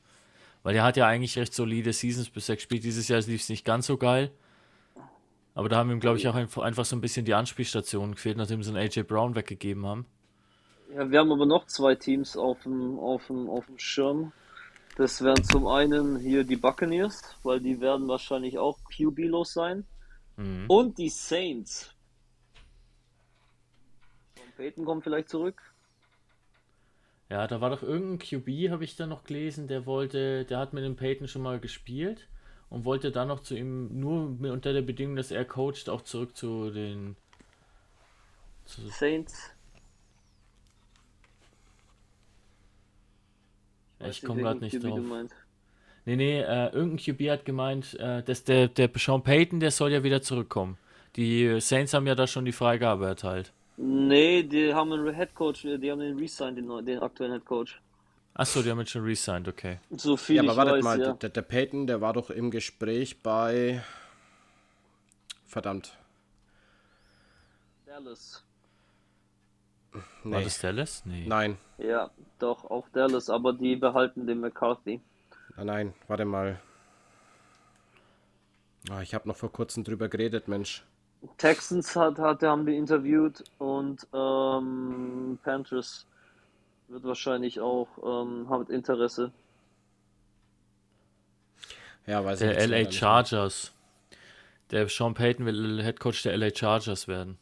Weil 0.62 0.72
der 0.72 0.84
hat 0.84 0.96
ja 0.96 1.06
eigentlich 1.06 1.36
recht 1.36 1.52
solide 1.52 1.92
Seasons 1.92 2.30
bisher 2.30 2.56
gespielt. 2.56 2.82
Dieses 2.82 3.08
Jahr 3.08 3.20
lief 3.20 3.42
es 3.42 3.50
nicht 3.50 3.66
ganz 3.66 3.86
so 3.86 3.98
geil. 3.98 4.30
Aber 5.54 5.68
da 5.68 5.76
haben 5.76 5.90
ihm, 5.90 6.00
glaube 6.00 6.16
ich, 6.16 6.26
auch 6.26 6.34
einfach, 6.34 6.62
einfach 6.62 6.86
so 6.86 6.96
ein 6.96 7.02
bisschen 7.02 7.26
die 7.26 7.34
Anspielstationen 7.34 8.14
gefehlt, 8.14 8.38
nachdem 8.38 8.62
sie 8.62 8.70
einen 8.70 8.78
AJ 8.78 9.02
Brown 9.02 9.36
weggegeben 9.36 9.84
haben. 9.84 10.06
Ja, 10.94 11.10
wir 11.10 11.20
haben 11.20 11.30
aber 11.30 11.46
noch 11.46 11.66
zwei 11.66 11.94
Teams 11.94 12.36
auf 12.36 12.62
dem, 12.62 12.98
auf 12.98 13.26
dem, 13.26 13.50
auf 13.50 13.66
dem 13.66 13.78
Schirm. 13.78 14.32
Das 14.96 15.22
wären 15.22 15.44
zum 15.44 15.66
einen 15.66 16.18
hier 16.18 16.44
die 16.44 16.56
Buccaneers, 16.56 17.22
weil 17.42 17.60
die 17.60 17.80
werden 17.80 18.08
wahrscheinlich 18.08 18.58
auch 18.58 18.78
QB-los 18.96 19.52
sein. 19.52 19.84
Mhm. 20.36 20.64
Und 20.68 20.98
die 20.98 21.08
Saints. 21.08 21.93
Sean 24.54 24.66
Payton 24.66 24.84
kommt 24.84 25.04
vielleicht 25.04 25.28
zurück. 25.28 25.60
Ja, 27.30 27.46
da 27.46 27.60
war 27.60 27.70
doch 27.70 27.82
irgendein 27.82 28.18
QB, 28.18 28.70
habe 28.70 28.84
ich 28.84 28.96
da 28.96 29.06
noch 29.06 29.24
gelesen, 29.24 29.66
der 29.66 29.86
wollte, 29.86 30.44
der 30.44 30.58
hat 30.58 30.72
mit 30.72 30.84
dem 30.84 30.96
Peyton 30.96 31.26
schon 31.26 31.42
mal 31.42 31.58
gespielt 31.58 32.28
und 32.70 32.84
wollte 32.84 33.10
dann 33.10 33.28
noch 33.28 33.40
zu 33.40 33.56
ihm, 33.56 33.98
nur 33.98 34.36
unter 34.52 34.72
der 34.72 34.82
Bedingung, 34.82 35.16
dass 35.16 35.30
er 35.30 35.44
coacht, 35.44 35.88
auch 35.88 36.02
zurück 36.02 36.36
zu 36.36 36.70
den. 36.70 37.16
Zu, 38.66 38.88
Saints. 38.88 39.50
Ich 43.98 44.06
Weiß 44.06 44.22
komme 44.22 44.42
gerade 44.42 44.60
nicht 44.60 44.76
QB 44.76 44.82
drauf. 44.82 45.00
Nee, 46.06 46.16
nee, 46.16 46.40
äh, 46.40 46.68
irgendein 46.68 46.98
QB 46.98 47.30
hat 47.30 47.44
gemeint, 47.46 47.98
äh, 47.98 48.22
dass 48.22 48.44
der, 48.44 48.68
der 48.68 48.90
Sean 48.96 49.22
Payton, 49.22 49.60
der 49.60 49.70
soll 49.70 49.90
ja 49.92 50.02
wieder 50.04 50.20
zurückkommen. 50.20 50.76
Die 51.16 51.60
Saints 51.60 51.94
haben 51.94 52.06
ja 52.06 52.14
da 52.14 52.26
schon 52.26 52.44
die 52.44 52.52
Freigabe 52.52 53.06
erteilt. 53.06 53.52
Nee, 53.76 54.42
die 54.44 54.72
haben 54.72 54.92
einen 54.92 55.14
Head 55.14 55.34
Coach, 55.34 55.62
die 55.62 55.90
haben 55.90 55.98
den 56.00 56.16
resigned, 56.18 56.58
den, 56.58 56.84
den 56.86 57.00
aktuellen 57.00 57.32
Head 57.32 57.44
Coach. 57.44 57.80
Achso, 58.34 58.62
die 58.62 58.70
haben 58.70 58.78
jetzt 58.80 58.90
schon 58.90 59.04
resigned, 59.04 59.48
okay. 59.48 59.78
So 59.90 60.16
viel 60.16 60.36
Ja, 60.36 60.42
aber 60.42 60.52
ich 60.52 60.56
wartet 60.56 60.74
weiß, 60.76 60.84
mal, 60.84 61.00
ja. 61.00 61.12
der, 61.14 61.30
der 61.30 61.42
Peyton, 61.42 61.86
der 61.86 62.00
war 62.00 62.12
doch 62.12 62.30
im 62.30 62.50
Gespräch 62.50 63.22
bei. 63.22 63.82
Verdammt. 65.46 65.96
Dallas. 67.86 68.44
War 69.92 70.02
Nee. 70.38 70.44
das 70.44 70.58
Dallas? 70.60 71.02
Nee. 71.06 71.26
Nein, 71.26 71.58
Ja, 71.78 72.10
doch, 72.40 72.64
auch 72.64 72.88
Dallas, 72.88 73.30
aber 73.30 73.52
die 73.52 73.76
behalten 73.76 74.26
den 74.26 74.40
McCarthy. 74.40 75.00
nein, 75.56 75.66
nein, 75.66 75.94
warte 76.08 76.24
mal. 76.24 76.60
Ah, 78.90 79.00
ich 79.02 79.14
habe 79.14 79.28
noch 79.28 79.36
vor 79.36 79.52
kurzem 79.52 79.84
drüber 79.84 80.08
geredet, 80.08 80.48
Mensch. 80.48 80.84
Texans 81.38 81.94
hat, 81.96 82.18
hat, 82.18 82.42
haben 82.42 82.66
die 82.66 82.76
interviewt 82.76 83.44
und 83.58 84.06
ähm, 84.12 85.38
Panthers 85.42 86.06
wird 86.88 87.04
wahrscheinlich 87.04 87.60
auch 87.60 87.88
ähm, 87.98 88.48
haben 88.48 88.66
Interesse. 88.70 89.32
Ja, 92.06 92.24
weiß 92.24 92.42
ich 92.42 92.48
Der 92.48 92.66
LA. 92.66 92.90
Chargers. 92.90 93.72
Der 94.70 94.88
Sean 94.88 95.14
Payton 95.14 95.46
will 95.46 95.82
Head 95.82 96.00
Coach 96.00 96.22
der 96.22 96.36
LA 96.36 96.54
Chargers 96.54 97.08
werden. 97.08 97.38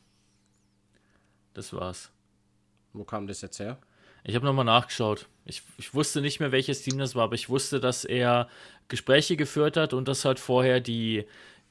Das 1.54 1.72
war's. 1.72 2.10
Wo 2.92 3.04
kam 3.04 3.26
das 3.26 3.40
jetzt 3.40 3.58
her? 3.58 3.78
Ich 4.24 4.34
habe 4.34 4.46
nochmal 4.46 4.64
nachgeschaut. 4.64 5.26
Ich, 5.44 5.62
ich 5.78 5.94
wusste 5.94 6.20
nicht 6.20 6.38
mehr, 6.38 6.52
welches 6.52 6.82
Team 6.82 6.98
das 6.98 7.14
war, 7.16 7.24
aber 7.24 7.34
ich 7.34 7.48
wusste, 7.48 7.80
dass 7.80 8.04
er 8.04 8.48
Gespräche 8.88 9.36
geführt 9.36 9.76
hat 9.76 9.92
und 9.92 10.06
dass 10.06 10.24
halt 10.24 10.38
vorher 10.38 10.80
die, 10.80 11.26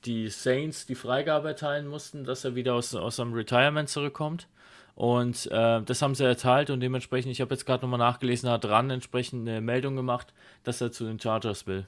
die 0.05 0.29
Saints 0.29 0.85
die 0.85 0.95
Freigabe 0.95 1.49
erteilen 1.49 1.87
mussten, 1.87 2.23
dass 2.23 2.43
er 2.43 2.55
wieder 2.55 2.73
aus, 2.73 2.95
aus 2.95 3.17
seinem 3.17 3.33
Retirement 3.33 3.89
zurückkommt. 3.89 4.47
Und 4.95 5.47
äh, 5.51 5.81
das 5.81 6.01
haben 6.01 6.15
sie 6.15 6.25
erteilt 6.25 6.69
und 6.69 6.79
dementsprechend, 6.79 7.31
ich 7.31 7.41
habe 7.41 7.53
jetzt 7.53 7.65
gerade 7.65 7.83
nochmal 7.83 7.99
nachgelesen, 7.99 8.49
hat 8.49 8.65
dran 8.65 8.89
entsprechend 8.89 9.47
eine 9.47 9.61
Meldung 9.61 9.95
gemacht, 9.95 10.33
dass 10.63 10.81
er 10.81 10.91
zu 10.91 11.05
den 11.05 11.19
Chargers 11.19 11.65
will. 11.65 11.87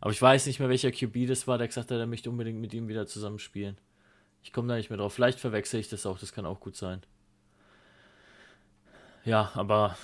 Aber 0.00 0.12
ich 0.12 0.22
weiß 0.22 0.46
nicht 0.46 0.60
mehr, 0.60 0.68
welcher 0.68 0.92
QB 0.92 1.26
das 1.26 1.48
war, 1.48 1.58
der 1.58 1.66
gesagt 1.66 1.90
hat, 1.90 1.98
er 1.98 2.06
möchte 2.06 2.30
unbedingt 2.30 2.60
mit 2.60 2.72
ihm 2.72 2.88
wieder 2.88 3.06
zusammen 3.06 3.38
spielen. 3.38 3.76
Ich 4.42 4.52
komme 4.52 4.68
da 4.68 4.76
nicht 4.76 4.90
mehr 4.90 4.98
drauf. 4.98 5.12
Vielleicht 5.12 5.40
verwechsel 5.40 5.80
ich 5.80 5.88
das 5.88 6.06
auch, 6.06 6.18
das 6.18 6.32
kann 6.32 6.46
auch 6.46 6.60
gut 6.60 6.76
sein. 6.76 7.02
Ja, 9.24 9.50
aber 9.54 9.96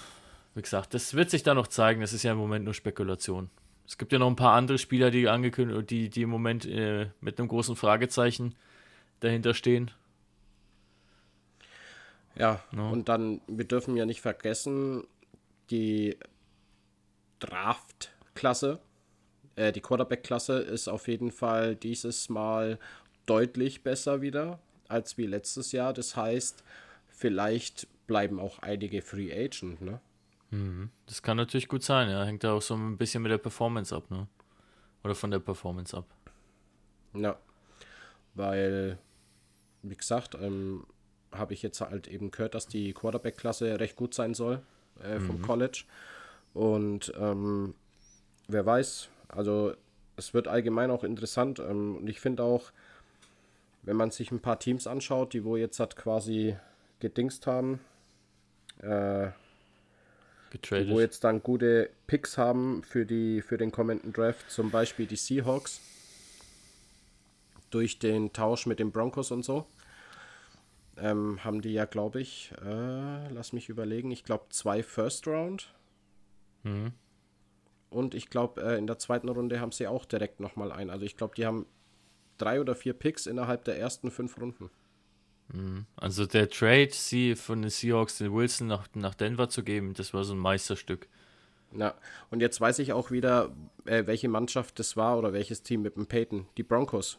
wie 0.54 0.62
gesagt, 0.62 0.92
das 0.94 1.14
wird 1.14 1.30
sich 1.30 1.42
da 1.42 1.54
noch 1.54 1.68
zeigen. 1.68 2.00
Das 2.00 2.12
ist 2.12 2.24
ja 2.24 2.32
im 2.32 2.38
Moment 2.38 2.64
nur 2.64 2.74
Spekulation. 2.74 3.48
Es 3.86 3.98
gibt 3.98 4.12
ja 4.12 4.18
noch 4.18 4.28
ein 4.28 4.36
paar 4.36 4.54
andere 4.54 4.78
Spieler, 4.78 5.10
die 5.10 5.28
angekündigt, 5.28 5.90
die, 5.90 6.08
die 6.08 6.22
im 6.22 6.30
Moment 6.30 6.64
äh, 6.66 7.10
mit 7.20 7.38
einem 7.38 7.48
großen 7.48 7.76
Fragezeichen 7.76 8.54
dahinter 9.20 9.54
stehen. 9.54 9.90
Ja, 12.36 12.62
no. 12.72 12.90
und 12.90 13.08
dann, 13.08 13.40
wir 13.46 13.64
dürfen 13.64 13.96
ja 13.96 14.06
nicht 14.06 14.20
vergessen, 14.20 15.04
die 15.70 16.16
Draft-Klasse, 17.38 18.80
äh, 19.56 19.72
die 19.72 19.80
Quarterback-Klasse 19.80 20.58
ist 20.58 20.88
auf 20.88 21.06
jeden 21.08 21.30
Fall 21.30 21.76
dieses 21.76 22.28
Mal 22.28 22.78
deutlich 23.26 23.82
besser 23.82 24.20
wieder 24.20 24.58
als 24.88 25.16
wie 25.16 25.26
letztes 25.26 25.72
Jahr. 25.72 25.92
Das 25.92 26.16
heißt, 26.16 26.64
vielleicht 27.08 27.86
bleiben 28.06 28.40
auch 28.40 28.58
einige 28.60 29.00
Free 29.02 29.32
Agent, 29.32 29.80
ne? 29.80 30.00
Mhm. 30.54 30.90
Das 31.06 31.22
kann 31.22 31.36
natürlich 31.36 31.68
gut 31.68 31.82
sein, 31.82 32.08
ja. 32.08 32.24
Hängt 32.24 32.44
da 32.44 32.52
auch 32.52 32.62
so 32.62 32.74
ein 32.74 32.96
bisschen 32.96 33.22
mit 33.22 33.32
der 33.32 33.38
Performance 33.38 33.94
ab, 33.94 34.10
ne? 34.10 34.28
Oder 35.02 35.14
von 35.14 35.30
der 35.30 35.40
Performance 35.40 35.96
ab. 35.96 36.06
Ja. 37.14 37.36
Weil, 38.34 38.98
wie 39.82 39.96
gesagt, 39.96 40.36
ähm, 40.40 40.86
habe 41.32 41.54
ich 41.54 41.62
jetzt 41.62 41.80
halt 41.80 42.06
eben 42.08 42.30
gehört, 42.30 42.54
dass 42.54 42.66
die 42.68 42.92
Quarterback-Klasse 42.92 43.80
recht 43.80 43.96
gut 43.96 44.14
sein 44.14 44.34
soll 44.34 44.62
äh, 45.02 45.18
vom 45.18 45.38
mhm. 45.38 45.42
College. 45.42 45.84
Und 46.52 47.12
ähm, 47.18 47.74
wer 48.46 48.64
weiß, 48.64 49.08
also 49.28 49.74
es 50.16 50.34
wird 50.34 50.46
allgemein 50.46 50.90
auch 50.90 51.02
interessant. 51.02 51.58
Ähm, 51.58 51.96
und 51.96 52.08
ich 52.08 52.20
finde 52.20 52.44
auch, 52.44 52.70
wenn 53.82 53.96
man 53.96 54.12
sich 54.12 54.30
ein 54.30 54.40
paar 54.40 54.60
Teams 54.60 54.86
anschaut, 54.86 55.32
die 55.32 55.44
wo 55.44 55.56
jetzt 55.56 55.80
hat 55.80 55.96
quasi 55.96 56.56
gedingst 57.00 57.46
haben, 57.46 57.80
äh, 58.80 59.30
Getradet. 60.54 60.88
wo 60.88 61.00
jetzt 61.00 61.24
dann 61.24 61.42
gute 61.42 61.90
Picks 62.06 62.38
haben 62.38 62.82
für, 62.84 63.04
die, 63.04 63.42
für 63.42 63.58
den 63.58 63.70
kommenden 63.70 64.12
Draft, 64.12 64.50
zum 64.50 64.70
Beispiel 64.70 65.06
die 65.06 65.16
Seahawks 65.16 65.80
durch 67.70 67.98
den 67.98 68.32
Tausch 68.32 68.66
mit 68.66 68.78
den 68.78 68.92
Broncos 68.92 69.30
und 69.30 69.44
so 69.44 69.66
ähm, 70.98 71.42
haben 71.44 71.60
die 71.60 71.72
ja, 71.72 71.84
glaube 71.84 72.20
ich, 72.20 72.52
äh, 72.64 73.28
lass 73.28 73.52
mich 73.52 73.68
überlegen, 73.68 74.10
ich 74.10 74.24
glaube 74.24 74.46
zwei 74.50 74.82
First 74.82 75.26
Round. 75.26 75.72
Mhm. 76.62 76.92
Und 77.90 78.14
ich 78.14 78.30
glaube, 78.30 78.62
äh, 78.62 78.78
in 78.78 78.86
der 78.86 78.98
zweiten 78.98 79.28
Runde 79.28 79.60
haben 79.60 79.72
sie 79.72 79.86
auch 79.86 80.04
direkt 80.04 80.40
nochmal 80.40 80.72
ein. 80.72 80.90
Also 80.90 81.04
ich 81.04 81.16
glaube, 81.16 81.34
die 81.36 81.46
haben 81.46 81.66
drei 82.38 82.60
oder 82.60 82.74
vier 82.74 82.92
Picks 82.92 83.26
innerhalb 83.26 83.64
der 83.64 83.78
ersten 83.78 84.10
fünf 84.10 84.40
Runden. 84.40 84.70
Mhm. 85.52 85.86
Also 85.96 86.26
der 86.26 86.48
Trade, 86.48 86.90
sie 86.90 87.36
von 87.36 87.62
den 87.62 87.70
Seahawks 87.70 88.18
den 88.18 88.32
Wilson 88.32 88.66
nach, 88.66 88.88
nach 88.94 89.14
Denver 89.14 89.48
zu 89.48 89.62
geben, 89.62 89.94
das 89.94 90.14
war 90.14 90.24
so 90.24 90.34
ein 90.34 90.38
Meisterstück. 90.38 91.08
Ja, 91.76 91.94
und 92.30 92.40
jetzt 92.40 92.60
weiß 92.60 92.78
ich 92.78 92.92
auch 92.92 93.10
wieder, 93.10 93.50
äh, 93.84 94.06
welche 94.06 94.28
Mannschaft 94.28 94.78
das 94.78 94.96
war 94.96 95.18
oder 95.18 95.32
welches 95.32 95.62
Team 95.62 95.82
mit 95.82 95.96
dem 95.96 96.06
Peyton. 96.06 96.46
Die 96.56 96.62
Broncos. 96.62 97.18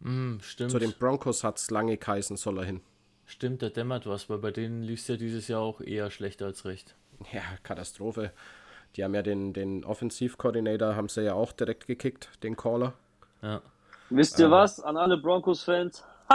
Mm, 0.00 0.38
stimmt. 0.40 0.72
Zu 0.72 0.78
den 0.78 0.92
Broncos 0.92 1.44
hat 1.44 1.58
es 1.58 1.70
lange 1.70 1.96
geheißen, 1.96 2.36
soll 2.36 2.58
er 2.58 2.64
hin. 2.64 2.80
Stimmt, 3.24 3.62
der 3.62 3.70
dämmert 3.70 4.06
was, 4.06 4.28
weil 4.28 4.38
bei 4.38 4.50
denen 4.50 4.82
lief 4.82 5.00
es 5.00 5.08
ja 5.08 5.16
dieses 5.16 5.48
Jahr 5.48 5.60
auch 5.60 5.80
eher 5.80 6.10
schlechter 6.10 6.46
als 6.46 6.64
recht. 6.64 6.94
Ja, 7.32 7.42
Katastrophe. 7.62 8.32
Die 8.96 9.04
haben 9.04 9.14
ja 9.14 9.22
den, 9.22 9.52
den 9.52 9.84
Offensivkoordinator, 9.84 10.94
haben 10.94 11.08
sie 11.08 11.22
ja 11.22 11.34
auch 11.34 11.52
direkt 11.52 11.86
gekickt, 11.86 12.30
den 12.42 12.56
Caller. 12.56 12.94
Ja. 13.42 13.62
Wisst 14.10 14.38
ihr 14.38 14.46
äh, 14.46 14.50
was? 14.50 14.80
An 14.80 14.96
alle 14.96 15.16
Broncos-Fans. 15.16 16.04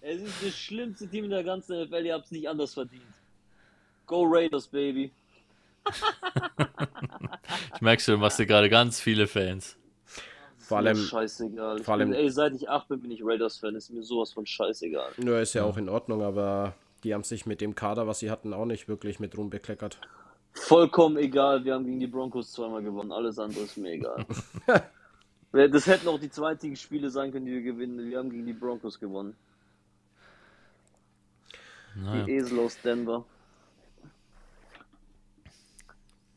es 0.00 0.20
ist 0.20 0.42
das 0.44 0.54
schlimmste 0.54 1.08
Team 1.08 1.24
in 1.24 1.30
der 1.30 1.44
ganzen 1.44 1.80
NFL, 1.84 2.06
ihr 2.06 2.14
habt 2.14 2.24
es 2.26 2.32
nicht 2.32 2.48
anders 2.48 2.74
verdient. 2.74 3.02
Go 4.06 4.24
Raiders, 4.26 4.66
Baby 4.66 5.12
ich 7.74 7.80
merke 7.80 8.02
schon, 8.02 8.20
machst 8.20 8.38
du 8.38 8.46
gerade 8.46 8.68
ganz 8.68 9.00
viele 9.00 9.26
Fans. 9.26 9.76
Vor 10.58 10.78
allem. 10.78 10.96
Scheißegal. 10.96 11.80
Vor 11.80 11.94
allem, 11.94 12.10
bin, 12.10 12.18
ey, 12.18 12.30
seit 12.30 12.54
ich 12.54 12.68
8 12.68 12.88
bin, 12.88 13.00
bin 13.00 13.10
ich 13.10 13.20
Raiders-Fan. 13.22 13.74
Ist 13.74 13.90
mir 13.90 14.02
sowas 14.02 14.32
von 14.32 14.46
scheißegal. 14.46 15.10
Nö, 15.18 15.40
ist 15.40 15.54
ja, 15.54 15.62
ja, 15.62 15.68
auch 15.68 15.76
in 15.76 15.88
Ordnung, 15.88 16.22
aber 16.22 16.74
die 17.04 17.14
haben 17.14 17.24
sich 17.24 17.46
mit 17.46 17.60
dem 17.60 17.74
Kader, 17.74 18.06
was 18.06 18.20
sie 18.20 18.30
hatten, 18.30 18.54
auch 18.54 18.64
nicht 18.64 18.88
wirklich 18.88 19.18
mit 19.18 19.36
Ruhm 19.36 19.50
bekleckert. 19.50 19.98
Vollkommen 20.52 21.16
egal. 21.16 21.64
Wir 21.64 21.74
haben 21.74 21.84
gegen 21.84 22.00
die 22.00 22.06
Broncos 22.06 22.52
zweimal 22.52 22.82
gewonnen. 22.82 23.12
Alles 23.12 23.38
andere 23.38 23.64
ist 23.64 23.76
mir 23.76 23.92
egal. 23.92 24.26
das 25.52 25.86
hätten 25.86 26.08
auch 26.08 26.20
die 26.20 26.30
zweitigen 26.30 26.76
Spiele 26.76 27.10
sein 27.10 27.32
können, 27.32 27.46
die 27.46 27.52
wir 27.52 27.62
gewinnen. 27.62 28.08
Wir 28.08 28.18
haben 28.18 28.30
gegen 28.30 28.46
die 28.46 28.52
Broncos 28.52 28.98
gewonnen. 28.98 29.34
Naja. 31.94 32.24
Die 32.24 32.32
Esel 32.32 32.58
aus 32.60 32.80
Denver. 32.82 33.24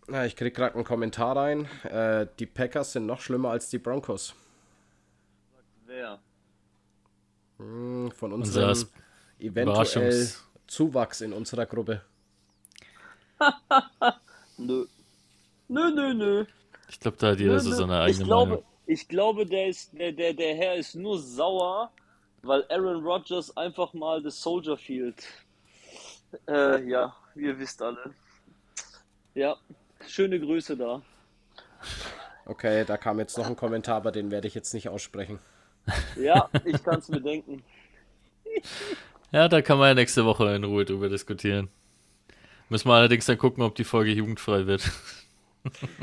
Ja, 0.09 0.23
ich 0.25 0.35
krieg 0.35 0.53
gerade 0.53 0.75
einen 0.75 0.83
Kommentar 0.83 1.35
rein. 1.35 1.67
Äh, 1.83 2.27
die 2.39 2.45
Packers 2.45 2.93
sind 2.93 3.05
noch 3.05 3.21
schlimmer 3.21 3.49
als 3.49 3.69
die 3.69 3.79
Broncos. 3.79 4.35
Wer? 5.85 6.19
Hm, 7.57 8.11
von 8.11 8.33
unserem 8.33 8.87
eventuell 9.39 10.29
Zuwachs 10.67 11.21
in 11.21 11.33
unserer 11.33 11.65
Gruppe. 11.65 12.01
nö. 14.57 14.85
Nö, 15.67 15.91
nö, 15.91 16.13
nö. 16.13 16.45
Ich 16.89 16.99
glaube, 16.99 17.17
da 17.17 17.31
hat 17.31 17.39
jeder 17.39 17.59
so 17.59 17.71
seine 17.71 17.99
eigene 18.01 18.21
ich 18.21 18.27
glaube, 18.27 18.49
Meinung. 18.51 18.65
Ich 18.87 19.07
glaube, 19.07 19.45
der, 19.45 19.67
ist, 19.67 19.97
der, 19.97 20.11
der, 20.11 20.33
der 20.33 20.55
Herr 20.55 20.75
ist 20.75 20.95
nur 20.95 21.19
sauer, 21.19 21.91
weil 22.43 22.63
Aaron 22.69 23.03
Rodgers 23.03 23.55
einfach 23.57 23.93
mal 23.93 24.21
das 24.21 24.41
Soldier 24.41 24.77
Field. 24.77 25.25
Äh, 26.47 26.87
ja, 26.87 27.15
ihr 27.35 27.57
wisst 27.57 27.81
alle. 27.81 28.13
Ja, 29.33 29.57
Schöne 30.07 30.39
Grüße 30.39 30.77
da. 30.77 31.01
Okay, 32.45 32.85
da 32.85 32.97
kam 32.97 33.19
jetzt 33.19 33.37
noch 33.37 33.47
ein 33.47 33.55
Kommentar, 33.55 33.97
aber 33.97 34.11
den 34.11 34.31
werde 34.31 34.47
ich 34.47 34.55
jetzt 34.55 34.73
nicht 34.73 34.89
aussprechen. 34.89 35.39
Ja, 36.15 36.49
ich 36.63 36.83
kann 36.83 36.99
es 36.99 37.09
mir 37.09 37.21
denken. 37.21 37.63
Ja, 39.31 39.47
da 39.47 39.61
kann 39.61 39.77
man 39.77 39.89
ja 39.89 39.93
nächste 39.95 40.25
Woche 40.25 40.55
in 40.55 40.63
Ruhe 40.63 40.85
drüber 40.85 41.09
diskutieren. 41.09 41.69
Müssen 42.69 42.87
wir 42.89 42.93
allerdings 42.93 43.25
dann 43.25 43.37
gucken, 43.37 43.63
ob 43.63 43.75
die 43.75 43.83
Folge 43.83 44.11
jugendfrei 44.11 44.65
wird. 44.65 44.89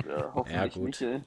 Ja, 0.09 0.33
hoffentlich 0.35 0.57
ja, 0.57 0.67
gut. 0.67 0.87
nicht, 0.87 1.03
ey. 1.03 1.21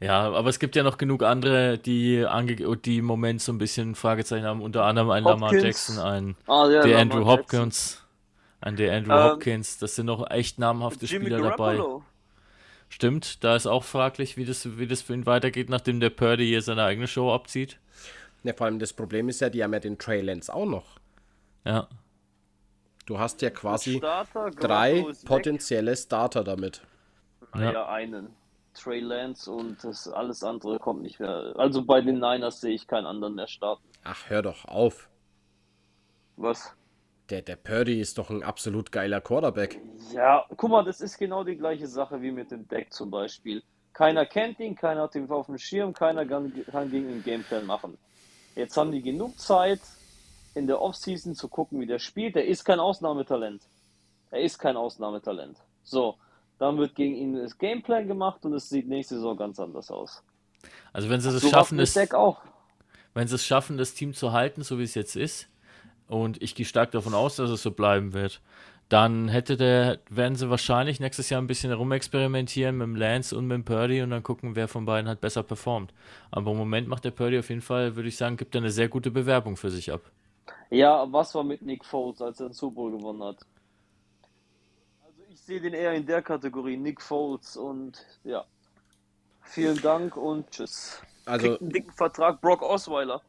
Ja, 0.00 0.30
aber 0.30 0.48
es 0.48 0.60
gibt 0.60 0.76
ja 0.76 0.84
noch 0.84 0.96
genug 0.96 1.24
andere, 1.24 1.76
die, 1.76 2.24
ange 2.24 2.54
die 2.54 2.98
im 2.98 3.04
Moment 3.04 3.42
so 3.42 3.50
ein 3.52 3.58
bisschen 3.58 3.96
Fragezeichen 3.96 4.44
haben. 4.44 4.62
Unter 4.62 4.84
anderem 4.84 5.10
ein 5.10 5.24
Lamar 5.24 5.52
Jackson, 5.52 5.98
ein 5.98 6.36
ah, 6.46 6.68
ja, 6.68 6.82
der 6.82 6.98
Andrew 6.98 7.24
Hopkins. 7.24 7.94
Jackson. 7.94 8.06
An 8.60 8.76
der 8.76 8.96
Andrew 8.96 9.12
ähm, 9.12 9.24
Hopkins, 9.24 9.78
das 9.78 9.96
sind 9.96 10.06
noch 10.06 10.30
echt 10.30 10.58
namhafte 10.58 11.06
Jimmy 11.06 11.26
Spieler 11.26 11.40
Garoppolo. 11.40 11.82
dabei. 11.82 12.04
Stimmt, 12.88 13.44
da 13.44 13.56
ist 13.56 13.66
auch 13.66 13.84
fraglich, 13.84 14.36
wie 14.36 14.44
das, 14.44 14.78
wie 14.78 14.86
das 14.86 15.02
für 15.02 15.14
ihn 15.14 15.26
weitergeht, 15.26 15.68
nachdem 15.68 16.00
der 16.00 16.10
Purdy 16.10 16.46
hier 16.46 16.62
seine 16.62 16.84
eigene 16.84 17.06
Show 17.06 17.32
abzieht. 17.32 17.78
Ja, 18.44 18.52
vor 18.54 18.66
allem 18.66 18.78
das 18.78 18.92
Problem 18.92 19.28
ist 19.28 19.40
ja, 19.40 19.50
die 19.50 19.62
haben 19.62 19.72
ja 19.72 19.80
den 19.80 19.98
Trey 19.98 20.20
Lance 20.20 20.52
auch 20.54 20.66
noch. 20.66 21.00
Ja. 21.64 21.88
Du 23.06 23.18
hast 23.18 23.40
ja 23.40 23.50
quasi 23.50 23.98
Starter, 23.98 24.50
drei 24.50 25.06
potenzielle 25.24 25.92
weg. 25.92 25.98
Starter 25.98 26.44
damit. 26.44 26.82
Ja. 27.54 27.72
ja, 27.72 27.88
einen. 27.88 28.28
Trey 28.74 29.00
Lance 29.00 29.50
und 29.50 29.82
das 29.82 30.06
alles 30.06 30.42
andere 30.42 30.78
kommt 30.78 31.02
nicht 31.02 31.18
mehr. 31.18 31.54
Also 31.56 31.82
bei 31.82 32.02
den 32.02 32.18
Niners 32.18 32.60
sehe 32.60 32.74
ich 32.74 32.86
keinen 32.86 33.06
anderen 33.06 33.34
mehr 33.34 33.46
starten. 33.46 33.82
Ach, 34.04 34.28
hör 34.28 34.42
doch 34.42 34.66
auf. 34.66 35.08
Was? 36.36 36.76
Der, 37.30 37.42
der 37.42 37.56
Purdy 37.56 38.00
ist 38.00 38.18
doch 38.18 38.28
ein 38.28 38.42
absolut 38.42 38.92
geiler 38.92 39.20
Quarterback. 39.20 39.80
Ja, 40.12 40.44
guck 40.56 40.70
mal, 40.70 40.84
das 40.84 41.00
ist 41.00 41.18
genau 41.18 41.42
die 41.42 41.56
gleiche 41.56 41.86
Sache 41.86 42.20
wie 42.20 42.30
mit 42.30 42.50
dem 42.50 42.68
Deck 42.68 42.92
zum 42.92 43.10
Beispiel. 43.10 43.62
Keiner 43.94 44.26
kennt 44.26 44.60
ihn, 44.60 44.76
keiner 44.76 45.02
hat 45.02 45.14
ihn 45.14 45.30
auf 45.30 45.46
dem 45.46 45.58
Schirm, 45.58 45.94
keiner 45.94 46.26
kann, 46.26 46.52
kann 46.70 46.90
gegen 46.90 47.10
ihn 47.10 47.24
Gameplan 47.24 47.64
machen. 47.64 47.96
Jetzt 48.54 48.76
haben 48.76 48.92
die 48.92 49.02
genug 49.02 49.38
Zeit, 49.38 49.80
in 50.56 50.66
der 50.66 50.80
Offseason 50.80 51.34
zu 51.34 51.48
gucken, 51.48 51.80
wie 51.80 51.86
der 51.86 51.98
spielt. 51.98 52.34
Er 52.34 52.46
ist 52.46 52.64
kein 52.64 52.80
Ausnahmetalent. 52.80 53.62
Er 54.30 54.40
ist 54.40 54.58
kein 54.58 54.76
Ausnahmetalent. 54.76 55.58
So, 55.84 56.16
dann 56.58 56.78
wird 56.78 56.94
gegen 56.94 57.14
ihn 57.14 57.36
das 57.36 57.58
Gameplan 57.58 58.08
gemacht 58.08 58.44
und 58.44 58.54
es 58.54 58.68
sieht 58.68 58.88
nächste 58.88 59.16
Saison 59.16 59.36
ganz 59.36 59.60
anders 59.60 59.90
aus. 59.90 60.22
Also 60.92 61.10
wenn 61.10 61.20
sie 61.20 61.28
es 61.28 61.48
schaffen, 61.48 61.78
ist, 61.78 61.94
wenn 61.94 63.28
sie 63.28 63.34
es 63.34 63.44
schaffen, 63.44 63.76
das 63.76 63.94
Team 63.94 64.14
zu 64.14 64.32
halten, 64.32 64.62
so 64.62 64.78
wie 64.78 64.82
es 64.82 64.94
jetzt 64.94 65.14
ist, 65.14 65.48
und 66.08 66.42
ich 66.42 66.54
gehe 66.54 66.64
stark 66.66 66.90
davon 66.92 67.14
aus, 67.14 67.36
dass 67.36 67.50
es 67.50 67.62
so 67.62 67.72
bleiben 67.72 68.14
wird, 68.14 68.40
dann 68.88 69.28
hätte 69.28 69.56
der, 69.56 69.98
werden 70.08 70.36
sie 70.36 70.48
wahrscheinlich 70.48 71.00
nächstes 71.00 71.28
Jahr 71.28 71.42
ein 71.42 71.48
bisschen 71.48 71.72
rumexperimentieren 71.72 72.76
mit 72.78 72.86
dem 72.86 72.96
Lance 72.96 73.36
und 73.36 73.46
mit 73.46 73.56
dem 73.56 73.64
Purdy 73.64 74.00
und 74.00 74.10
dann 74.10 74.22
gucken, 74.22 74.54
wer 74.54 74.68
von 74.68 74.86
beiden 74.86 75.10
hat 75.10 75.20
besser 75.20 75.42
performt. 75.42 75.92
Aber 76.30 76.52
im 76.52 76.56
Moment 76.56 76.88
macht 76.88 77.04
der 77.04 77.10
Purdy 77.10 77.38
auf 77.38 77.48
jeden 77.48 77.62
Fall, 77.62 77.96
würde 77.96 78.08
ich 78.08 78.16
sagen, 78.16 78.36
gibt 78.36 78.54
er 78.54 78.60
eine 78.60 78.70
sehr 78.70 78.88
gute 78.88 79.10
Bewerbung 79.10 79.56
für 79.56 79.70
sich 79.70 79.92
ab. 79.92 80.02
Ja, 80.70 81.10
was 81.12 81.34
war 81.34 81.44
mit 81.44 81.62
Nick 81.62 81.84
Foles, 81.84 82.20
als 82.20 82.40
er 82.40 82.48
den 82.48 82.52
Super 82.52 82.74
Bowl 82.74 82.92
gewonnen 82.92 83.22
hat? 83.22 83.38
Also 85.04 85.22
ich 85.30 85.40
sehe 85.40 85.60
den 85.60 85.74
eher 85.74 85.92
in 85.92 86.06
der 86.06 86.22
Kategorie, 86.22 86.76
Nick 86.76 87.00
Foles 87.00 87.56
und 87.56 88.04
ja. 88.24 88.44
Vielen 89.42 89.80
Dank 89.80 90.16
und 90.16 90.50
tschüss. 90.50 91.00
Also, 91.24 91.48
Kriegt 91.48 91.62
einen 91.62 91.70
dicken 91.70 91.92
Vertrag, 91.92 92.40
Brock 92.40 92.62
Osweiler. 92.62 93.22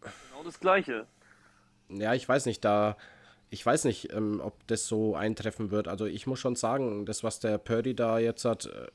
Genau 0.00 0.44
das 0.44 0.60
gleiche. 0.60 1.06
ja, 1.88 2.12
ich 2.14 2.28
weiß 2.28 2.46
nicht, 2.46 2.64
da, 2.64 2.96
ich 3.50 3.64
weiß 3.64 3.84
nicht, 3.84 4.12
ähm, 4.12 4.40
ob 4.42 4.66
das 4.66 4.86
so 4.86 5.14
eintreffen 5.14 5.70
wird. 5.70 5.88
Also 5.88 6.06
ich 6.06 6.26
muss 6.26 6.38
schon 6.38 6.56
sagen, 6.56 7.06
das, 7.06 7.24
was 7.24 7.40
der 7.40 7.58
Purdy 7.58 7.94
da 7.94 8.18
jetzt 8.18 8.44
hat, 8.44 8.66
äh, 8.66 8.88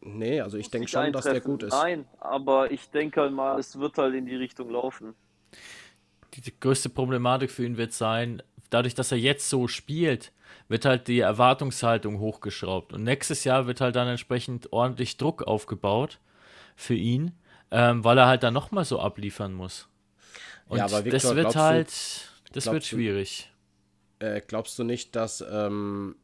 nee, 0.00 0.40
also 0.40 0.58
ich 0.58 0.70
denke 0.70 0.88
schon, 0.88 1.12
dass 1.12 1.24
der 1.24 1.40
gut 1.40 1.62
ist. 1.62 1.72
Nein, 1.72 2.06
aber 2.18 2.70
ich 2.70 2.90
denke 2.90 3.22
halt 3.22 3.32
mal, 3.32 3.58
es 3.58 3.78
wird 3.78 3.96
halt 3.96 4.14
in 4.14 4.26
die 4.26 4.36
Richtung 4.36 4.70
laufen. 4.70 5.14
Die, 6.34 6.58
größte 6.58 6.88
Problematik 6.88 7.50
für 7.50 7.64
ihn 7.64 7.76
wird 7.76 7.92
sein, 7.92 8.42
dadurch, 8.70 8.94
dass 8.94 9.12
er 9.12 9.18
jetzt 9.18 9.48
so 9.48 9.68
spielt, 9.68 10.32
wird 10.68 10.84
halt 10.84 11.08
die 11.08 11.20
Erwartungshaltung 11.20 12.18
hochgeschraubt. 12.18 12.92
Und 12.92 13.04
nächstes 13.04 13.44
Jahr 13.44 13.66
wird 13.66 13.80
halt 13.80 13.96
dann 13.96 14.08
entsprechend 14.08 14.72
ordentlich 14.72 15.16
Druck 15.16 15.42
aufgebaut 15.42 16.18
für 16.76 16.94
ihn, 16.94 17.32
ähm, 17.70 18.02
weil 18.04 18.18
er 18.18 18.26
halt 18.26 18.42
dann 18.42 18.54
nochmal 18.54 18.84
so 18.84 18.98
abliefern 19.00 19.52
muss. 19.52 19.88
Und 20.68 20.78
Ja, 20.78 20.84
aber 20.86 21.04
Victor, 21.04 21.34
das 21.34 21.34
wird 21.36 21.56
halt, 21.56 21.88
das 21.88 22.30
wird 22.52 22.62
glaubst 22.64 22.92
du- 22.92 22.96
schwierig. 22.96 23.48
Äh, 24.20 24.40
glaubst 24.46 24.78
du 24.78 24.84
nicht, 24.84 25.16
dass 25.16 25.44
ähm, 25.50 26.16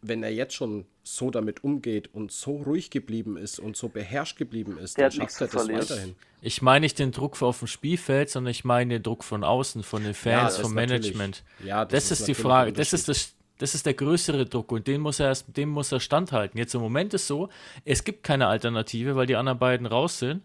wenn 0.00 0.22
er 0.22 0.32
jetzt 0.32 0.54
schon 0.54 0.86
so 1.16 1.30
damit 1.30 1.64
umgeht 1.64 2.10
und 2.14 2.30
so 2.32 2.56
ruhig 2.56 2.90
geblieben 2.90 3.36
ist 3.36 3.58
und 3.58 3.76
so 3.76 3.88
beherrscht 3.88 4.36
geblieben 4.36 4.78
ist, 4.78 4.96
Der 4.98 5.08
dann 5.10 5.18
schafft 5.20 5.40
er 5.40 5.46
das 5.46 5.50
verlieren. 5.56 5.80
weiterhin. 5.82 6.14
Ich 6.42 6.62
meine 6.62 6.84
nicht 6.84 6.98
den 6.98 7.12
Druck 7.12 7.40
auf 7.42 7.58
dem 7.60 7.68
Spielfeld, 7.68 8.30
sondern 8.30 8.50
ich 8.50 8.64
meine 8.64 8.94
den 8.94 9.02
Druck 9.02 9.24
von 9.24 9.42
außen, 9.44 9.82
von 9.82 10.04
den 10.04 10.14
Fans, 10.14 10.54
das 10.56 10.60
vom. 10.62 10.74
Management. 10.74 11.42
Ja, 11.64 11.84
das, 11.84 12.10
ist, 12.10 12.20
die 12.20 12.32
natürlich 12.32 12.38
Frage. 12.42 12.72
Das 12.72 12.92
ist, 12.92 13.08
das, 13.08 13.32
das 13.58 13.74
ist 13.74 13.86
der 13.86 13.94
größere 13.94 14.46
Druck 14.46 14.70
und 14.70 14.86
den 14.86 15.00
muss 15.00 15.18
er 15.18 15.26
erst, 15.28 15.56
dem 15.56 15.68
muss 15.70 15.90
er 15.90 15.98
standhalten. 16.00 16.58
Jetzt 16.58 16.74
im 16.74 16.80
Moment 16.80 17.12
ist 17.14 17.26
so, 17.26 17.48
es 17.84 18.04
gibt 18.04 18.22
keine 18.22 18.46
Alternative, 18.46 19.16
weil 19.16 19.26
die 19.26 19.36
anderen 19.36 19.58
beiden 19.58 19.86
raus 19.86 20.18
sind. 20.18 20.42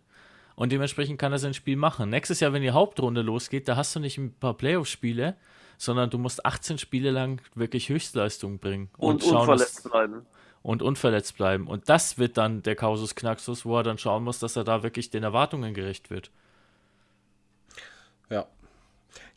Und 0.55 0.71
dementsprechend 0.71 1.17
kann 1.19 1.31
er 1.31 1.39
sein 1.39 1.55
Spiel 1.55 1.75
machen. 1.77 2.09
Nächstes 2.11 2.39
Jahr, 2.39 2.53
wenn 2.53 2.61
die 2.61 2.71
Hauptrunde 2.71 3.21
losgeht, 3.21 3.67
da 3.67 3.75
hast 3.75 3.95
du 3.95 3.99
nicht 3.99 4.17
ein 4.19 4.33
paar 4.33 4.53
Playoff-Spiele, 4.53 5.35
sondern 5.79 6.11
du 6.11 6.19
musst 6.19 6.45
18 6.45 6.77
Spiele 6.77 7.09
lang 7.09 7.41
wirklich 7.55 7.89
Höchstleistung 7.89 8.59
bringen. 8.59 8.89
Und, 8.97 9.23
schauen, 9.23 9.37
unverletzt 9.41 9.77
dass- 9.83 9.91
bleiben. 9.91 10.25
Und 10.63 10.81
unverletzt 10.81 11.37
bleiben. 11.37 11.67
Und 11.67 11.89
das 11.89 12.17
wird 12.17 12.37
dann 12.37 12.63
der 12.63 12.75
Kausus 12.75 13.15
Knaxus, 13.15 13.65
wo 13.65 13.77
er 13.77 13.83
dann 13.83 13.97
schauen 13.97 14.23
muss, 14.23 14.39
dass 14.39 14.55
er 14.55 14.63
da 14.63 14.81
wirklich 14.81 15.09
den 15.09 15.23
Erwartungen 15.23 15.73
gerecht 15.73 16.09
wird. 16.09 16.31
Ja. 18.29 18.47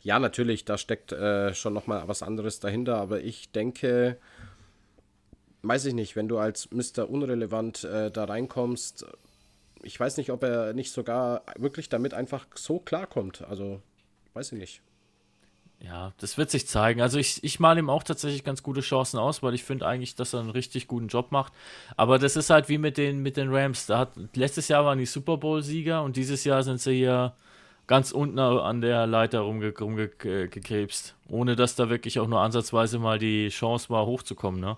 Ja, 0.01 0.19
natürlich, 0.19 0.63
da 0.65 0.77
steckt 0.77 1.11
äh, 1.11 1.53
schon 1.53 1.73
nochmal 1.73 2.07
was 2.07 2.23
anderes 2.23 2.59
dahinter, 2.59 2.97
aber 2.97 3.21
ich 3.21 3.51
denke, 3.51 4.17
weiß 5.63 5.85
ich 5.85 5.93
nicht, 5.93 6.15
wenn 6.15 6.29
du 6.29 6.37
als 6.37 6.71
Mr. 6.71 7.09
Unrelevant 7.09 7.83
äh, 7.83 8.09
da 8.09 8.23
reinkommst, 8.23 9.05
ich 9.83 9.99
weiß 9.99 10.17
nicht, 10.17 10.31
ob 10.31 10.43
er 10.43 10.73
nicht 10.73 10.91
sogar 10.91 11.43
wirklich 11.57 11.89
damit 11.89 12.13
einfach 12.13 12.47
so 12.55 12.79
klarkommt. 12.79 13.43
Also, 13.43 13.81
weiß 14.33 14.53
ich 14.53 14.59
nicht. 14.59 14.81
Ja, 15.79 16.11
das 16.19 16.37
wird 16.39 16.49
sich 16.49 16.67
zeigen. 16.67 17.01
Also 17.01 17.19
ich, 17.19 17.43
ich 17.43 17.59
male 17.59 17.79
ihm 17.79 17.89
auch 17.89 18.01
tatsächlich 18.03 18.43
ganz 18.43 18.63
gute 18.63 18.81
Chancen 18.81 19.19
aus, 19.19 19.43
weil 19.43 19.53
ich 19.53 19.63
finde 19.63 19.85
eigentlich, 19.85 20.15
dass 20.15 20.33
er 20.33 20.39
einen 20.39 20.49
richtig 20.49 20.87
guten 20.87 21.07
Job 21.07 21.31
macht. 21.31 21.53
Aber 21.95 22.17
das 22.17 22.35
ist 22.35 22.49
halt 22.49 22.67
wie 22.67 22.79
mit 22.79 22.97
den, 22.97 23.19
mit 23.21 23.37
den 23.37 23.53
Rams. 23.53 23.85
Da 23.85 23.99
hat, 23.99 24.09
letztes 24.35 24.67
Jahr 24.69 24.85
waren 24.85 24.97
die 24.97 25.05
Super 25.05 25.37
Bowl-Sieger 25.37 26.01
und 26.01 26.15
dieses 26.15 26.43
Jahr 26.45 26.63
sind 26.63 26.81
sie 26.81 26.95
hier 26.95 27.33
ganz 27.85 28.11
unten 28.11 28.39
an 28.39 28.81
der 28.81 29.05
Leiter 29.05 29.41
rumge, 29.41 29.71
rumgekrebst. 29.79 31.15
Ohne 31.29 31.55
dass 31.55 31.75
da 31.75 31.89
wirklich 31.89 32.19
auch 32.19 32.27
nur 32.27 32.41
ansatzweise 32.41 32.97
mal 32.99 33.19
die 33.19 33.49
Chance 33.49 33.89
war, 33.89 34.05
hochzukommen. 34.07 34.59
Ne? 34.59 34.77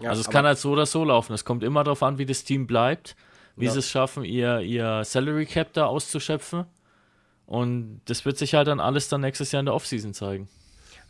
Ja, 0.00 0.10
also 0.10 0.20
es 0.20 0.30
kann 0.30 0.44
halt 0.46 0.58
so 0.58 0.72
oder 0.72 0.84
so 0.86 1.04
laufen. 1.04 1.32
Es 1.32 1.44
kommt 1.44 1.62
immer 1.62 1.84
darauf 1.84 2.02
an, 2.02 2.18
wie 2.18 2.26
das 2.26 2.42
Team 2.44 2.66
bleibt, 2.66 3.14
wie 3.56 3.66
Ja. 3.66 3.70
sie 3.70 3.78
es 3.78 3.88
schaffen, 3.88 4.24
ihr, 4.24 4.60
ihr 4.60 5.04
Salary 5.04 5.46
Cap 5.46 5.72
da 5.74 5.86
auszuschöpfen. 5.86 6.64
Und 7.50 8.00
das 8.04 8.24
wird 8.24 8.38
sich 8.38 8.54
halt 8.54 8.68
dann 8.68 8.78
alles 8.78 9.08
dann 9.08 9.22
nächstes 9.22 9.50
Jahr 9.50 9.58
in 9.58 9.66
der 9.66 9.74
Offseason 9.74 10.14
zeigen. 10.14 10.48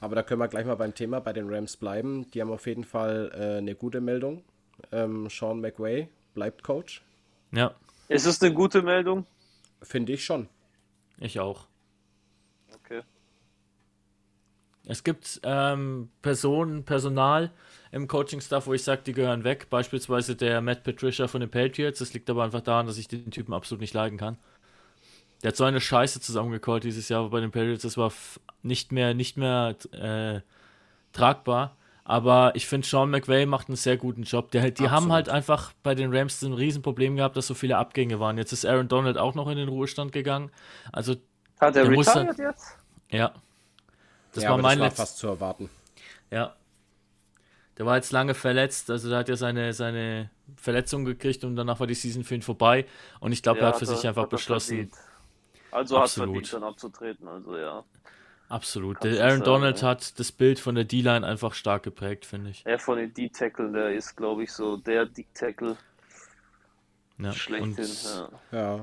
Aber 0.01 0.15
da 0.15 0.23
können 0.23 0.41
wir 0.41 0.49
gleich 0.49 0.65
mal 0.65 0.75
beim 0.75 0.95
Thema 0.95 1.21
bei 1.21 1.35
den 1.35 1.53
Rams 1.53 1.77
bleiben. 1.77 2.31
Die 2.31 2.41
haben 2.41 2.51
auf 2.51 2.67
jeden 2.67 2.85
Fall 2.85 3.31
äh, 3.35 3.59
eine 3.59 3.75
gute 3.75 4.01
Meldung. 4.01 4.43
Ähm, 4.91 5.29
Sean 5.29 5.61
McVay 5.61 6.09
bleibt 6.33 6.63
Coach. 6.63 7.03
Ja, 7.53 7.75
Ist 8.09 8.25
es 8.25 8.41
eine 8.41 8.55
gute 8.55 8.81
Meldung? 8.81 9.27
Finde 9.83 10.15
ich 10.15 10.25
schon. 10.25 10.49
ich 11.19 11.39
auch. 11.41 11.67
Okay. 12.75 13.03
Es 14.87 15.05
gibt 15.05 15.43
ähm, 15.43 16.09
Personen, 16.23 16.85
Personal 16.85 17.51
im 17.93 18.09
Coaching-Staff, 18.09 18.67
wo 18.67 18.73
ich 18.73 18.83
sage, 18.83 19.03
die 19.05 19.13
gehören 19.13 19.45
weg. 19.45 19.67
Beispielsweise 19.69 20.37
der 20.37 20.63
Matt 20.63 20.85
Patricia 20.85 21.29
von 21.29 21.43
den 21.43 21.51
Patriots. 21.51 21.99
Das 21.99 22.15
liegt 22.15 22.31
aber 22.31 22.45
einfach 22.45 22.63
daran, 22.63 22.87
dass 22.87 22.97
ich 22.97 23.09
den 23.09 23.31
Typen 23.31 23.53
absolut 23.53 23.83
nicht 23.83 23.93
leiden 23.93 24.17
kann. 24.17 24.39
Der 25.43 25.49
hat 25.49 25.57
so 25.57 25.65
eine 25.65 25.81
Scheiße 25.81 26.21
zusammengecallt 26.21 26.85
dieses 26.85 27.09
Jahr 27.09 27.29
bei 27.31 27.41
den 27.41 27.51
Patriots. 27.51 27.83
Das 27.83 27.97
war 27.97 28.13
nicht 28.63 28.93
mehr, 28.93 29.15
nicht 29.15 29.37
mehr 29.37 29.75
äh, 29.93 30.41
tragbar. 31.13 31.77
Aber 32.05 32.53
ich 32.57 32.67
finde, 32.67 32.87
Sean 32.87 33.11
McVay 33.11 33.47
macht 33.47 33.69
einen 33.69 33.77
sehr 33.77 33.97
guten 33.97 34.25
Job. 34.25 34.51
Der, 34.51 34.71
die 34.71 34.85
haben 34.85 34.95
Absolut. 34.95 35.13
halt 35.13 35.29
einfach 35.29 35.73
bei 35.83 35.95
den 35.95 36.15
Rams 36.15 36.43
ein 36.43 36.53
Riesenproblem 36.53 37.17
gehabt, 37.17 37.37
dass 37.37 37.47
so 37.47 37.55
viele 37.55 37.77
Abgänge 37.79 38.19
waren. 38.19 38.37
Jetzt 38.37 38.53
ist 38.53 38.65
Aaron 38.67 38.89
Donald 38.89 39.17
auch 39.17 39.35
noch 39.35 39.49
in 39.49 39.57
den 39.57 39.69
Ruhestand 39.69 40.11
gegangen. 40.13 40.51
Also, 40.93 41.15
Hat 41.61 41.77
er 41.77 41.85
Der 41.85 41.93
muss 41.93 42.09
retired 42.09 42.39
jetzt? 42.39 42.77
ja. 43.11 43.33
Das 44.33 44.45
ja, 44.45 44.51
war 44.51 44.55
aber 44.55 44.63
mein 44.63 44.79
das 44.79 44.91
war 44.91 44.97
fast 45.07 45.19
zu 45.19 45.29
erwarten. 45.29 45.71
Ja. 46.31 46.55
Der 47.79 47.87
war 47.87 47.97
jetzt 47.97 48.13
lange 48.13 48.35
verletzt, 48.35 48.91
also 48.91 49.09
der 49.09 49.19
hat 49.21 49.29
ja 49.29 49.37
seine, 49.37 49.73
seine 49.73 50.31
Verletzung 50.57 51.05
gekriegt 51.05 51.45
und 51.45 51.57
danach 51.57 51.81
war 51.81 51.87
die 51.87 51.95
Season 51.95 52.25
für 52.25 52.35
ihn 52.35 52.43
vorbei. 52.43 52.87
Und 53.21 53.33
ich 53.33 53.43
glaube, 53.43 53.61
Ja, 53.61 53.67
er 53.67 53.69
hat 53.69 53.79
für 53.79 53.87
sich 53.87 54.07
einfach 54.07 54.27
beschlossen. 54.27 54.77
verdient. 54.91 54.95
Also 55.71 56.01
hat 56.01 56.11
verdient, 56.11 56.53
dann 56.53 56.65
abzutreten. 56.65 57.29
Also 57.29 57.57
ja. 57.57 57.85
Absolut. 58.49 59.03
Der 59.05 59.13
Aaron 59.23 59.31
sagen, 59.39 59.45
Donald 59.45 59.83
ja. 59.83 59.89
hat 59.89 60.19
das 60.19 60.33
Bild 60.33 60.59
von 60.59 60.75
der 60.75 60.85
D-Line 60.85 61.25
einfach 61.25 61.55
stark 61.55 61.85
geprägt, 61.85 62.27
finde 62.27 62.51
ich. 62.51 62.63
Er 62.67 62.81
von 62.81 62.99
den 62.99 63.15
D-Tackle, 63.15 63.71
der 63.71 63.95
ist, 63.95 64.17
glaube 64.17 64.43
ich, 64.43 64.53
so 64.53 64.77
der 64.77 65.07
D-Tackle 65.07 65.77
Ja. 67.19 67.33
schlechthin. 67.33 67.89
Ja. 68.51 68.81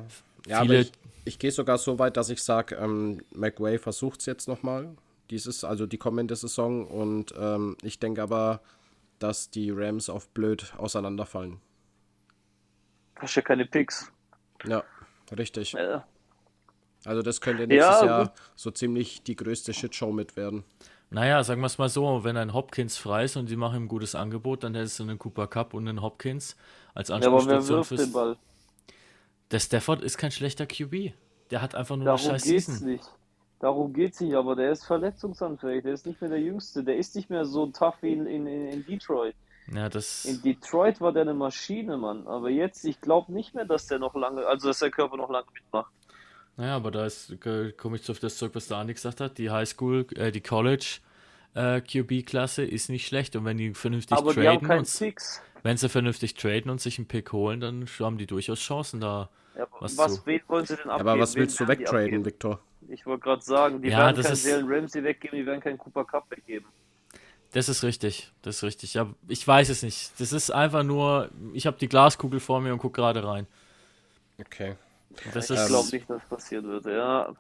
Ja, 0.48 0.62
Viele- 0.62 0.80
ich, 0.80 0.92
ich 1.26 1.40
gehe 1.40 1.52
sogar 1.52 1.78
so 1.78 2.00
weit, 2.00 2.16
dass 2.16 2.30
ich 2.30 2.42
sage, 2.42 2.76
ähm, 2.76 3.22
McWay 3.32 3.78
versucht 3.78 4.22
es 4.22 4.26
jetzt 4.26 4.48
nochmal. 4.48 4.96
Dieses, 5.30 5.66
also 5.66 5.86
die 5.86 5.98
kommende 5.98 6.38
Saison. 6.38 6.88
Und 6.88 7.34
ähm, 7.38 7.76
ich 7.82 8.00
denke 8.00 8.22
aber, 8.24 8.62
dass 9.20 9.50
die 9.50 9.72
Rams 9.72 10.10
auf 10.10 10.30
blöd 10.30 10.74
auseinanderfallen. 10.78 11.60
Hast 13.18 13.36
ja 13.36 13.42
keine 13.42 13.66
Picks. 13.66 14.10
Ja, 14.66 14.84
richtig. 15.38 15.74
Ja. 15.74 16.08
Also 17.08 17.22
das 17.22 17.42
könnte 17.42 17.68
nächstes 17.68 18.02
Ja, 18.02 18.06
Jahr 18.06 18.34
so 18.56 18.72
ziemlich 18.72 19.24
die 19.24 19.36
größte 19.36 19.74
Shitshow 19.74 20.12
mit 20.12 20.36
werden. 20.36 20.64
naja, 21.10 21.44
sagen 21.44 21.62
wir 21.62 21.68
es 21.68 21.78
mal 21.78 21.90
so, 21.90 22.24
wenn 22.24 22.38
ein 22.38 22.54
Hopkins 22.54 22.98
frei 22.98 23.24
ist 23.26 23.38
und 23.38 23.50
die 23.50 23.56
machen 23.56 23.78
ihm 23.78 23.84
ein 23.86 23.88
gutes 23.88 24.14
Angebot, 24.16 24.64
dann 24.64 24.76
hättest 24.76 25.00
du 25.00 25.04
einen 25.04 25.18
Cooper 25.20 25.48
Cup 25.48 25.74
und 25.74 25.88
einen 25.88 26.02
Hopkins 26.02 26.58
als 26.94 27.10
ja, 27.20 27.30
aber 27.30 27.48
wer 27.48 27.60
Anspielstation 27.60 27.78
wirft 27.78 27.88
fürs... 27.90 28.02
den 28.02 28.12
Ball? 28.12 28.38
Der 29.52 29.60
Stafford 29.60 30.02
ist 30.02 30.18
kein 30.18 30.32
schlechter 30.32 30.66
QB. 30.66 31.14
Der 31.52 31.62
hat 31.62 31.76
einfach 31.76 31.96
nur 31.96 32.08
eine 32.08 32.18
Darum 32.18 32.20
scheiß 32.20 32.44
geht's 32.44 32.80
Season. 32.80 32.82
nicht. 32.82 33.06
Darum 33.60 33.94
geht's 33.94 34.20
nicht, 34.22 34.36
aber 34.36 34.56
der 34.56 34.72
ist 34.72 34.86
verletzungsanfällig. 34.86 35.84
Der 35.84 35.94
ist 35.94 36.06
nicht 36.06 36.22
mehr 36.22 36.30
der 36.30 36.42
Jüngste. 36.42 36.84
Der 36.84 36.98
ist 36.98 37.16
nicht 37.16 37.30
mehr 37.30 37.46
so 37.46 37.68
tough 37.68 37.96
wie 38.02 38.14
in, 38.14 38.26
in, 38.28 38.46
in 38.48 38.86
Detroit. 38.86 39.36
Ja, 39.74 39.90
das... 39.90 40.26
In 40.26 40.42
Detroit 40.42 41.02
war 41.02 41.12
der 41.14 41.24
eine 41.24 41.34
Maschine, 41.34 41.98
Mann. 41.98 42.28
Aber 42.28 42.50
jetzt, 42.50 42.84
ich 42.86 43.02
glaube 43.02 43.32
nicht 43.34 43.56
mehr, 43.56 43.66
dass 43.66 43.88
der 43.88 44.00
noch 44.00 44.16
lange, 44.16 44.46
also 44.46 44.68
dass 44.68 44.80
der 44.80 44.92
Körper 44.92 45.18
noch 45.18 45.30
lange 45.30 45.48
mitmacht. 45.54 45.92
Naja, 46.58 46.76
aber 46.76 46.92
da 46.92 47.06
ist, 47.06 47.32
äh, 47.46 47.72
komme 47.72 47.98
ich 47.98 48.10
auf 48.10 48.20
das 48.20 48.38
zurück, 48.38 48.56
was 48.56 48.68
der 48.68 48.78
Andi 48.78 48.94
gesagt 48.94 49.22
hat. 49.22 49.38
Die 49.38 49.52
Highschool, 49.52 50.08
äh, 50.16 50.32
die 50.32 50.42
College 50.42 50.98
äh, 51.54 51.82
QB-Klasse 51.82 52.64
ist 52.64 52.90
nicht 52.90 53.06
schlecht. 53.08 53.36
Und 53.36 53.46
wenn 53.46 53.58
die 53.58 53.74
vernünftig 53.74 54.18
aber 54.18 54.34
die 54.34 54.48
haben 54.48 54.66
traden 54.66 54.86
Six. 54.86 55.42
wenn 55.64 55.78
sie 55.78 55.88
vernünftig 55.90 56.34
traden 56.34 56.72
und 56.72 56.82
sich 56.82 56.98
einen 56.98 57.08
Pick 57.08 57.32
holen, 57.32 57.60
dann 57.60 57.86
haben 58.00 58.18
die 58.18 58.26
durchaus 58.28 58.60
Chancen 58.60 59.00
da. 59.00 59.30
Ja, 59.56 59.64
aber 59.64 59.82
Was 59.82 59.98
was, 59.98 60.26
wen 60.26 60.42
wollen 60.48 60.66
sie 60.66 60.76
denn 60.76 60.90
abgeben? 60.90 61.10
aber 61.10 61.20
was 61.20 61.36
Wen 61.36 61.42
willst 61.42 61.60
du 61.60 61.68
werden 61.68 61.78
die 61.80 61.84
wegtraden? 61.86 62.26
Victor? 62.26 62.60
Ich 62.90 63.06
wollte 63.06 63.24
gerade 63.24 63.42
sagen, 63.44 63.82
die 63.82 63.90
Ja, 63.90 64.00
werden 64.00 64.16
das 64.16 64.26
keinen 64.26 64.34
ist- 64.34 64.46
Jalen 64.48 64.68
Ramsey 64.68 65.04
weggeben, 65.04 65.38
die 65.40 65.46
werden 65.46 65.62
keinen 65.62 65.78
Cooper 65.78 66.06
Cup 66.06 66.30
weggeben. 66.32 66.68
Das 67.52 67.70
ist 67.70 67.84
richtig, 67.84 68.32
das 68.42 68.58
ist 68.58 68.64
richtig. 68.64 68.94
Ja, 68.94 69.08
ich 69.28 69.48
weiß 69.48 69.70
es 69.70 69.82
nicht. 69.84 70.12
Das 70.20 70.32
ist 70.34 70.52
einfach 70.52 70.84
nur, 70.84 71.30
ich 71.54 71.66
habe 71.66 71.78
die 71.78 71.88
Glaskugel 71.88 72.40
vor 72.40 72.62
mir 72.62 72.74
und 72.74 72.80
gucke 72.80 72.96
gerade 73.02 73.24
rein. 73.24 73.48
Okay. 74.40 74.76
Das 75.34 75.50
Ich 75.50 75.58
ist, 75.58 75.68
glaube 75.68 75.90
nicht, 75.92 76.10
dass 76.10 76.24
passiert 76.26 76.64
wird. 76.66 76.86
Ja, 76.86 77.34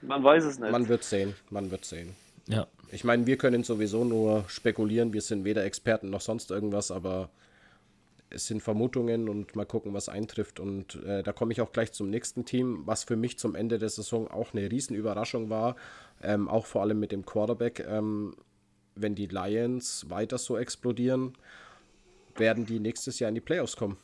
Man 0.00 0.22
weiß 0.22 0.44
es 0.44 0.58
nicht. 0.58 0.70
Man 0.70 0.88
wird 0.88 1.04
sehen, 1.04 1.34
man 1.50 1.70
wird 1.70 1.84
sehen. 1.84 2.14
Ja. 2.46 2.66
Ich 2.90 3.04
meine, 3.04 3.26
wir 3.26 3.38
können 3.38 3.64
sowieso 3.64 4.04
nur 4.04 4.44
spekulieren, 4.48 5.12
wir 5.12 5.22
sind 5.22 5.44
weder 5.44 5.64
Experten 5.64 6.10
noch 6.10 6.20
sonst 6.20 6.50
irgendwas, 6.50 6.90
aber 6.90 7.30
es 8.28 8.46
sind 8.46 8.62
Vermutungen 8.62 9.28
und 9.28 9.56
mal 9.56 9.64
gucken, 9.64 9.94
was 9.94 10.08
eintrifft. 10.08 10.60
Und 10.60 10.96
äh, 11.04 11.22
da 11.22 11.32
komme 11.32 11.52
ich 11.52 11.60
auch 11.60 11.72
gleich 11.72 11.92
zum 11.92 12.10
nächsten 12.10 12.44
Team, 12.44 12.82
was 12.86 13.04
für 13.04 13.16
mich 13.16 13.38
zum 13.38 13.54
Ende 13.54 13.78
der 13.78 13.88
Saison 13.88 14.28
auch 14.28 14.52
eine 14.52 14.70
Riesenüberraschung 14.70 15.50
war, 15.50 15.76
ähm, 16.22 16.48
auch 16.48 16.66
vor 16.66 16.82
allem 16.82 16.98
mit 16.98 17.12
dem 17.12 17.24
Quarterback. 17.24 17.84
Ähm, 17.86 18.34
wenn 18.94 19.14
die 19.14 19.26
Lions 19.26 20.08
weiter 20.10 20.38
so 20.38 20.58
explodieren, 20.58 21.34
werden 22.36 22.66
die 22.66 22.80
nächstes 22.80 23.18
Jahr 23.18 23.28
in 23.28 23.34
die 23.34 23.40
Playoffs 23.40 23.76
kommen. 23.76 23.96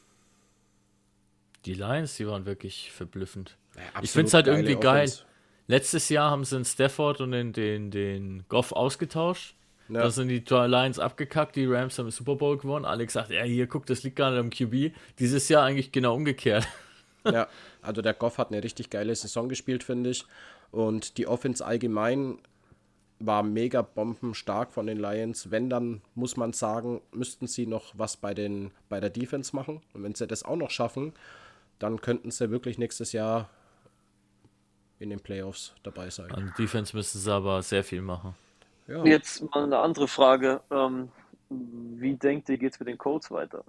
Die 1.64 1.74
Lions, 1.74 2.16
die 2.16 2.26
waren 2.26 2.46
wirklich 2.46 2.92
verblüffend. 2.92 3.56
Ja, 3.76 4.02
ich 4.02 4.10
finde 4.10 4.28
es 4.28 4.34
halt 4.34 4.46
irgendwie 4.46 4.76
geil. 4.76 5.04
Offense. 5.04 5.24
Letztes 5.66 6.08
Jahr 6.08 6.30
haben 6.30 6.44
sie 6.44 6.56
den 6.56 6.64
Stafford 6.64 7.20
und 7.20 7.32
den, 7.32 7.52
den, 7.52 7.90
den 7.90 8.44
Goff 8.48 8.72
ausgetauscht. 8.72 9.54
Ja. 9.88 10.02
Da 10.02 10.10
sind 10.10 10.28
die 10.28 10.44
Lions 10.48 10.98
abgekackt, 10.98 11.56
die 11.56 11.66
Rams 11.66 11.98
haben 11.98 12.06
den 12.06 12.12
Super 12.12 12.36
Bowl 12.36 12.58
gewonnen. 12.58 12.84
Alle 12.84 13.06
gesagt, 13.06 13.30
ja, 13.30 13.42
hier, 13.42 13.66
guck, 13.66 13.86
das 13.86 14.02
liegt 14.02 14.16
gar 14.16 14.30
nicht 14.30 14.40
am 14.40 14.50
QB. 14.50 14.94
Dieses 15.18 15.48
Jahr 15.48 15.64
eigentlich 15.64 15.92
genau 15.92 16.14
umgekehrt. 16.14 16.66
Ja, 17.24 17.48
also 17.82 18.00
der 18.00 18.14
Goff 18.14 18.38
hat 18.38 18.52
eine 18.52 18.62
richtig 18.62 18.88
geile 18.88 19.14
Saison 19.14 19.50
gespielt, 19.50 19.82
finde 19.82 20.10
ich. 20.10 20.24
Und 20.70 21.18
die 21.18 21.26
Offense 21.26 21.66
allgemein 21.66 22.38
war 23.18 23.42
mega 23.42 23.82
bombenstark 23.82 24.72
von 24.72 24.86
den 24.86 24.98
Lions. 24.98 25.50
Wenn, 25.50 25.68
dann 25.68 26.00
muss 26.14 26.36
man 26.36 26.52
sagen, 26.52 27.02
müssten 27.12 27.46
sie 27.46 27.66
noch 27.66 27.92
was 27.98 28.16
bei, 28.16 28.32
den, 28.32 28.70
bei 28.88 29.00
der 29.00 29.10
Defense 29.10 29.54
machen. 29.54 29.82
Und 29.92 30.04
wenn 30.04 30.14
sie 30.14 30.26
das 30.26 30.44
auch 30.44 30.56
noch 30.56 30.70
schaffen, 30.70 31.12
dann 31.78 32.00
könnten 32.00 32.30
sie 32.30 32.50
wirklich 32.50 32.78
nächstes 32.78 33.12
Jahr 33.12 33.48
in 34.98 35.10
den 35.10 35.20
Playoffs 35.20 35.74
dabei 35.82 36.10
sein. 36.10 36.30
An 36.32 36.52
Defense 36.58 36.96
müssen 36.96 37.18
sie 37.18 37.32
aber 37.32 37.62
sehr 37.62 37.84
viel 37.84 38.02
machen. 38.02 38.34
Ja, 38.86 39.04
Jetzt 39.04 39.42
mal 39.50 39.64
eine 39.64 39.78
andere 39.78 40.08
Frage. 40.08 40.60
Ähm, 40.70 41.10
wie 41.50 42.14
denkt 42.14 42.48
ihr, 42.48 42.58
geht's 42.58 42.78
mit 42.80 42.88
den 42.88 42.98
Colts 42.98 43.30
weiter? 43.30 43.64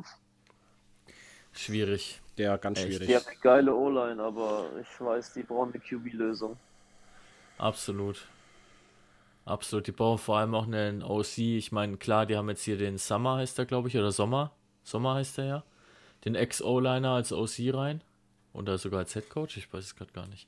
Schwierig. 1.51 2.21
der 2.37 2.57
ganz 2.57 2.79
Echt? 2.79 2.87
schwierig. 2.87 3.07
Die 3.07 3.15
haben 3.15 3.27
eine 3.27 3.37
geile 3.37 3.75
O-Line, 3.75 4.21
aber 4.21 4.69
ich 4.79 5.01
weiß, 5.01 5.33
die 5.33 5.43
brauchen 5.43 5.73
eine 5.73 5.79
QB-Lösung. 5.79 6.57
Absolut. 7.57 8.27
Absolut. 9.45 9.87
Die 9.87 9.91
brauchen 9.91 10.19
vor 10.19 10.37
allem 10.37 10.55
auch 10.55 10.65
einen 10.65 11.03
OC. 11.03 11.37
Ich 11.39 11.71
meine, 11.71 11.97
klar, 11.97 12.25
die 12.25 12.37
haben 12.37 12.49
jetzt 12.49 12.63
hier 12.63 12.77
den 12.77 12.97
Summer, 12.97 13.37
heißt 13.37 13.57
der, 13.57 13.65
glaube 13.65 13.87
ich, 13.87 13.97
oder 13.97 14.11
Sommer. 14.11 14.51
Sommer 14.83 15.15
heißt 15.15 15.37
der 15.39 15.45
ja. 15.45 15.63
Den 16.25 16.35
Ex-O-Liner 16.35 17.11
als 17.11 17.31
OC 17.31 17.73
rein. 17.73 18.01
Oder 18.53 18.77
sogar 18.77 18.99
als 18.99 19.13
Head 19.13 19.29
Coach, 19.29 19.57
ich 19.57 19.71
weiß 19.71 19.83
es 19.83 19.95
gerade 19.95 20.11
gar 20.11 20.27
nicht. 20.27 20.47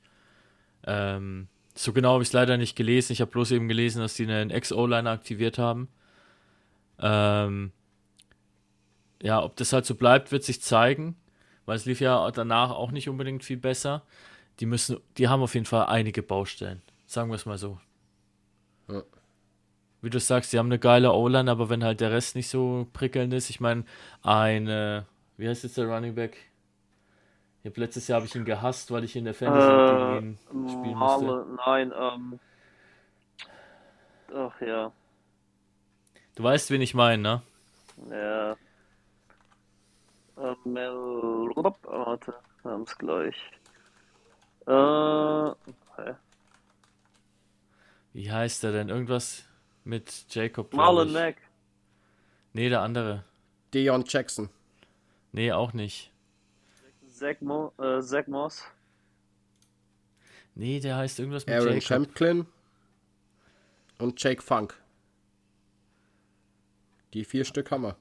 Ähm, 0.84 1.48
so 1.74 1.92
genau 1.92 2.14
habe 2.14 2.22
ich 2.22 2.28
es 2.28 2.32
leider 2.32 2.56
nicht 2.56 2.76
gelesen. 2.76 3.12
Ich 3.12 3.20
habe 3.20 3.30
bloß 3.30 3.52
eben 3.52 3.68
gelesen, 3.68 4.00
dass 4.00 4.14
die 4.14 4.24
einen 4.24 4.50
Ex-O-Liner 4.50 5.10
aktiviert 5.10 5.58
haben. 5.58 5.88
Ähm, 6.98 7.72
ja, 9.22 9.42
ob 9.42 9.56
das 9.56 9.72
halt 9.72 9.86
so 9.86 9.94
bleibt, 9.94 10.32
wird 10.32 10.44
sich 10.44 10.60
zeigen. 10.62 11.16
Weil 11.64 11.76
es 11.76 11.86
lief 11.86 12.00
ja 12.00 12.30
danach 12.32 12.70
auch 12.70 12.90
nicht 12.90 13.08
unbedingt 13.08 13.44
viel 13.44 13.56
besser. 13.56 14.02
Die 14.60 14.66
müssen, 14.66 14.98
die 15.16 15.28
haben 15.28 15.42
auf 15.42 15.54
jeden 15.54 15.66
Fall 15.66 15.86
einige 15.86 16.22
Baustellen. 16.22 16.82
Sagen 17.06 17.30
wir 17.30 17.36
es 17.36 17.46
mal 17.46 17.58
so. 17.58 17.78
Ja. 18.88 19.02
Wie 20.02 20.10
du 20.10 20.18
sagst, 20.18 20.52
die 20.52 20.58
haben 20.58 20.66
eine 20.66 20.80
geile 20.80 21.12
O-Line, 21.12 21.50
aber 21.50 21.70
wenn 21.70 21.84
halt 21.84 22.00
der 22.00 22.10
Rest 22.10 22.34
nicht 22.34 22.48
so 22.48 22.88
prickelnd 22.92 23.32
ist, 23.32 23.50
ich 23.50 23.60
meine, 23.60 23.84
ein, 24.22 24.66
äh, 24.66 25.02
wie 25.42 25.48
heißt 25.48 25.64
jetzt 25.64 25.76
der 25.76 25.88
Running 25.88 26.14
Back? 26.14 26.36
Ich 27.62 27.70
hab, 27.70 27.76
letztes 27.76 28.06
Jahr 28.06 28.18
habe 28.18 28.26
ich 28.26 28.34
ihn 28.36 28.44
gehasst, 28.44 28.92
weil 28.92 29.02
ich 29.02 29.16
in 29.16 29.24
der 29.24 29.34
Fantasy 29.34 29.68
Äh, 29.68 30.20
gegen 30.20 30.38
ihn 30.52 30.68
spielen 30.68 30.96
musste. 30.96 31.24
Marle, 31.24 31.46
nein, 31.66 31.92
ähm. 31.98 32.40
Ach 34.32 34.60
ja. 34.60 34.92
Du 36.36 36.44
weißt, 36.44 36.70
wen 36.70 36.80
ich 36.80 36.94
meine, 36.94 37.22
ne? 37.22 37.42
Ja. 38.08 38.52
Äh, 40.36 40.54
Mel. 40.64 40.92
Warte, 40.92 42.34
wir 42.62 42.70
haben 42.70 42.82
es 42.82 42.96
gleich. 42.96 43.36
Äh. 44.66 46.02
hä? 46.02 46.14
Wie 48.12 48.30
heißt 48.30 48.62
der 48.62 48.70
denn? 48.70 48.90
Irgendwas 48.90 49.44
mit 49.82 50.24
Jacob. 50.28 50.72
Marlon. 50.72 51.12
Mack. 51.12 51.36
Nee, 52.52 52.68
der 52.68 52.82
andere. 52.82 53.24
Deion 53.74 54.04
Jackson. 54.06 54.48
Nee, 55.32 55.52
auch 55.52 55.72
nicht. 55.72 56.12
Zach, 57.08 57.40
Mo 57.40 57.72
äh, 57.78 58.00
Zach 58.00 58.26
Moss. 58.26 58.62
Nee, 60.54 60.80
der 60.80 60.96
heißt 60.96 61.18
irgendwas 61.18 61.46
mit 61.46 61.54
Aaron 61.54 61.68
Jacob. 61.74 61.82
Champlin 61.82 62.46
und 63.98 64.22
Jake 64.22 64.42
Funk. 64.42 64.74
Die 67.14 67.24
vier 67.24 67.44
Stück 67.44 67.70
haben 67.70 67.82
wir. 67.82 67.96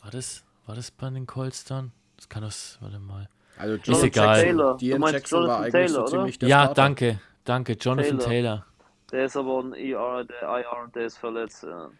War 0.00 0.10
das, 0.10 0.44
war 0.66 0.74
das 0.74 0.90
bei 0.90 1.08
den 1.10 1.26
Colts 1.26 1.64
dann? 1.64 1.92
Das 2.16 2.28
kann 2.28 2.42
das, 2.42 2.78
warte 2.80 2.98
mal. 2.98 3.28
Also 3.56 3.74
Ist 3.92 4.02
egal. 4.02 4.42
Taylor. 4.42 4.78
Meinst 4.98 5.12
Jackson 5.14 5.38
war 5.40 5.46
Jonathan 5.46 5.62
eigentlich 5.62 5.72
Taylor, 5.72 5.88
so 5.88 6.00
oder? 6.00 6.10
ziemlich 6.10 6.38
der 6.38 6.48
Ja, 6.48 6.58
Starter. 6.64 6.74
danke, 6.74 7.20
danke, 7.44 7.72
Jonathan 7.74 8.18
Taylor. 8.18 8.28
Taylor. 8.28 8.66
Der 9.12 9.24
ist 9.26 9.36
aber 9.36 9.62
ein 9.62 9.72
ER, 9.74 10.24
der 10.24 10.42
IR, 10.42 10.90
der 10.94 11.06
ist 11.06 11.18
verletzt. 11.18 11.62
Ja. 11.62 11.90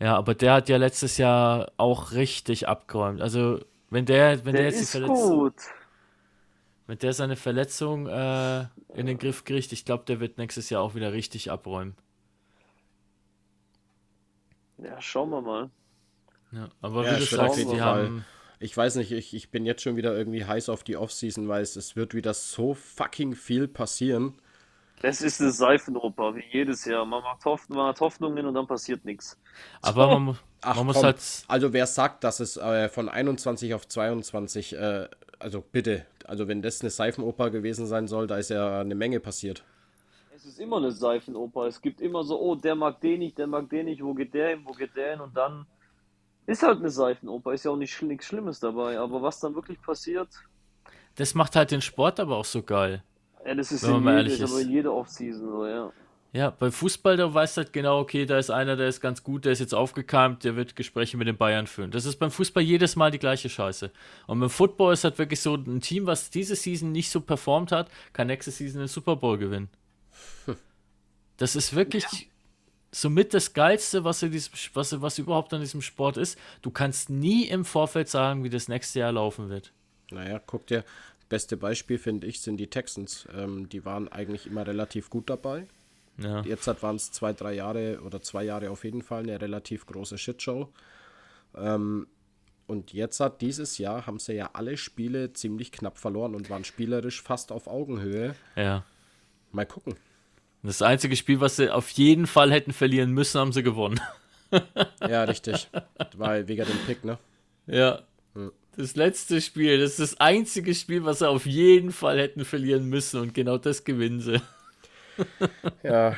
Ja, 0.00 0.16
aber 0.16 0.34
der 0.34 0.54
hat 0.54 0.68
ja 0.68 0.76
letztes 0.76 1.18
Jahr 1.18 1.72
auch 1.76 2.12
richtig 2.12 2.68
abgeräumt. 2.68 3.20
Also, 3.20 3.60
wenn 3.90 4.06
der, 4.06 4.44
wenn 4.44 4.56
der, 4.56 4.62
Der 4.62 4.64
jetzt 4.64 4.80
die 4.80 4.84
ist 4.84 4.90
Verletzung, 4.92 5.38
gut. 5.38 5.54
wenn 6.86 6.98
der 6.98 7.12
seine 7.14 7.36
Verletzung 7.36 8.06
äh, 8.06 8.62
in 8.94 9.06
den 9.06 9.18
Griff 9.18 9.44
kriegt, 9.44 9.72
ich 9.72 9.84
glaube, 9.84 10.04
der 10.06 10.20
wird 10.20 10.38
nächstes 10.38 10.68
Jahr 10.70 10.82
auch 10.82 10.94
wieder 10.94 11.12
richtig 11.12 11.50
abräumen. 11.50 11.96
Ja, 14.78 15.00
schauen 15.00 15.30
wir 15.30 15.40
mal. 15.42 15.70
Ja, 16.52 16.68
aber 16.80 17.04
Ja, 17.04 17.12
wie 17.12 17.16
du 17.16 17.26
sagst, 17.26 17.58
die 17.70 17.80
haben, 17.80 18.24
Ich 18.58 18.76
weiß 18.76 18.96
nicht, 18.96 19.12
ich, 19.12 19.34
ich 19.34 19.50
bin 19.50 19.64
jetzt 19.66 19.82
schon 19.82 19.96
wieder 19.96 20.16
irgendwie 20.16 20.44
heiß 20.44 20.68
auf 20.68 20.84
die 20.84 20.96
Offseason, 20.96 21.48
weil 21.48 21.62
es, 21.62 21.76
es 21.76 21.96
wird 21.96 22.14
wieder 22.14 22.34
so 22.34 22.74
fucking 22.74 23.34
viel 23.34 23.68
passieren. 23.68 24.34
Das 25.02 25.22
ist 25.22 25.40
eine 25.40 25.50
Seifenoper, 25.50 26.34
wie 26.36 26.44
jedes 26.50 26.84
Jahr. 26.84 27.06
Man 27.06 27.22
macht 27.22 27.44
Hoffnung, 27.44 27.78
man 27.78 27.88
hat 27.88 28.00
Hoffnungen 28.00 28.44
und 28.46 28.54
dann 28.54 28.66
passiert 28.66 29.04
nichts. 29.04 29.38
aber 29.80 30.06
man, 30.08 30.22
mu- 30.22 30.34
Ach, 30.60 30.76
man 30.76 30.86
muss 30.86 30.96
komm. 30.96 31.04
halt, 31.06 31.44
Also 31.48 31.72
wer 31.72 31.86
sagt, 31.86 32.22
dass 32.22 32.38
es 32.40 32.56
äh, 32.58 32.88
von 32.90 33.08
21 33.08 33.72
auf 33.74 33.88
22, 33.88 34.74
äh, 34.76 35.08
also 35.38 35.62
bitte, 35.62 36.04
also 36.26 36.48
wenn 36.48 36.60
das 36.60 36.82
eine 36.82 36.90
Seifenoper 36.90 37.48
gewesen 37.50 37.86
sein 37.86 38.08
soll, 38.08 38.26
da 38.26 38.36
ist 38.36 38.50
ja 38.50 38.80
eine 38.80 38.94
Menge 38.94 39.20
passiert. 39.20 39.64
Es 40.36 40.44
ist 40.44 40.60
immer 40.60 40.76
eine 40.76 40.92
Seifenoper. 40.92 41.66
Es 41.66 41.80
gibt 41.80 42.00
immer 42.02 42.22
so, 42.22 42.38
oh, 42.40 42.54
der 42.54 42.74
mag 42.74 43.00
den 43.00 43.20
nicht, 43.20 43.38
der 43.38 43.46
mag 43.46 43.70
den 43.70 43.86
nicht, 43.86 44.02
wo 44.04 44.12
geht 44.14 44.34
der 44.34 44.50
hin, 44.50 44.62
wo 44.64 44.72
geht 44.72 44.96
der 44.96 45.12
hin 45.12 45.20
und 45.20 45.34
dann 45.36 45.66
ist 46.46 46.62
halt 46.62 46.78
eine 46.78 46.90
Seifenoper. 46.90 47.52
Ist 47.54 47.64
ja 47.64 47.70
auch 47.70 47.76
nicht 47.76 48.00
nichts 48.02 48.26
Schlimmes 48.26 48.60
dabei. 48.60 48.98
Aber 48.98 49.22
was 49.22 49.40
dann 49.40 49.54
wirklich 49.54 49.80
passiert, 49.80 50.28
das 51.16 51.34
macht 51.34 51.56
halt 51.56 51.70
den 51.70 51.82
Sport 51.82 52.20
aber 52.20 52.36
auch 52.36 52.44
so 52.44 52.62
geil. 52.62 53.02
Ja, 53.46 53.54
das 53.54 53.72
ist 53.72 53.82
in 53.82 53.98
jede, 53.98 54.10
ehrlich 54.12 54.40
ist 54.40 54.50
aber 54.50 54.60
in 54.60 54.70
jeder 54.70 54.92
Offseason 54.92 55.50
so, 55.50 55.66
ja. 55.66 55.92
Ja, 56.32 56.50
bei 56.50 56.70
Fußball, 56.70 57.16
da 57.16 57.34
weißt 57.34 57.56
du 57.56 57.62
halt 57.62 57.72
genau, 57.72 57.98
okay, 57.98 58.24
da 58.24 58.38
ist 58.38 58.50
einer, 58.50 58.76
der 58.76 58.86
ist 58.86 59.00
ganz 59.00 59.24
gut, 59.24 59.44
der 59.44 59.52
ist 59.52 59.58
jetzt 59.58 59.74
aufgekeimt, 59.74 60.44
der 60.44 60.54
wird 60.54 60.76
Gespräche 60.76 61.16
mit 61.16 61.26
den 61.26 61.36
Bayern 61.36 61.66
führen. 61.66 61.90
Das 61.90 62.04
ist 62.04 62.18
beim 62.18 62.30
Fußball 62.30 62.62
jedes 62.62 62.94
Mal 62.94 63.10
die 63.10 63.18
gleiche 63.18 63.48
Scheiße. 63.48 63.90
Und 64.28 64.38
beim 64.38 64.50
Football 64.50 64.92
ist 64.92 65.02
halt 65.02 65.18
wirklich 65.18 65.40
so, 65.40 65.56
ein 65.56 65.80
Team, 65.80 66.06
was 66.06 66.30
diese 66.30 66.54
Season 66.54 66.92
nicht 66.92 67.10
so 67.10 67.20
performt 67.20 67.72
hat, 67.72 67.90
kann 68.12 68.28
nächste 68.28 68.52
Season 68.52 68.78
den 68.78 68.86
Super 68.86 69.16
Bowl 69.16 69.38
gewinnen. 69.38 69.70
Das 71.36 71.56
ist 71.56 71.74
wirklich 71.74 72.04
somit 72.92 73.34
das 73.34 73.52
Geilste, 73.52 74.04
was, 74.04 74.22
in 74.22 74.30
diesem, 74.30 74.52
was, 74.74 75.00
was 75.00 75.18
überhaupt 75.18 75.52
an 75.54 75.60
diesem 75.60 75.82
Sport 75.82 76.16
ist. 76.16 76.38
Du 76.62 76.70
kannst 76.70 77.10
nie 77.10 77.44
im 77.44 77.64
Vorfeld 77.64 78.08
sagen, 78.08 78.44
wie 78.44 78.50
das 78.50 78.68
nächste 78.68 79.00
Jahr 79.00 79.12
laufen 79.12 79.48
wird. 79.48 79.72
Naja, 80.10 80.40
guck 80.44 80.66
dir, 80.66 80.84
beste 81.30 81.56
Beispiel 81.56 81.96
finde 81.96 82.26
ich 82.26 82.42
sind 82.42 82.58
die 82.58 82.68
Texans. 82.68 83.26
Ähm, 83.34 83.70
die 83.70 83.86
waren 83.86 84.08
eigentlich 84.08 84.46
immer 84.46 84.66
relativ 84.66 85.08
gut 85.08 85.30
dabei. 85.30 85.66
Ja. 86.18 86.42
Jetzt 86.42 86.66
waren 86.82 86.96
es 86.96 87.10
zwei, 87.12 87.32
drei 87.32 87.54
Jahre 87.54 88.00
oder 88.02 88.20
zwei 88.20 88.44
Jahre 88.44 88.68
auf 88.70 88.84
jeden 88.84 89.00
Fall 89.00 89.22
eine 89.22 89.40
relativ 89.40 89.86
große 89.86 90.18
Shitshow. 90.18 90.68
Ähm, 91.54 92.06
und 92.66 92.92
jetzt 92.92 93.18
hat 93.20 93.40
dieses 93.40 93.78
Jahr 93.78 94.06
haben 94.06 94.18
sie 94.18 94.34
ja 94.34 94.50
alle 94.52 94.76
Spiele 94.76 95.32
ziemlich 95.32 95.72
knapp 95.72 95.96
verloren 95.96 96.34
und 96.34 96.50
waren 96.50 96.64
spielerisch 96.64 97.22
fast 97.22 97.50
auf 97.50 97.66
Augenhöhe. 97.66 98.34
ja. 98.56 98.84
Mal 99.52 99.66
gucken. 99.66 99.96
Das 100.62 100.80
einzige 100.80 101.16
Spiel, 101.16 101.40
was 101.40 101.56
sie 101.56 101.74
auf 101.74 101.90
jeden 101.90 102.28
Fall 102.28 102.52
hätten 102.52 102.72
verlieren 102.72 103.10
müssen, 103.10 103.40
haben 103.40 103.52
sie 103.52 103.64
gewonnen. 103.64 103.98
Ja, 105.00 105.24
richtig. 105.24 105.68
Weil 106.16 106.46
wegen 106.46 106.66
dem 106.66 106.78
Pick, 106.86 107.04
ne? 107.04 107.18
Ja. 107.66 108.02
Das 108.76 108.96
letzte 108.96 109.40
Spiel, 109.40 109.78
das 109.80 109.90
ist 109.92 109.98
das 110.00 110.20
einzige 110.20 110.74
Spiel, 110.74 111.04
was 111.04 111.18
sie 111.18 111.28
auf 111.28 111.44
jeden 111.44 111.92
Fall 111.92 112.18
hätten 112.18 112.44
verlieren 112.44 112.86
müssen 112.88 113.20
und 113.20 113.34
genau 113.34 113.58
das 113.58 113.84
gewinnen 113.84 114.20
sie. 114.20 114.40
Ja, 115.82 116.16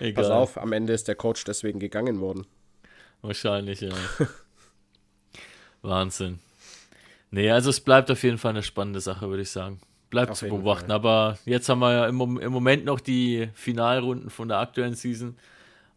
Egal. 0.00 0.24
pass 0.24 0.30
auf, 0.32 0.58
am 0.58 0.72
Ende 0.72 0.92
ist 0.94 1.06
der 1.06 1.14
Coach 1.14 1.44
deswegen 1.44 1.78
gegangen 1.78 2.18
worden. 2.18 2.44
Wahrscheinlich, 3.20 3.82
ja. 3.82 3.92
Wahnsinn. 5.82 6.40
Nee, 7.30 7.50
also 7.50 7.70
es 7.70 7.80
bleibt 7.80 8.10
auf 8.10 8.22
jeden 8.24 8.38
Fall 8.38 8.50
eine 8.50 8.62
spannende 8.64 9.00
Sache, 9.00 9.28
würde 9.28 9.42
ich 9.42 9.50
sagen. 9.50 9.80
bleibt 10.10 10.34
zu 10.36 10.46
beobachten. 10.46 10.88
Fall. 10.88 10.96
Aber 10.96 11.38
jetzt 11.44 11.68
haben 11.68 11.78
wir 11.78 11.92
ja 11.92 12.06
im, 12.06 12.20
im 12.38 12.52
Moment 12.52 12.84
noch 12.84 12.98
die 13.00 13.48
Finalrunden 13.54 14.28
von 14.30 14.48
der 14.48 14.58
aktuellen 14.58 14.94
Season. 14.94 15.36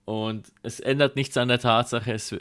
Und 0.06 0.52
es 0.62 0.80
ändert 0.80 1.16
nichts 1.16 1.36
an 1.38 1.48
der 1.48 1.60
Tatsache, 1.60 2.14
es, 2.14 2.36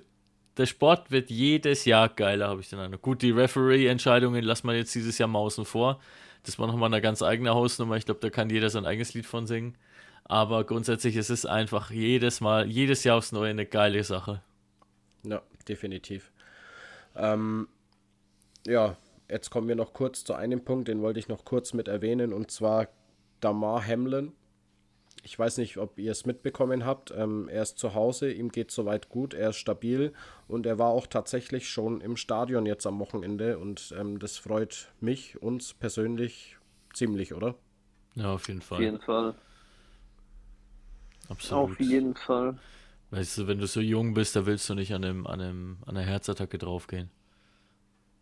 der 0.57 0.67
Sport 0.67 1.11
wird 1.11 1.31
jedes 1.31 1.85
Jahr 1.85 2.09
geiler, 2.09 2.49
habe 2.49 2.61
ich 2.61 2.69
den 2.69 2.79
Eindruck. 2.79 3.03
Gut, 3.03 3.23
die 3.23 3.31
Referee-Entscheidungen 3.31 4.45
lassen 4.45 4.67
wir 4.69 4.75
jetzt 4.77 4.95
dieses 4.95 5.19
Jahr 5.19 5.29
mal 5.29 5.41
außen 5.41 5.65
vor. 5.65 6.01
Das 6.45 6.59
war 6.59 6.67
nochmal 6.67 6.93
eine 6.93 7.01
ganz 7.01 7.23
eigene 7.23 7.55
Hausnummer. 7.55 7.97
Ich 7.97 8.05
glaube, 8.05 8.21
da 8.21 8.31
kann 8.31 8.51
jeder 8.51 8.71
sein 8.71 8.87
eigenes 8.87 9.15
Lied 9.15 9.27
von 9.27 9.47
singen. 9.47 9.77
Aber 10.25 10.65
grundsätzlich 10.65 11.17
ist 11.17 11.31
es 11.31 11.45
einfach 11.45 11.91
jedes 11.91 12.41
Mal, 12.41 12.67
jedes 12.67 13.05
Jahr 13.05 13.19
aufs 13.19 13.33
Neue 13.33 13.51
eine 13.51 13.67
geile 13.67 14.03
Sache. 14.05 14.43
Ja, 15.23 15.43
definitiv. 15.69 16.33
Ähm, 17.17 17.69
ja, 18.67 18.97
jetzt 19.29 19.51
kommen 19.51 19.69
wir 19.69 19.77
noch 19.77 19.93
kurz 19.93 20.25
zu 20.25 20.35
einem 20.35 20.65
Punkt, 20.65 20.89
den 20.89 21.03
wollte 21.03 21.19
ich 21.19 21.29
noch 21.29 21.45
kurz 21.45 21.73
mit 21.73 21.89
erwähnen, 21.89 22.33
und 22.33 22.51
zwar 22.51 22.89
Damar 23.41 23.87
Hamlin. 23.87 24.33
Ich 25.25 25.39
weiß 25.39 25.57
nicht, 25.57 25.79
ob 25.79 25.99
ihr 25.99 26.13
es 26.13 26.27
mitbekommen 26.27 26.85
habt. 26.85 27.11
Ähm, 27.11 27.49
er 27.49 27.63
ist 27.63 27.79
zu 27.79 27.95
Hause, 27.95 28.31
ihm 28.31 28.51
geht 28.51 28.71
soweit 28.71 29.09
gut, 29.09 29.33
er 29.33 29.51
ist 29.51 29.57
stabil 29.57 30.13
und 30.49 30.67
er 30.67 30.79
war 30.79 30.91
auch 30.91 31.07
tatsächlich 31.07 31.69
schon 31.69 32.03
im 32.03 32.19
Stadion 32.19 32.67
jetzt 32.67 32.87
am 32.87 32.99
Wochenende 33.01 33.59
und 33.59 33.95
ähm, 33.99 34.19
das 34.19 34.37
freut 34.37 34.93
mich, 35.01 35.41
uns 35.43 35.73
persönlich 35.73 36.59
ziemlich, 36.93 37.33
oder? 37.33 37.55
Ja, 38.15 38.35
auf 38.35 38.49
jeden 38.49 38.61
Fall. 38.61 38.77
Auf 38.77 38.83
jeden 38.83 39.01
Fall. 39.01 39.35
Absolut. 41.31 41.71
Auf 41.71 41.81
jeden 41.81 42.15
Fall. 42.15 42.59
Weißt 43.11 43.39
du, 43.39 43.47
wenn 43.47 43.59
du 43.59 43.67
so 43.67 43.81
jung 43.81 44.13
bist, 44.13 44.37
da 44.37 44.45
willst 44.45 44.69
du 44.69 44.75
nicht 44.75 44.93
an, 44.93 45.05
einem, 45.05 45.27
an, 45.27 45.41
einem, 45.41 45.79
an 45.87 45.97
einer 45.97 46.07
Herzattacke 46.07 46.59
draufgehen. 46.59 47.11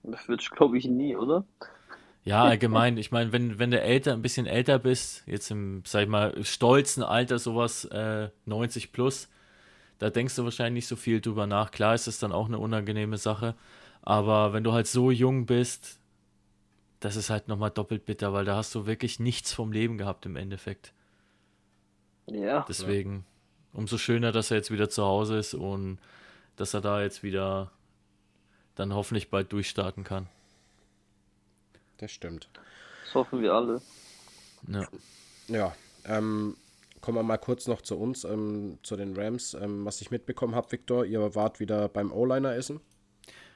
Das 0.05 0.29
wird 0.29 0.49
glaube 0.51 0.79
ich, 0.79 0.87
nie, 0.87 1.17
oder? 1.17 1.45
Ja, 2.25 2.45
allgemein. 2.45 2.99
Ich 2.99 3.11
meine, 3.11 3.33
wenn, 3.33 3.59
wenn 3.59 3.71
du 3.71 3.81
älter, 3.81 4.13
ein 4.13 4.23
bisschen 4.23 4.47
älter 4.47 4.79
bist, 4.79 5.25
jetzt 5.27 5.51
im, 5.51 5.83
sag 5.85 6.03
ich 6.03 6.09
mal, 6.09 6.45
stolzen 6.45 7.03
Alter, 7.03 7.39
sowas 7.39 7.85
äh, 7.87 8.29
90 8.47 8.93
plus, 8.93 9.29
da 9.99 10.11
denkst 10.11 10.37
du 10.37 10.45
wahrscheinlich 10.45 10.85
nicht 10.85 10.89
so 10.89 10.97
viel 10.97 11.21
drüber 11.21 11.47
nach. 11.47 11.71
Klar 11.73 11.95
ist 11.95 12.07
es 12.07 12.19
dann 12.19 12.33
auch 12.33 12.47
eine 12.47 12.59
unangenehme 12.59 13.19
Sache. 13.19 13.55
Aber 14.03 14.53
wenn 14.53 14.65
du 14.65 14.73
halt 14.73 14.87
so 14.87 15.11
jung 15.11 15.47
bist, 15.47 15.99
das 17.01 17.17
ist 17.17 17.31
halt 17.31 17.49
nochmal 17.49 17.71
doppelt 17.71 18.05
bitter, 18.05 18.33
weil 18.33 18.45
da 18.45 18.57
hast 18.57 18.75
du 18.75 18.87
wirklich 18.87 19.19
nichts 19.19 19.53
vom 19.53 19.73
Leben 19.73 19.99
gehabt 19.99 20.25
im 20.27 20.37
Endeffekt. 20.37 20.93
Ja. 22.27 22.65
Deswegen 22.69 23.25
umso 23.73 23.99
schöner, 23.99 24.33
dass 24.33 24.51
er 24.51 24.59
jetzt 24.59 24.71
wieder 24.71 24.89
zu 24.89 25.05
Hause 25.05 25.39
ist 25.39 25.55
und 25.55 25.99
dass 26.57 26.75
er 26.75 26.81
da 26.81 27.03
jetzt 27.03 27.23
wieder 27.23 27.73
dann 28.75 28.95
hoffentlich 28.95 29.31
bald 29.31 29.53
durchstarten 29.53 30.05
kann. 30.05 30.29
Das 32.03 32.11
stimmt. 32.11 32.49
Das 33.05 33.15
hoffen 33.15 33.43
wir 33.43 33.55
alle. 33.55 33.81
Ja. 34.67 34.89
Ja, 35.47 35.73
ähm, 36.05 36.57
kommen 37.01 37.17
wir 37.17 37.23
mal 37.23 37.37
kurz 37.37 37.69
noch 37.69 37.81
zu 37.81 37.97
uns, 37.97 38.25
ähm, 38.25 38.79
zu 38.83 38.97
den 38.97 39.17
Rams. 39.17 39.55
Ähm, 39.55 39.85
was 39.85 40.01
ich 40.01 40.11
mitbekommen 40.11 40.57
habe, 40.57 40.73
Victor, 40.73 41.05
ihr 41.05 41.37
wart 41.37 41.61
wieder 41.61 41.89
beim 41.89 42.11
O-Liner 42.11 42.57
essen? 42.57 42.81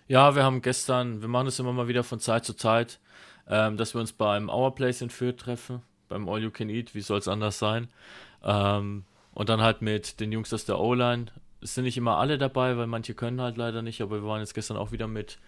Ja, 0.06 0.36
wir 0.36 0.44
haben 0.44 0.62
gestern, 0.62 1.22
wir 1.22 1.28
machen 1.28 1.48
es 1.48 1.58
immer 1.58 1.72
mal 1.72 1.88
wieder 1.88 2.04
von 2.04 2.20
Zeit 2.20 2.44
zu 2.44 2.54
Zeit, 2.54 3.00
ähm, 3.48 3.76
dass 3.76 3.94
wir 3.94 4.00
uns 4.00 4.12
beim 4.12 4.48
Our 4.48 4.72
Place 4.76 5.00
in 5.00 5.10
Fürth 5.10 5.38
treffen, 5.38 5.82
beim 6.08 6.28
All 6.28 6.40
You 6.40 6.52
Can 6.52 6.70
Eat, 6.70 6.94
wie 6.94 7.00
soll 7.00 7.18
es 7.18 7.26
anders 7.26 7.58
sein. 7.58 7.88
Ähm, 8.44 9.06
und 9.32 9.48
dann 9.48 9.60
halt 9.60 9.82
mit 9.82 10.20
den 10.20 10.30
Jungs 10.30 10.54
aus 10.54 10.66
der 10.66 10.78
O-Line. 10.78 11.26
Es 11.60 11.74
sind 11.74 11.82
nicht 11.82 11.96
immer 11.96 12.18
alle 12.18 12.38
dabei, 12.38 12.76
weil 12.76 12.86
manche 12.86 13.14
können 13.14 13.40
halt 13.40 13.56
leider 13.56 13.82
nicht, 13.82 14.02
aber 14.02 14.22
wir 14.22 14.28
waren 14.28 14.38
jetzt 14.38 14.54
gestern 14.54 14.76
auch 14.76 14.92
wieder 14.92 15.08
mit 15.08 15.40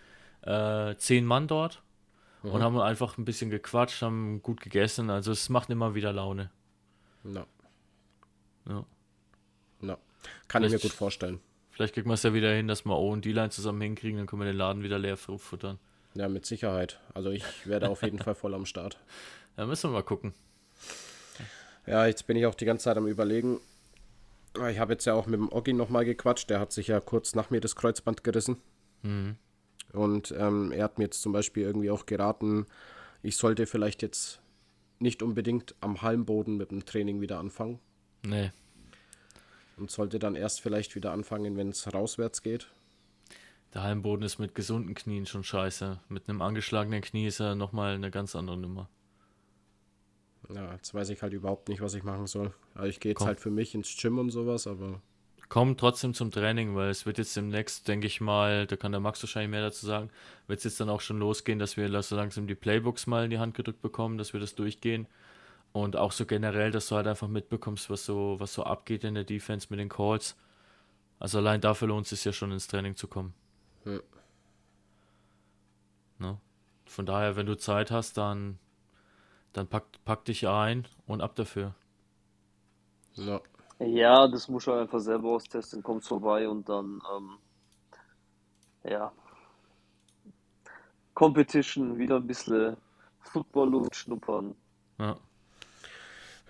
äh, 0.42 0.96
zehn 0.96 1.24
Mann 1.24 1.46
dort 1.46 1.80
mhm. 2.42 2.50
und 2.50 2.62
haben 2.62 2.78
einfach 2.78 3.18
ein 3.18 3.24
bisschen 3.24 3.50
gequatscht, 3.50 4.02
haben 4.02 4.42
gut 4.42 4.60
gegessen. 4.60 5.10
Also 5.10 5.32
es 5.32 5.48
macht 5.48 5.70
immer 5.70 5.94
wieder 5.94 6.12
Laune. 6.12 6.50
No. 7.24 7.44
Ja. 8.68 8.84
No. 9.80 9.98
Kann 10.48 10.62
vielleicht, 10.62 10.74
ich 10.76 10.84
mir 10.84 10.88
gut 10.90 10.96
vorstellen. 10.96 11.40
Vielleicht 11.70 11.94
kriegen 11.94 12.08
wir 12.08 12.14
es 12.14 12.22
ja 12.22 12.34
wieder 12.34 12.52
hin, 12.52 12.68
dass 12.68 12.84
wir 12.84 12.96
O 12.96 13.12
und 13.12 13.24
D-Line 13.24 13.50
zusammen 13.50 13.80
hinkriegen, 13.80 14.18
dann 14.18 14.26
können 14.26 14.42
wir 14.42 14.46
den 14.46 14.56
Laden 14.56 14.82
wieder 14.82 14.98
leer 14.98 15.16
futtern. 15.16 15.78
Ja, 16.14 16.28
mit 16.28 16.46
Sicherheit. 16.46 17.00
Also 17.14 17.30
ich 17.30 17.44
werde 17.66 17.88
auf 17.88 18.02
jeden 18.02 18.18
Fall 18.18 18.34
voll 18.34 18.54
am 18.54 18.66
Start. 18.66 18.98
Ja, 19.56 19.66
müssen 19.66 19.90
wir 19.90 19.94
mal 19.94 20.02
gucken. 20.04 20.34
Ja, 21.84 22.06
jetzt 22.06 22.28
bin 22.28 22.36
ich 22.36 22.46
auch 22.46 22.54
die 22.54 22.64
ganze 22.64 22.84
Zeit 22.84 22.96
am 22.96 23.08
Überlegen. 23.08 23.58
Ich 24.70 24.78
habe 24.78 24.92
jetzt 24.92 25.04
ja 25.04 25.14
auch 25.14 25.26
mit 25.26 25.40
dem 25.40 25.50
Oggi 25.50 25.72
nochmal 25.72 26.04
gequatscht. 26.04 26.48
Der 26.48 26.60
hat 26.60 26.70
sich 26.70 26.86
ja 26.86 27.00
kurz 27.00 27.34
nach 27.34 27.50
mir 27.50 27.60
das 27.60 27.74
Kreuzband 27.74 28.22
gerissen. 28.22 28.58
Mhm. 29.02 29.36
Und 29.92 30.34
ähm, 30.36 30.72
er 30.72 30.84
hat 30.84 30.98
mir 30.98 31.04
jetzt 31.04 31.22
zum 31.22 31.32
Beispiel 31.32 31.64
irgendwie 31.64 31.90
auch 31.90 32.06
geraten, 32.06 32.66
ich 33.22 33.36
sollte 33.36 33.66
vielleicht 33.66 34.02
jetzt 34.02 34.40
nicht 34.98 35.22
unbedingt 35.22 35.74
am 35.80 36.02
Halmboden 36.02 36.56
mit 36.56 36.70
dem 36.70 36.84
Training 36.84 37.20
wieder 37.20 37.38
anfangen. 37.38 37.78
Nee. 38.24 38.50
Und 39.76 39.90
sollte 39.90 40.18
dann 40.18 40.34
erst 40.34 40.60
vielleicht 40.60 40.94
wieder 40.94 41.12
anfangen, 41.12 41.56
wenn 41.56 41.68
es 41.68 41.92
rauswärts 41.92 42.42
geht. 42.42 42.68
Der 43.74 43.82
Halmboden 43.82 44.24
ist 44.24 44.38
mit 44.38 44.54
gesunden 44.54 44.94
Knien 44.94 45.26
schon 45.26 45.44
scheiße. 45.44 46.00
Mit 46.08 46.28
einem 46.28 46.42
angeschlagenen 46.42 47.02
Knie 47.02 47.26
ist 47.26 47.40
er 47.40 47.54
nochmal 47.54 47.94
eine 47.94 48.10
ganz 48.10 48.34
andere 48.34 48.56
Nummer. 48.56 48.88
Ja, 50.48 50.72
jetzt 50.72 50.94
weiß 50.94 51.10
ich 51.10 51.20
halt 51.22 51.34
überhaupt 51.34 51.68
nicht, 51.68 51.80
was 51.80 51.94
ich 51.94 52.02
machen 52.02 52.26
soll. 52.26 52.52
Also 52.74 52.88
ich 52.88 53.00
gehe 53.00 53.10
jetzt 53.10 53.18
Komm. 53.18 53.28
halt 53.28 53.40
für 53.40 53.50
mich 53.50 53.74
ins 53.74 53.94
Gym 53.96 54.18
und 54.18 54.30
sowas, 54.30 54.66
aber. 54.66 55.02
Komm 55.48 55.76
trotzdem 55.78 56.12
zum 56.12 56.30
Training, 56.30 56.74
weil 56.74 56.90
es 56.90 57.06
wird 57.06 57.16
jetzt 57.16 57.34
demnächst, 57.34 57.88
denke 57.88 58.06
ich 58.06 58.20
mal, 58.20 58.66
da 58.66 58.76
kann 58.76 58.92
der 58.92 59.00
Max 59.00 59.22
wahrscheinlich 59.22 59.50
mehr 59.50 59.62
dazu 59.62 59.86
sagen, 59.86 60.10
wird 60.46 60.58
es 60.58 60.64
jetzt 60.64 60.80
dann 60.80 60.90
auch 60.90 61.00
schon 61.00 61.18
losgehen, 61.18 61.58
dass 61.58 61.76
wir 61.76 62.02
so 62.02 62.16
langsam 62.16 62.46
die 62.46 62.54
Playbooks 62.54 63.06
mal 63.06 63.24
in 63.24 63.30
die 63.30 63.38
Hand 63.38 63.54
gedrückt 63.54 63.80
bekommen, 63.80 64.18
dass 64.18 64.34
wir 64.34 64.40
das 64.40 64.54
durchgehen. 64.54 65.06
Und 65.72 65.96
auch 65.96 66.12
so 66.12 66.26
generell, 66.26 66.70
dass 66.70 66.88
du 66.88 66.96
halt 66.96 67.06
einfach 67.06 67.28
mitbekommst, 67.28 67.88
was 67.88 68.04
so, 68.04 68.36
was 68.38 68.52
so 68.52 68.64
abgeht 68.64 69.04
in 69.04 69.14
der 69.14 69.24
Defense 69.24 69.68
mit 69.70 69.80
den 69.80 69.88
Calls. 69.88 70.36
Also 71.18 71.38
allein 71.38 71.60
dafür 71.60 71.88
lohnt 71.88 72.04
es 72.04 72.10
sich 72.10 72.24
ja 72.24 72.32
schon 72.32 72.52
ins 72.52 72.68
Training 72.68 72.96
zu 72.96 73.08
kommen. 73.08 73.34
Hm. 73.84 74.02
Ne? 76.18 76.38
Von 76.86 77.06
daher, 77.06 77.36
wenn 77.36 77.46
du 77.46 77.56
Zeit 77.56 77.90
hast, 77.90 78.16
dann 78.16 78.58
dann 79.52 79.66
pack, 79.66 79.84
pack 80.04 80.24
dich 80.24 80.46
ein 80.46 80.86
und 81.06 81.20
ab 81.20 81.34
dafür. 81.34 81.74
Ja. 83.14 83.40
Ja, 83.80 84.26
das 84.26 84.48
muss 84.48 84.66
man 84.66 84.80
einfach 84.80 85.00
selber 85.00 85.28
austesten, 85.30 85.82
kommt 85.82 86.04
vorbei 86.04 86.48
und 86.48 86.68
dann, 86.68 87.00
ähm, 87.16 87.38
ja, 88.84 89.12
Competition, 91.14 91.98
wieder 91.98 92.16
ein 92.16 92.26
bisschen 92.26 92.76
Football-Luft 93.20 93.94
schnuppern. 93.94 94.54
Ja. 94.98 95.16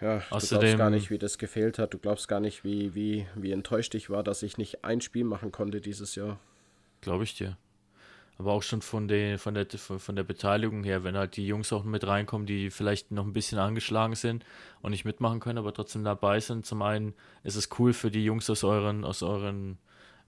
Ja, 0.01 0.19
du 0.19 0.25
Außerdem, 0.31 0.61
glaubst 0.61 0.79
gar 0.79 0.91
nicht, 0.91 1.11
wie 1.11 1.19
das 1.19 1.39
gefehlt 1.39 1.79
hat. 1.79 1.93
Du 1.93 1.99
glaubst 1.99 2.29
gar 2.29 2.39
nicht, 2.39 2.63
wie, 2.63 2.95
wie, 2.95 3.27
wie 3.35 3.51
enttäuscht 3.51 3.95
ich 3.97 4.11
war, 4.11 4.23
dass 4.23 4.45
ich 4.45 4.57
nicht 4.57 4.85
ein 4.85 5.01
Spiel 5.01 5.25
machen 5.25 5.51
konnte 5.51 5.81
dieses 5.81 6.15
Jahr. 6.15 6.39
Glaube 7.01 7.25
ich 7.25 7.35
dir 7.35 7.57
aber 8.39 8.53
auch 8.53 8.63
schon 8.63 8.83
von 8.83 9.09
der, 9.09 9.39
von, 9.39 9.55
der, 9.55 9.67
von 9.69 10.15
der 10.15 10.23
Beteiligung 10.23 10.85
her, 10.85 11.03
wenn 11.03 11.17
halt 11.17 11.37
die 11.37 11.47
Jungs 11.47 11.73
auch 11.73 11.83
mit 11.83 12.07
reinkommen, 12.07 12.47
die 12.47 12.71
vielleicht 12.71 13.11
noch 13.11 13.27
ein 13.27 13.33
bisschen 13.33 13.59
angeschlagen 13.59 14.15
sind 14.15 14.45
und 14.81 14.93
nicht 14.93 15.05
mitmachen 15.05 15.41
können, 15.41 15.59
aber 15.59 15.75
trotzdem 15.75 16.05
dabei 16.05 16.39
sind. 16.39 16.65
Zum 16.65 16.83
einen 16.83 17.15
ist 17.43 17.57
es 17.57 17.69
cool 17.79 17.93
für 17.93 18.13
die 18.13 18.25
Jungs 18.25 18.49
aus 18.49 18.63
euren, 18.63 19.05
aus 19.05 19.25
euren 19.25 19.79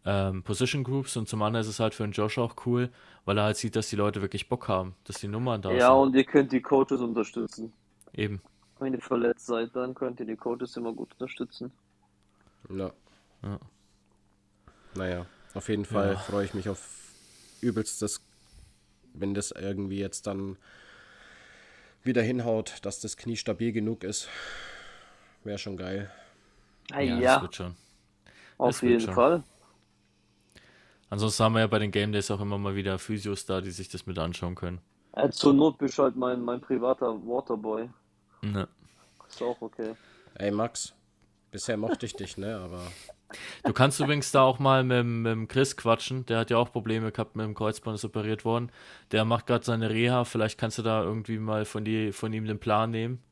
ähm, 0.04 0.42
Position 0.42 0.82
Groups 0.82 1.16
und 1.16 1.28
zum 1.28 1.40
anderen 1.42 1.60
ist 1.60 1.68
es 1.68 1.78
halt 1.78 1.94
für 1.94 2.02
den 2.02 2.10
Josh 2.10 2.38
auch 2.38 2.56
cool, 2.66 2.90
weil 3.26 3.38
er 3.38 3.44
halt 3.44 3.56
sieht, 3.56 3.76
dass 3.76 3.88
die 3.90 3.96
Leute 3.96 4.20
wirklich 4.22 4.48
Bock 4.48 4.66
haben, 4.66 4.96
dass 5.04 5.20
die 5.20 5.28
Nummern 5.28 5.62
da 5.62 5.68
ja, 5.68 5.74
sind. 5.74 5.80
Ja, 5.80 5.92
und 5.92 6.16
ihr 6.16 6.24
könnt 6.24 6.50
die 6.50 6.62
Coaches 6.62 7.00
unterstützen. 7.00 7.72
Eben. 8.12 8.40
Wenn 8.80 8.94
ihr 8.94 9.00
verletzt 9.00 9.46
seid, 9.46 9.70
dann 9.76 9.94
könnt 9.94 10.18
ihr 10.18 10.26
die 10.26 10.36
Coaches 10.36 10.76
immer 10.76 10.92
gut 10.92 11.12
unterstützen. 11.12 11.70
Ja. 12.70 12.90
ja. 13.44 13.58
Naja, 14.96 15.26
auf 15.54 15.68
jeden 15.68 15.84
Fall 15.84 16.14
ja. 16.14 16.18
freue 16.18 16.44
ich 16.46 16.54
mich 16.54 16.68
auf 16.68 17.09
übelstes, 17.62 18.20
wenn 19.14 19.34
das 19.34 19.50
irgendwie 19.50 19.98
jetzt 19.98 20.26
dann 20.26 20.56
wieder 22.02 22.22
hinhaut, 22.22 22.74
dass 22.82 23.00
das 23.00 23.16
Knie 23.16 23.36
stabil 23.36 23.72
genug 23.72 24.04
ist. 24.04 24.28
Wäre 25.44 25.58
schon 25.58 25.76
geil. 25.76 26.10
Ja, 26.90 27.00
ja. 27.00 27.34
Das 27.34 27.42
wird 27.42 27.56
schon. 27.56 27.76
Auf 28.58 28.80
das 28.80 28.80
jeden 28.82 29.00
schon. 29.00 29.14
Fall. 29.14 29.42
Ansonsten 31.08 31.42
haben 31.42 31.54
wir 31.54 31.60
ja 31.60 31.66
bei 31.66 31.78
den 31.78 31.90
Game 31.90 32.12
Days 32.12 32.30
auch 32.30 32.40
immer 32.40 32.58
mal 32.58 32.76
wieder 32.76 32.98
Physios 32.98 33.44
da, 33.44 33.60
die 33.60 33.72
sich 33.72 33.88
das 33.88 34.06
mit 34.06 34.18
anschauen 34.18 34.54
können. 34.54 34.80
Ja, 35.16 35.30
zur 35.30 35.52
Not 35.52 35.78
bist 35.78 35.98
du 35.98 36.04
halt 36.04 36.14
mein, 36.16 36.40
mein 36.40 36.60
privater 36.60 37.14
Waterboy. 37.26 37.90
Ne. 38.42 38.68
Ist 39.28 39.42
auch 39.42 39.60
okay. 39.60 39.94
Ey 40.34 40.50
Max, 40.52 40.94
bisher 41.50 41.76
mochte 41.76 42.06
ich 42.06 42.14
dich, 42.14 42.38
ne? 42.38 42.56
Aber 42.58 42.80
Du 43.64 43.72
kannst 43.72 44.00
übrigens 44.00 44.32
da 44.32 44.42
auch 44.42 44.58
mal 44.58 44.82
mit, 44.84 45.04
mit 45.04 45.48
Chris 45.48 45.76
quatschen. 45.76 46.26
Der 46.26 46.38
hat 46.38 46.50
ja 46.50 46.56
auch 46.58 46.72
Probleme 46.72 47.12
gehabt 47.12 47.36
mit 47.36 47.44
dem 47.44 47.54
Kreuzband, 47.54 47.96
ist 47.96 48.04
operiert 48.04 48.44
worden. 48.44 48.70
Der 49.12 49.24
macht 49.24 49.46
gerade 49.46 49.64
seine 49.64 49.90
Reha. 49.90 50.24
Vielleicht 50.24 50.58
kannst 50.58 50.78
du 50.78 50.82
da 50.82 51.02
irgendwie 51.02 51.38
mal 51.38 51.64
von, 51.64 51.84
die, 51.84 52.12
von 52.12 52.32
ihm 52.32 52.46
den 52.46 52.58
Plan 52.58 52.90
nehmen. 52.90 53.22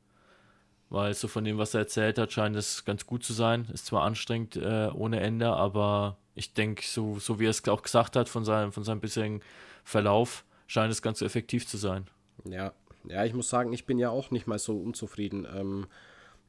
Weil 0.91 1.13
so 1.15 1.29
von 1.29 1.45
dem, 1.45 1.59
was 1.59 1.75
er 1.75 1.81
erzählt 1.81 2.19
hat, 2.19 2.33
scheint 2.33 2.57
es 2.57 2.85
ganz 2.85 3.05
gut 3.07 3.23
zu 3.23 3.33
sein. 3.33 3.67
Ist 3.73 3.87
zwar 3.87 4.05
anstrengend 4.05 4.57
äh, 4.57 4.89
ohne 4.95 5.21
Ende, 5.21 5.49
aber 5.49 6.17
ich 6.35 6.55
denke, 6.55 6.83
so, 6.87 7.19
so 7.19 7.39
wie 7.39 7.47
er 7.47 7.51
es 7.51 7.67
auch 7.69 7.83
gesagt 7.83 8.17
hat 8.17 8.29
von 8.29 8.45
seinem, 8.45 8.73
von 8.73 8.85
seinem 8.85 9.01
bisherigen 9.01 9.41
Verlauf, 9.85 10.45
scheint 10.67 10.91
es 10.91 11.03
ganz 11.03 11.21
effektiv 11.21 11.67
zu 11.67 11.77
sein. 11.77 12.07
Ja, 12.45 12.73
Ja, 13.05 13.25
ich 13.25 13.35
muss 13.35 13.51
sagen, 13.51 13.73
ich 13.73 13.85
bin 13.85 13.99
ja 13.99 14.11
auch 14.11 14.31
nicht 14.31 14.47
mal 14.47 14.59
so 14.59 14.79
unzufrieden. 14.79 15.47
Ähm, 15.55 15.87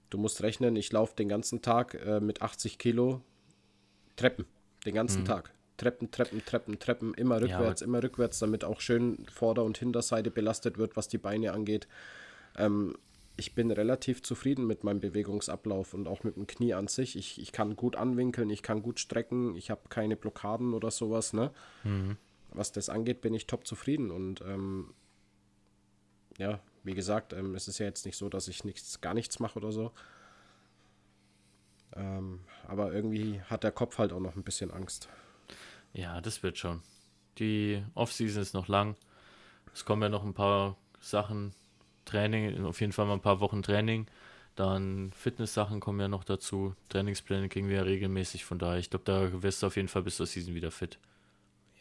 du 0.10 0.18
musst 0.18 0.41
rechnen, 0.41 0.76
ich 0.76 0.91
laufe 0.91 1.16
den 1.16 1.28
ganzen 1.28 1.62
Tag 1.62 1.95
äh, 1.95 2.22
mit 2.22 2.41
80 2.41 2.78
Kilo 2.78 3.22
Treppen. 4.20 4.45
Den 4.86 4.95
ganzen 4.95 5.22
mhm. 5.22 5.26
Tag. 5.26 5.53
Treppen, 5.78 6.11
Treppen, 6.11 6.45
Treppen, 6.45 6.80
Treppen, 6.80 7.13
immer 7.13 7.41
rückwärts, 7.41 7.82
ja, 7.82 7.88
immer 7.88 8.03
rückwärts, 8.03 8.39
damit 8.39 8.65
auch 8.65 8.82
schön 8.82 9.26
Vorder- 9.32 9.63
und 9.63 9.78
Hinterseite 9.78 10.30
belastet 10.30 10.78
wird, 10.78 10.97
was 10.97 11.07
die 11.07 11.17
Beine 11.17 11.53
angeht. 11.53 11.88
Ähm, 12.57 12.95
ich 13.38 13.55
bin 13.55 13.72
relativ 13.72 14.22
zufrieden 14.22 14.67
mit 14.67 14.84
meinem 14.84 14.99
Bewegungsablauf 14.99 15.93
und 15.93 16.07
auch 16.09 16.26
mit 16.26 16.36
dem 16.36 16.47
Knie 16.47 16.74
an 16.74 16.88
sich. 16.88 17.15
Ich, 17.15 17.41
ich 17.41 17.53
kann 17.53 17.78
gut 17.78 17.95
anwinkeln, 17.95 18.49
ich 18.49 18.61
kann 18.61 18.82
gut 18.82 18.99
strecken, 18.99 19.55
ich 19.55 19.72
habe 19.72 19.82
keine 19.88 20.17
Blockaden 20.17 20.74
oder 20.74 20.91
sowas. 20.91 21.32
Ne? 21.32 21.51
Mhm. 21.86 22.17
Was 22.51 22.74
das 22.74 22.89
angeht, 22.89 23.22
bin 23.22 23.34
ich 23.34 23.47
top 23.47 23.65
zufrieden 23.65 24.11
und 24.11 24.41
ähm, 24.41 24.93
ja, 26.38 26.59
wie 26.84 26.93
gesagt, 26.93 27.32
ähm, 27.32 27.55
es 27.55 27.70
ist 27.70 27.80
ja 27.80 27.86
jetzt 27.86 28.05
nicht 28.05 28.17
so, 28.17 28.28
dass 28.28 28.49
ich 28.49 28.65
nichts, 28.65 28.99
gar 28.99 29.13
nichts 29.13 29.39
mache 29.39 29.59
oder 29.59 29.72
so. 29.72 29.91
Ähm, 32.00 32.39
aber 32.68 32.93
irgendwie 32.93 33.41
hat 33.41 33.64
der 33.64 33.72
Kopf 33.72 33.97
halt 33.97 34.14
auch 34.14 34.20
noch 34.20 34.36
ein 34.36 34.43
bisschen 34.43 34.72
Angst. 34.72 35.10
Ja, 35.93 36.22
das 36.22 36.43
wird 36.43 36.58
schon. 36.58 36.82
Die 37.39 37.84
Offseason 37.93 38.41
ist 38.41 38.54
noch 38.54 38.68
lang. 38.68 38.95
Es 39.74 39.86
kommen 39.86 40.02
ja 40.02 40.10
noch 40.10 40.24
ein 40.24 40.34
paar 40.34 40.78
Sachen, 41.02 41.54
Training, 42.06 42.66
auf 42.66 42.82
jeden 42.82 42.93
Fall 42.93 43.06
mal 43.06 43.14
ein 43.14 43.22
paar 43.22 43.39
Wochen 43.39 43.62
Training. 43.62 44.08
Dann 44.56 45.12
Fitness-Sachen 45.14 45.80
kommen 45.80 46.00
ja 46.00 46.08
noch 46.08 46.24
dazu. 46.24 46.76
Trainingspläne 46.89 47.50
kriegen 47.50 47.70
wir 47.70 47.78
ja 47.78 47.84
regelmäßig. 47.84 48.45
Von 48.45 48.60
daher, 48.60 48.80
ich 48.80 48.89
glaube, 48.89 49.06
da 49.06 49.41
wirst 49.41 49.62
du 49.62 49.68
auf 49.68 49.76
jeden 49.76 49.88
Fall 49.88 50.04
bis 50.04 50.18
zur 50.18 50.26
Season 50.26 50.54
wieder 50.54 50.72
fit. 50.72 50.97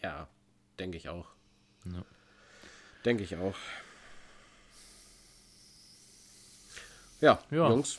Ja, 0.02 0.28
denke 0.78 0.96
ich 0.96 1.08
auch. 1.08 1.26
Ja. 1.84 2.04
Denke 3.04 3.24
ich 3.24 3.36
auch. 3.36 3.56
Ja, 7.20 7.42
ja, 7.50 7.68
Jungs. 7.68 7.98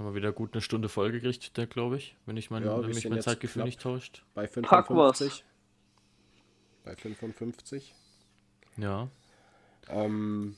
Haben 0.00 0.06
wir 0.06 0.14
wieder 0.14 0.32
gut 0.32 0.54
eine 0.54 0.62
Stunde 0.62 0.88
vollgekriegt, 0.88 1.58
der 1.58 1.66
glaube 1.66 1.98
ich, 1.98 2.16
wenn 2.24 2.38
ich 2.38 2.50
mein, 2.50 2.64
ja, 2.64 2.80
wenn 2.80 2.88
mich 2.88 3.06
mein 3.06 3.20
Zeitgefühl 3.20 3.64
nicht 3.64 3.82
täuscht. 3.82 4.24
Bei 4.32 4.48
55. 4.48 5.44
Bei 6.84 6.96
55. 6.96 7.94
Ja. 8.78 9.08
Ähm, 9.88 10.56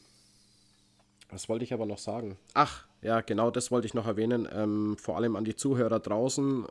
was 1.29 1.49
wollte 1.49 1.65
ich 1.65 1.73
aber 1.75 1.87
noch 1.87 1.99
sagen? 1.99 2.39
Ach, 2.55 2.87
ja, 3.01 3.21
genau 3.21 3.51
das 3.51 3.73
wollte 3.73 3.89
ich 3.89 3.95
noch 3.95 4.07
erwähnen. 4.07 4.49
Ähm, 4.53 4.97
vor 4.97 5.17
allem 5.17 5.35
an 5.35 5.43
die 5.43 5.57
Zuhörer 5.57 5.99
draußen. 5.99 6.65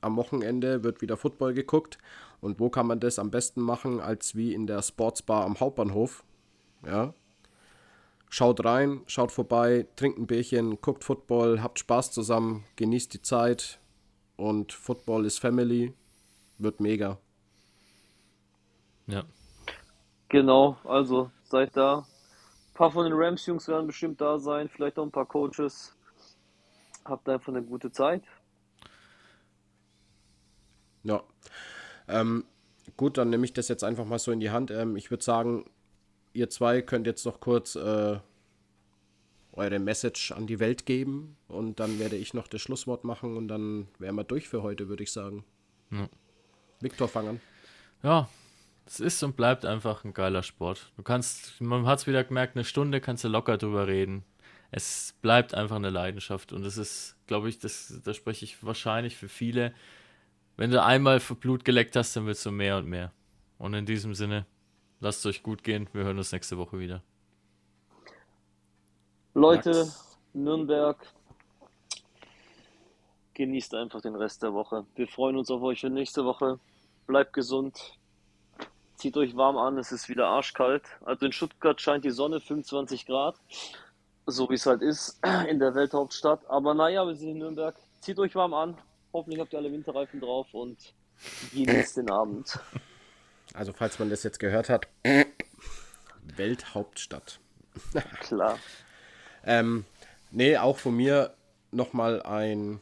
Am 0.00 0.16
Wochenende 0.16 0.82
wird 0.82 1.00
wieder 1.00 1.16
Football 1.16 1.54
geguckt. 1.54 1.98
Und 2.40 2.58
wo 2.58 2.70
kann 2.70 2.88
man 2.88 2.98
das 2.98 3.20
am 3.20 3.30
besten 3.30 3.60
machen, 3.60 4.00
als 4.00 4.34
wie 4.34 4.52
in 4.52 4.66
der 4.66 4.82
Sportsbar 4.82 5.44
am 5.44 5.60
Hauptbahnhof? 5.60 6.24
Ja, 6.84 7.14
Schaut 8.28 8.64
rein, 8.64 9.02
schaut 9.06 9.32
vorbei, 9.32 9.86
trinkt 9.96 10.18
ein 10.18 10.26
Bierchen, 10.26 10.80
guckt 10.80 11.04
Football, 11.04 11.62
habt 11.62 11.78
Spaß 11.78 12.10
zusammen, 12.10 12.64
genießt 12.76 13.14
die 13.14 13.22
Zeit 13.22 13.78
und 14.36 14.72
Football 14.72 15.24
ist 15.24 15.38
Family, 15.38 15.94
wird 16.58 16.80
mega. 16.80 17.18
Ja. 19.06 19.24
Genau, 20.28 20.76
also 20.84 21.30
seid 21.44 21.76
da. 21.76 21.98
Ein 21.98 22.74
paar 22.74 22.90
von 22.90 23.04
den 23.04 23.14
Rams-Jungs 23.14 23.68
werden 23.68 23.86
bestimmt 23.86 24.20
da 24.20 24.38
sein, 24.38 24.68
vielleicht 24.68 24.98
auch 24.98 25.04
ein 25.04 25.12
paar 25.12 25.26
Coaches. 25.26 25.96
Habt 27.04 27.28
einfach 27.28 27.48
eine 27.48 27.62
gute 27.62 27.92
Zeit. 27.92 28.22
Ja. 31.04 31.22
Ähm, 32.08 32.44
gut, 32.96 33.16
dann 33.16 33.30
nehme 33.30 33.44
ich 33.44 33.52
das 33.52 33.68
jetzt 33.68 33.84
einfach 33.84 34.04
mal 34.04 34.18
so 34.18 34.32
in 34.32 34.40
die 34.40 34.50
Hand. 34.50 34.72
Ähm, 34.72 34.96
ich 34.96 35.10
würde 35.10 35.22
sagen, 35.22 35.70
ihr 36.36 36.50
zwei 36.50 36.82
könnt 36.82 37.06
jetzt 37.06 37.24
noch 37.24 37.40
kurz 37.40 37.74
äh, 37.74 38.18
eure 39.52 39.78
Message 39.78 40.32
an 40.32 40.46
die 40.46 40.60
Welt 40.60 40.86
geben 40.86 41.36
und 41.48 41.80
dann 41.80 41.98
werde 41.98 42.16
ich 42.16 42.34
noch 42.34 42.46
das 42.46 42.60
Schlusswort 42.60 43.04
machen 43.04 43.36
und 43.36 43.48
dann 43.48 43.88
wären 43.98 44.14
wir 44.14 44.24
durch 44.24 44.48
für 44.48 44.62
heute, 44.62 44.88
würde 44.88 45.02
ich 45.02 45.12
sagen. 45.12 45.44
Ja. 45.90 46.08
Viktor, 46.80 47.08
fang 47.08 47.28
an. 47.28 47.40
Ja, 48.02 48.28
es 48.84 49.00
ist 49.00 49.22
und 49.22 49.36
bleibt 49.36 49.64
einfach 49.64 50.04
ein 50.04 50.12
geiler 50.12 50.42
Sport. 50.42 50.92
Du 50.96 51.02
kannst, 51.02 51.60
man 51.60 51.86
hat 51.86 52.00
es 52.00 52.06
wieder 52.06 52.22
gemerkt, 52.22 52.56
eine 52.56 52.64
Stunde 52.64 53.00
kannst 53.00 53.24
du 53.24 53.28
locker 53.28 53.56
drüber 53.56 53.86
reden. 53.86 54.24
Es 54.70 55.14
bleibt 55.22 55.54
einfach 55.54 55.76
eine 55.76 55.90
Leidenschaft 55.90 56.52
und 56.52 56.64
es 56.64 56.76
ist, 56.76 57.16
glaube 57.26 57.48
ich, 57.48 57.58
das, 57.58 58.00
da 58.04 58.12
spreche 58.12 58.44
ich 58.44 58.62
wahrscheinlich 58.62 59.16
für 59.16 59.28
viele. 59.28 59.72
Wenn 60.56 60.70
du 60.70 60.82
einmal 60.82 61.20
für 61.20 61.34
Blut 61.34 61.64
geleckt 61.64 61.96
hast, 61.96 62.14
dann 62.14 62.26
willst 62.26 62.44
du 62.44 62.50
mehr 62.50 62.76
und 62.76 62.86
mehr. 62.86 63.12
Und 63.58 63.74
in 63.74 63.86
diesem 63.86 64.14
Sinne, 64.14 64.44
Lasst 65.00 65.20
es 65.20 65.26
euch 65.26 65.42
gut 65.42 65.62
gehen. 65.62 65.88
Wir 65.92 66.04
hören 66.04 66.18
uns 66.18 66.32
nächste 66.32 66.56
Woche 66.56 66.78
wieder. 66.78 67.02
Leute, 69.34 69.70
Max. 69.70 70.18
Nürnberg, 70.32 70.96
genießt 73.34 73.74
einfach 73.74 74.00
den 74.00 74.14
Rest 74.14 74.42
der 74.42 74.54
Woche. 74.54 74.86
Wir 74.94 75.06
freuen 75.06 75.36
uns 75.36 75.50
auf 75.50 75.62
euch 75.62 75.80
für 75.80 75.90
nächste 75.90 76.24
Woche. 76.24 76.58
Bleibt 77.06 77.34
gesund. 77.34 77.98
Zieht 78.96 79.16
euch 79.18 79.36
warm 79.36 79.58
an, 79.58 79.76
es 79.76 79.92
ist 79.92 80.08
wieder 80.08 80.28
arschkalt. 80.28 80.84
Also 81.04 81.26
in 81.26 81.32
Stuttgart 81.32 81.78
scheint 81.78 82.04
die 82.06 82.10
Sonne 82.10 82.40
25 82.40 83.04
Grad. 83.04 83.36
So 84.24 84.48
wie 84.48 84.54
es 84.54 84.64
halt 84.64 84.80
ist 84.80 85.20
in 85.48 85.58
der 85.58 85.74
Welthauptstadt. 85.74 86.48
Aber 86.48 86.72
naja, 86.72 87.06
wir 87.06 87.14
sind 87.14 87.28
in 87.28 87.38
Nürnberg. 87.38 87.76
Zieht 88.00 88.18
euch 88.18 88.34
warm 88.34 88.54
an. 88.54 88.78
Hoffentlich 89.12 89.40
habt 89.40 89.52
ihr 89.52 89.58
alle 89.58 89.70
Winterreifen 89.70 90.20
drauf 90.20 90.52
und 90.52 90.94
genießt 91.52 91.98
den 91.98 92.10
Abend. 92.10 92.58
Also 93.56 93.72
falls 93.72 93.98
man 93.98 94.10
das 94.10 94.22
jetzt 94.22 94.38
gehört 94.38 94.68
hat, 94.68 94.86
Welthauptstadt. 96.22 97.40
Klar. 98.20 98.58
ähm, 99.44 99.86
nee, 100.30 100.58
auch 100.58 100.76
von 100.76 100.94
mir 100.94 101.34
nochmal 101.70 102.22
ein 102.22 102.80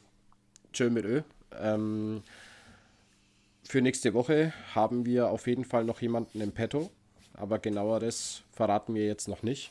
Tschö 0.72 0.90
mit 0.90 1.04
Ö. 1.04 1.22
Ähm, 1.52 2.22
für 3.62 3.82
nächste 3.82 4.14
Woche 4.14 4.52
haben 4.74 5.06
wir 5.06 5.28
auf 5.28 5.46
jeden 5.46 5.64
Fall 5.64 5.84
noch 5.84 6.00
jemanden 6.00 6.40
im 6.40 6.50
Petto, 6.50 6.90
aber 7.34 7.60
genaueres 7.60 8.42
verraten 8.52 8.96
wir 8.96 9.06
jetzt 9.06 9.28
noch 9.28 9.44
nicht. 9.44 9.70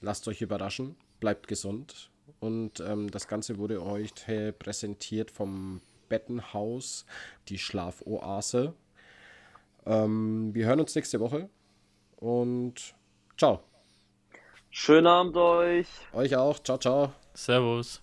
Lasst 0.00 0.26
euch 0.28 0.40
überraschen, 0.40 0.96
bleibt 1.20 1.46
gesund 1.46 2.10
und 2.40 2.80
ähm, 2.80 3.10
das 3.10 3.28
Ganze 3.28 3.58
wurde 3.58 3.82
euch 3.82 4.12
präsentiert 4.58 5.30
vom 5.30 5.82
Bettenhaus, 6.08 7.04
die 7.48 7.58
Schlafoase 7.58 8.74
ähm, 9.86 10.54
wir 10.54 10.66
hören 10.66 10.80
uns 10.80 10.94
nächste 10.94 11.20
Woche 11.20 11.48
und 12.16 12.94
ciao. 13.36 13.60
Schönen 14.70 15.06
Abend 15.06 15.36
euch. 15.36 15.86
Euch 16.12 16.36
auch. 16.36 16.58
Ciao, 16.58 16.78
ciao. 16.78 17.12
Servus. 17.34 18.02